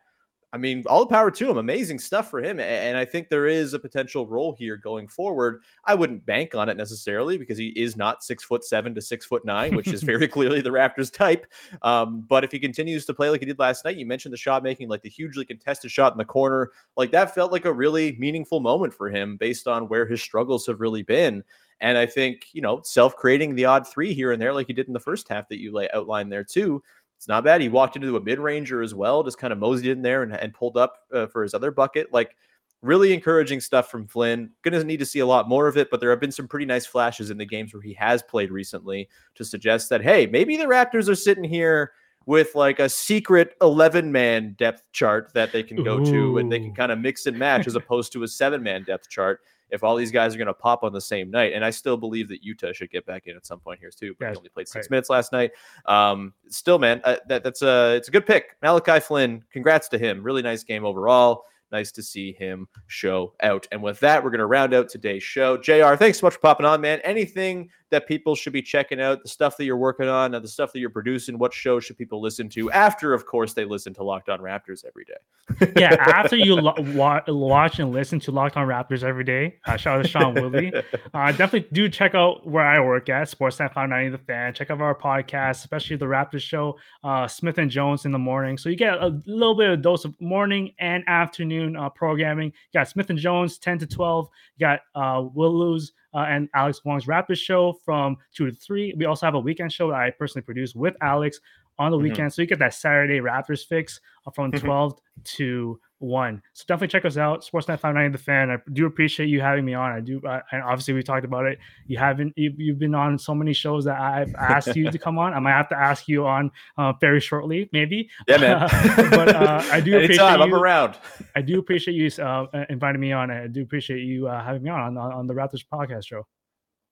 I 0.52 0.58
mean, 0.58 0.82
all 0.86 1.00
the 1.00 1.06
power 1.06 1.30
to 1.30 1.50
him. 1.50 1.58
Amazing 1.58 2.00
stuff 2.00 2.28
for 2.28 2.42
him. 2.42 2.58
And 2.58 2.96
I 2.96 3.04
think 3.04 3.28
there 3.28 3.46
is 3.46 3.72
a 3.72 3.78
potential 3.78 4.26
role 4.26 4.52
here 4.52 4.76
going 4.76 5.06
forward. 5.06 5.62
I 5.84 5.94
wouldn't 5.94 6.26
bank 6.26 6.56
on 6.56 6.68
it 6.68 6.76
necessarily 6.76 7.38
because 7.38 7.56
he 7.56 7.68
is 7.68 7.96
not 7.96 8.24
six 8.24 8.42
foot 8.42 8.64
seven 8.64 8.92
to 8.96 9.00
six 9.00 9.24
foot 9.24 9.44
nine, 9.44 9.76
which 9.76 9.88
is 9.88 10.02
very 10.02 10.26
clearly 10.28 10.60
the 10.60 10.70
Raptors 10.70 11.12
type. 11.12 11.46
Um, 11.82 12.22
but 12.22 12.42
if 12.42 12.50
he 12.50 12.58
continues 12.58 13.06
to 13.06 13.14
play 13.14 13.30
like 13.30 13.40
he 13.40 13.46
did 13.46 13.60
last 13.60 13.84
night, 13.84 13.96
you 13.96 14.06
mentioned 14.06 14.32
the 14.32 14.38
shot 14.38 14.64
making, 14.64 14.88
like 14.88 15.02
the 15.02 15.08
hugely 15.08 15.44
contested 15.44 15.90
shot 15.90 16.12
in 16.12 16.18
the 16.18 16.24
corner, 16.24 16.72
like 16.96 17.12
that 17.12 17.34
felt 17.34 17.52
like 17.52 17.64
a 17.64 17.72
really 17.72 18.16
meaningful 18.18 18.58
moment 18.58 18.92
for 18.92 19.08
him 19.08 19.36
based 19.36 19.68
on 19.68 19.88
where 19.88 20.06
his 20.06 20.20
struggles 20.20 20.66
have 20.66 20.80
really 20.80 21.02
been. 21.02 21.44
And 21.80 21.96
I 21.96 22.06
think, 22.06 22.46
you 22.52 22.60
know, 22.60 22.82
self 22.84 23.16
creating 23.16 23.54
the 23.54 23.64
odd 23.64 23.88
three 23.88 24.12
here 24.12 24.32
and 24.32 24.42
there, 24.42 24.52
like 24.52 24.66
he 24.66 24.72
did 24.72 24.86
in 24.86 24.92
the 24.92 25.00
first 25.00 25.28
half 25.28 25.48
that 25.48 25.60
you 25.60 25.72
lay 25.72 25.88
outlined 25.94 26.30
there 26.30 26.44
too. 26.44 26.82
It's 27.20 27.28
not 27.28 27.44
bad. 27.44 27.60
He 27.60 27.68
walked 27.68 27.96
into 27.96 28.16
a 28.16 28.20
mid 28.20 28.38
ranger 28.38 28.80
as 28.80 28.94
well, 28.94 29.22
just 29.22 29.36
kind 29.36 29.52
of 29.52 29.58
moseyed 29.58 29.90
in 29.90 30.00
there 30.00 30.22
and, 30.22 30.32
and 30.32 30.54
pulled 30.54 30.78
up 30.78 31.00
uh, 31.12 31.26
for 31.26 31.42
his 31.42 31.52
other 31.52 31.70
bucket. 31.70 32.10
Like, 32.14 32.34
really 32.80 33.12
encouraging 33.12 33.60
stuff 33.60 33.90
from 33.90 34.06
Flynn. 34.06 34.48
Gonna 34.62 34.82
need 34.84 35.00
to 35.00 35.04
see 35.04 35.18
a 35.18 35.26
lot 35.26 35.46
more 35.46 35.68
of 35.68 35.76
it, 35.76 35.90
but 35.90 36.00
there 36.00 36.08
have 36.08 36.18
been 36.18 36.32
some 36.32 36.48
pretty 36.48 36.64
nice 36.64 36.86
flashes 36.86 37.30
in 37.30 37.36
the 37.36 37.44
games 37.44 37.74
where 37.74 37.82
he 37.82 37.92
has 37.92 38.22
played 38.22 38.50
recently 38.50 39.06
to 39.34 39.44
suggest 39.44 39.90
that, 39.90 40.00
hey, 40.00 40.24
maybe 40.24 40.56
the 40.56 40.64
Raptors 40.64 41.10
are 41.10 41.14
sitting 41.14 41.44
here 41.44 41.92
with 42.24 42.54
like 42.54 42.78
a 42.78 42.88
secret 42.88 43.54
11 43.60 44.10
man 44.10 44.54
depth 44.58 44.82
chart 44.92 45.30
that 45.34 45.52
they 45.52 45.62
can 45.62 45.84
go 45.84 46.02
to 46.02 46.38
and 46.38 46.50
they 46.50 46.58
can 46.58 46.74
kind 46.74 46.90
of 46.90 46.98
mix 46.98 47.26
and 47.26 47.38
match 47.38 47.66
as 47.66 47.74
opposed 47.74 48.12
to 48.12 48.22
a 48.22 48.28
seven 48.28 48.62
man 48.62 48.82
depth 48.82 49.10
chart 49.10 49.40
if 49.72 49.84
all 49.84 49.96
these 49.96 50.10
guys 50.10 50.34
are 50.34 50.38
going 50.38 50.46
to 50.46 50.54
pop 50.54 50.82
on 50.82 50.92
the 50.92 51.00
same 51.00 51.30
night. 51.30 51.52
And 51.52 51.64
I 51.64 51.70
still 51.70 51.96
believe 51.96 52.28
that 52.28 52.44
Yuta 52.44 52.74
should 52.74 52.90
get 52.90 53.06
back 53.06 53.26
in 53.26 53.36
at 53.36 53.46
some 53.46 53.60
point 53.60 53.80
here 53.80 53.90
too, 53.90 54.14
but 54.18 54.26
Yeah, 54.26 54.30
he 54.32 54.36
only 54.38 54.48
played 54.50 54.68
six 54.68 54.86
right. 54.86 54.90
minutes 54.90 55.10
last 55.10 55.32
night. 55.32 55.52
Um, 55.86 56.32
still, 56.48 56.78
man, 56.78 57.00
uh, 57.04 57.16
that, 57.28 57.42
that's 57.42 57.62
a 57.62 57.94
it's 57.96 58.08
a 58.08 58.10
good 58.10 58.26
pick. 58.26 58.56
Malachi 58.62 59.00
Flynn, 59.00 59.44
congrats 59.52 59.88
to 59.88 59.98
him. 59.98 60.22
Really 60.22 60.42
nice 60.42 60.62
game 60.62 60.84
overall. 60.84 61.44
Nice 61.72 61.92
to 61.92 62.02
see 62.02 62.32
him 62.32 62.68
show 62.86 63.34
out. 63.42 63.66
And 63.72 63.82
with 63.82 64.00
that, 64.00 64.22
we're 64.22 64.30
going 64.30 64.40
to 64.40 64.46
round 64.46 64.74
out 64.74 64.88
today's 64.88 65.22
show. 65.22 65.56
JR, 65.56 65.94
thanks 65.94 66.20
so 66.20 66.26
much 66.26 66.34
for 66.34 66.40
popping 66.40 66.66
on, 66.66 66.80
man. 66.80 67.00
Anything 67.04 67.70
that 67.90 68.06
people 68.06 68.34
should 68.34 68.52
be 68.52 68.62
checking 68.62 69.00
out, 69.00 69.22
the 69.22 69.28
stuff 69.28 69.56
that 69.56 69.64
you're 69.64 69.76
working 69.76 70.08
on, 70.08 70.30
the 70.30 70.46
stuff 70.48 70.72
that 70.72 70.78
you're 70.78 70.90
producing. 70.90 71.38
What 71.38 71.52
shows 71.52 71.84
should 71.84 71.98
people 71.98 72.20
listen 72.20 72.48
to 72.50 72.70
after, 72.70 73.12
of 73.12 73.26
course, 73.26 73.52
they 73.52 73.64
listen 73.64 73.92
to 73.94 74.04
Locked 74.04 74.28
On 74.28 74.38
Raptors 74.38 74.84
every 74.84 75.04
day? 75.04 75.72
yeah, 75.76 75.94
after 75.94 76.36
you 76.36 76.54
lo- 76.60 76.74
wa- 76.94 77.22
watch 77.26 77.80
and 77.80 77.90
listen 77.90 78.20
to 78.20 78.30
Locked 78.30 78.56
On 78.56 78.66
Raptors 78.66 79.02
every 79.02 79.24
day, 79.24 79.58
uh, 79.66 79.76
shout 79.76 79.98
out 79.98 80.02
to 80.02 80.08
Sean 80.08 80.34
Woodley. 80.34 80.72
Uh, 81.12 81.32
definitely 81.32 81.68
do 81.72 81.88
check 81.88 82.14
out 82.14 82.46
where 82.46 82.64
I 82.64 82.78
work 82.80 83.08
at 83.08 83.28
Sportsnet 83.28 83.72
590 83.74 84.10
The 84.10 84.18
Fan. 84.24 84.54
Check 84.54 84.70
out 84.70 84.80
our 84.80 84.94
podcast, 84.94 85.56
especially 85.56 85.96
the 85.96 86.06
Raptors 86.06 86.42
show, 86.42 86.78
uh, 87.02 87.26
Smith 87.26 87.58
and 87.58 87.70
Jones 87.70 88.04
in 88.04 88.12
the 88.12 88.18
morning. 88.18 88.56
So 88.56 88.68
you 88.68 88.76
get 88.76 88.94
a 88.94 89.20
little 89.26 89.56
bit 89.56 89.70
of 89.70 89.82
dose 89.82 90.04
of 90.04 90.18
morning 90.20 90.72
and 90.78 91.02
afternoon 91.08 91.59
uh, 91.76 91.88
programming. 91.90 92.48
You 92.48 92.80
got 92.80 92.88
Smith 92.88 93.10
and 93.10 93.18
Jones 93.18 93.58
10 93.58 93.78
to 93.80 93.86
12. 93.86 94.28
You 94.56 94.66
got 94.66 94.80
uh, 94.94 95.22
Will 95.34 95.56
Lou's 95.58 95.92
uh, 96.14 96.26
and 96.28 96.48
Alex 96.54 96.84
Wong's 96.84 97.06
Raptors 97.06 97.38
show 97.38 97.72
from 97.84 98.16
2 98.34 98.46
to 98.50 98.52
3. 98.56 98.94
We 98.96 99.04
also 99.04 99.26
have 99.26 99.34
a 99.34 99.40
weekend 99.40 99.72
show 99.72 99.88
that 99.90 99.96
I 99.96 100.10
personally 100.10 100.44
produce 100.44 100.74
with 100.74 100.94
Alex 101.00 101.40
on 101.78 101.90
the 101.92 101.96
Mhm. 101.98 102.02
weekend. 102.02 102.32
So 102.32 102.42
you 102.42 102.48
get 102.48 102.58
that 102.58 102.74
Saturday 102.74 103.20
Raptors 103.20 103.66
fix 103.66 104.00
uh, 104.26 104.30
from 104.30 104.50
12 104.52 104.98
to 105.24 105.80
1. 106.00 106.42
So 106.52 106.64
definitely 106.66 106.88
check 106.88 107.04
us 107.04 107.16
out. 107.16 107.42
Sportsnet 107.42 107.78
590 107.78 108.12
The 108.16 108.22
Fan. 108.22 108.50
I 108.50 108.56
do 108.72 108.86
appreciate 108.86 109.28
you 109.28 109.40
having 109.40 109.64
me 109.64 109.74
on. 109.74 109.92
I 109.92 110.00
do. 110.00 110.20
Uh, 110.26 110.40
and 110.50 110.62
obviously, 110.62 110.94
we 110.94 111.02
talked 111.02 111.24
about 111.24 111.46
it. 111.46 111.58
You 111.86 111.98
haven't, 111.98 112.32
you, 112.36 112.52
you've 112.56 112.78
been 112.78 112.94
on 112.94 113.18
so 113.18 113.34
many 113.34 113.52
shows 113.52 113.84
that 113.84 114.00
I've 114.00 114.34
asked 114.34 114.74
you 114.74 114.90
to 114.90 114.98
come 115.06 115.18
on. 115.18 115.34
I 115.34 115.38
might 115.38 115.52
have 115.52 115.68
to 115.68 115.78
ask 115.78 116.08
you 116.08 116.26
on 116.26 116.50
uh, 116.76 116.92
very 117.00 117.20
shortly, 117.20 117.68
maybe. 117.72 118.08
Yeah, 118.26 118.38
man. 118.38 118.60
but 119.10 119.34
uh, 119.34 119.62
I 119.70 119.80
do 119.80 119.96
appreciate 119.96 120.20
Anytime, 120.20 120.42
I'm 120.42 120.50
you. 120.50 120.56
around. 120.56 120.96
I 121.36 121.42
do 121.42 121.58
appreciate 121.58 121.94
you 121.94 122.24
uh, 122.24 122.46
inviting 122.68 123.00
me 123.00 123.12
on. 123.12 123.30
I 123.30 123.46
do 123.46 123.62
appreciate 123.62 124.02
you 124.02 124.28
uh, 124.28 124.42
having 124.42 124.62
me 124.62 124.70
on, 124.70 124.96
on 124.96 125.12
on 125.12 125.26
the 125.26 125.34
Raptors 125.34 125.64
podcast 125.70 126.06
show. 126.06 126.26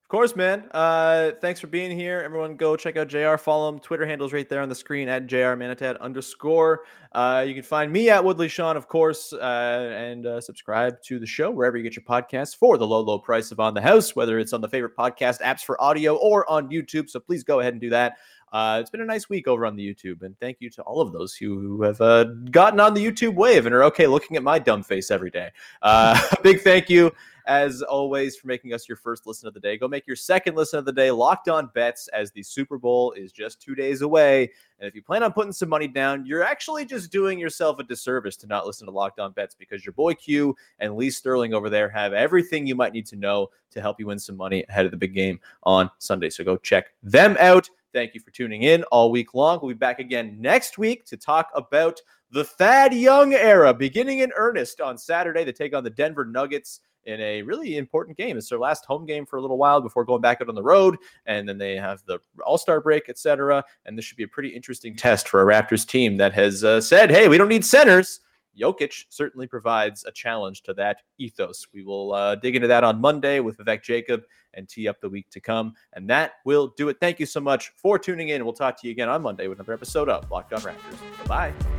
Of 0.09 0.11
course, 0.11 0.35
man. 0.35 0.67
Uh, 0.71 1.33
thanks 1.39 1.59
for 1.59 1.67
being 1.67 1.95
here. 1.95 2.19
Everyone, 2.25 2.55
go 2.55 2.75
check 2.75 2.97
out 2.97 3.09
JR. 3.09 3.35
Follow 3.35 3.69
him. 3.69 3.77
Twitter 3.77 4.07
handles 4.07 4.33
right 4.33 4.49
there 4.49 4.59
on 4.59 4.67
the 4.67 4.73
screen 4.73 5.07
at 5.07 5.27
JR 5.27 5.53
underscore. 6.01 6.81
Uh, 7.11 7.45
you 7.47 7.53
can 7.53 7.61
find 7.61 7.91
me 7.91 8.09
at 8.09 8.25
Woodley 8.25 8.47
Sean, 8.47 8.75
of 8.75 8.87
course, 8.87 9.33
uh, 9.33 9.93
and 9.95 10.25
uh, 10.25 10.41
subscribe 10.41 10.99
to 11.03 11.19
the 11.19 11.27
show 11.27 11.51
wherever 11.51 11.77
you 11.77 11.83
get 11.83 11.95
your 11.95 12.05
podcasts 12.05 12.55
for 12.55 12.79
the 12.79 12.87
low, 12.87 13.01
low 13.01 13.19
price 13.19 13.51
of 13.51 13.59
On 13.59 13.75
the 13.75 13.81
House, 13.81 14.15
whether 14.15 14.39
it's 14.39 14.51
on 14.51 14.61
the 14.61 14.67
favorite 14.67 14.97
podcast 14.97 15.41
apps 15.41 15.61
for 15.61 15.79
audio 15.79 16.15
or 16.15 16.49
on 16.49 16.71
YouTube. 16.71 17.07
So 17.07 17.19
please 17.19 17.43
go 17.43 17.59
ahead 17.59 17.75
and 17.75 17.81
do 17.81 17.91
that. 17.91 18.17
Uh, 18.51 18.77
it's 18.81 18.89
been 18.89 19.01
a 19.01 19.05
nice 19.05 19.29
week 19.29 19.47
over 19.47 19.65
on 19.65 19.75
the 19.75 19.93
YouTube, 19.93 20.23
and 20.23 20.37
thank 20.39 20.57
you 20.59 20.69
to 20.71 20.81
all 20.83 21.01
of 21.01 21.11
those 21.11 21.35
who, 21.35 21.81
have 21.81 22.01
uh, 22.01 22.23
gotten 22.51 22.79
on 22.79 22.93
the 22.93 23.05
YouTube 23.05 23.35
wave 23.35 23.65
and 23.65 23.75
are 23.75 23.83
okay 23.83 24.07
looking 24.07 24.37
at 24.37 24.43
my 24.43 24.57
dumb 24.57 24.83
face 24.83 25.11
every 25.11 25.29
day. 25.29 25.49
Uh, 25.81 26.19
big 26.43 26.61
thank 26.61 26.89
you, 26.89 27.11
as 27.45 27.81
always, 27.81 28.35
for 28.35 28.47
making 28.47 28.73
us 28.73 28.89
your 28.89 28.95
first 28.95 29.27
listen 29.27 29.47
of 29.47 29.53
the 29.53 29.59
day. 29.59 29.77
Go 29.77 29.87
make 29.87 30.07
your 30.07 30.15
second 30.15 30.55
listen 30.55 30.79
of 30.79 30.85
the 30.85 30.91
day. 30.91 31.11
Locked 31.11 31.47
on 31.47 31.69
bets, 31.73 32.07
as 32.09 32.31
the 32.31 32.43
Super 32.43 32.77
Bowl 32.77 33.11
is 33.13 33.31
just 33.31 33.61
two 33.61 33.75
days 33.75 34.01
away, 34.01 34.51
and 34.79 34.87
if 34.87 34.95
you 34.95 35.01
plan 35.01 35.23
on 35.23 35.33
putting 35.33 35.51
some 35.51 35.69
money 35.69 35.87
down, 35.87 36.25
you're 36.25 36.43
actually 36.43 36.85
just 36.85 37.11
doing 37.11 37.37
yourself 37.37 37.79
a 37.79 37.83
disservice 37.83 38.35
to 38.37 38.47
not 38.47 38.65
listen 38.65 38.87
to 38.87 38.91
Locked 38.91 39.19
On 39.19 39.31
Bets 39.31 39.55
because 39.55 39.85
your 39.85 39.93
boy 39.93 40.13
Q 40.13 40.55
and 40.79 40.95
Lee 40.95 41.11
Sterling 41.11 41.53
over 41.53 41.69
there 41.69 41.89
have 41.89 42.13
everything 42.13 42.65
you 42.65 42.75
might 42.75 42.93
need 42.93 43.05
to 43.07 43.15
know 43.15 43.49
to 43.71 43.81
help 43.81 43.99
you 43.99 44.07
win 44.07 44.17
some 44.17 44.37
money 44.37 44.63
ahead 44.69 44.85
of 44.85 44.91
the 44.91 44.97
big 44.97 45.13
game 45.13 45.39
on 45.63 45.89
Sunday. 45.99 46.29
So 46.29 46.43
go 46.43 46.57
check 46.57 46.93
them 47.03 47.37
out. 47.39 47.69
Thank 47.93 48.13
you 48.13 48.21
for 48.21 48.29
tuning 48.31 48.63
in 48.63 48.83
all 48.85 49.11
week 49.11 49.33
long. 49.33 49.59
We'll 49.61 49.69
be 49.69 49.77
back 49.77 49.99
again 49.99 50.37
next 50.39 50.77
week 50.77 51.05
to 51.05 51.17
talk 51.17 51.49
about 51.55 51.99
the 52.31 52.43
Thad 52.43 52.93
Young 52.93 53.33
era 53.33 53.73
beginning 53.73 54.19
in 54.19 54.31
earnest 54.35 54.79
on 54.79 54.97
Saturday 54.97 55.43
to 55.43 55.51
take 55.51 55.73
on 55.73 55.83
the 55.83 55.89
Denver 55.89 56.23
Nuggets 56.23 56.81
in 57.05 57.19
a 57.19 57.41
really 57.41 57.77
important 57.77 58.15
game. 58.15 58.37
It's 58.37 58.49
their 58.49 58.59
last 58.59 58.85
home 58.85 59.07
game 59.07 59.25
for 59.25 59.37
a 59.37 59.41
little 59.41 59.57
while 59.57 59.81
before 59.81 60.05
going 60.05 60.21
back 60.21 60.39
out 60.39 60.49
on 60.49 60.55
the 60.55 60.61
road, 60.61 60.97
and 61.25 61.49
then 61.49 61.57
they 61.57 61.75
have 61.77 62.03
the 62.05 62.19
All 62.45 62.59
Star 62.59 62.79
break, 62.79 63.09
etc. 63.09 63.63
And 63.85 63.97
this 63.97 64.05
should 64.05 64.17
be 64.17 64.23
a 64.23 64.27
pretty 64.27 64.49
interesting 64.49 64.95
test 64.95 65.27
for 65.27 65.41
a 65.41 65.51
Raptors 65.51 65.87
team 65.87 66.17
that 66.17 66.33
has 66.33 66.63
uh, 66.63 66.81
said, 66.81 67.09
"Hey, 67.09 67.27
we 67.27 67.39
don't 67.39 67.49
need 67.49 67.65
centers." 67.65 68.19
Jokic 68.59 69.05
certainly 69.09 69.47
provides 69.47 70.05
a 70.05 70.11
challenge 70.11 70.63
to 70.63 70.73
that 70.75 70.97
ethos. 71.17 71.67
We 71.73 71.83
will 71.83 72.13
uh, 72.13 72.35
dig 72.35 72.55
into 72.55 72.67
that 72.67 72.83
on 72.83 72.99
Monday 72.99 73.39
with 73.39 73.57
Vivek 73.57 73.83
Jacob 73.83 74.23
and 74.53 74.67
tee 74.67 74.87
up 74.87 74.99
the 75.01 75.09
week 75.09 75.29
to 75.31 75.39
come. 75.39 75.73
And 75.93 76.09
that 76.09 76.33
will 76.45 76.73
do 76.75 76.89
it. 76.89 76.97
Thank 76.99 77.19
you 77.19 77.25
so 77.25 77.39
much 77.39 77.69
for 77.75 77.99
tuning 77.99 78.29
in. 78.29 78.43
We'll 78.43 78.53
talk 78.53 78.79
to 78.81 78.87
you 78.87 78.91
again 78.91 79.09
on 79.09 79.21
Monday 79.21 79.47
with 79.47 79.59
another 79.59 79.73
episode 79.73 80.09
of 80.09 80.29
Locked 80.31 80.53
On 80.53 80.61
Raptors. 80.61 81.27
Bye 81.27 81.51
bye. 81.51 81.78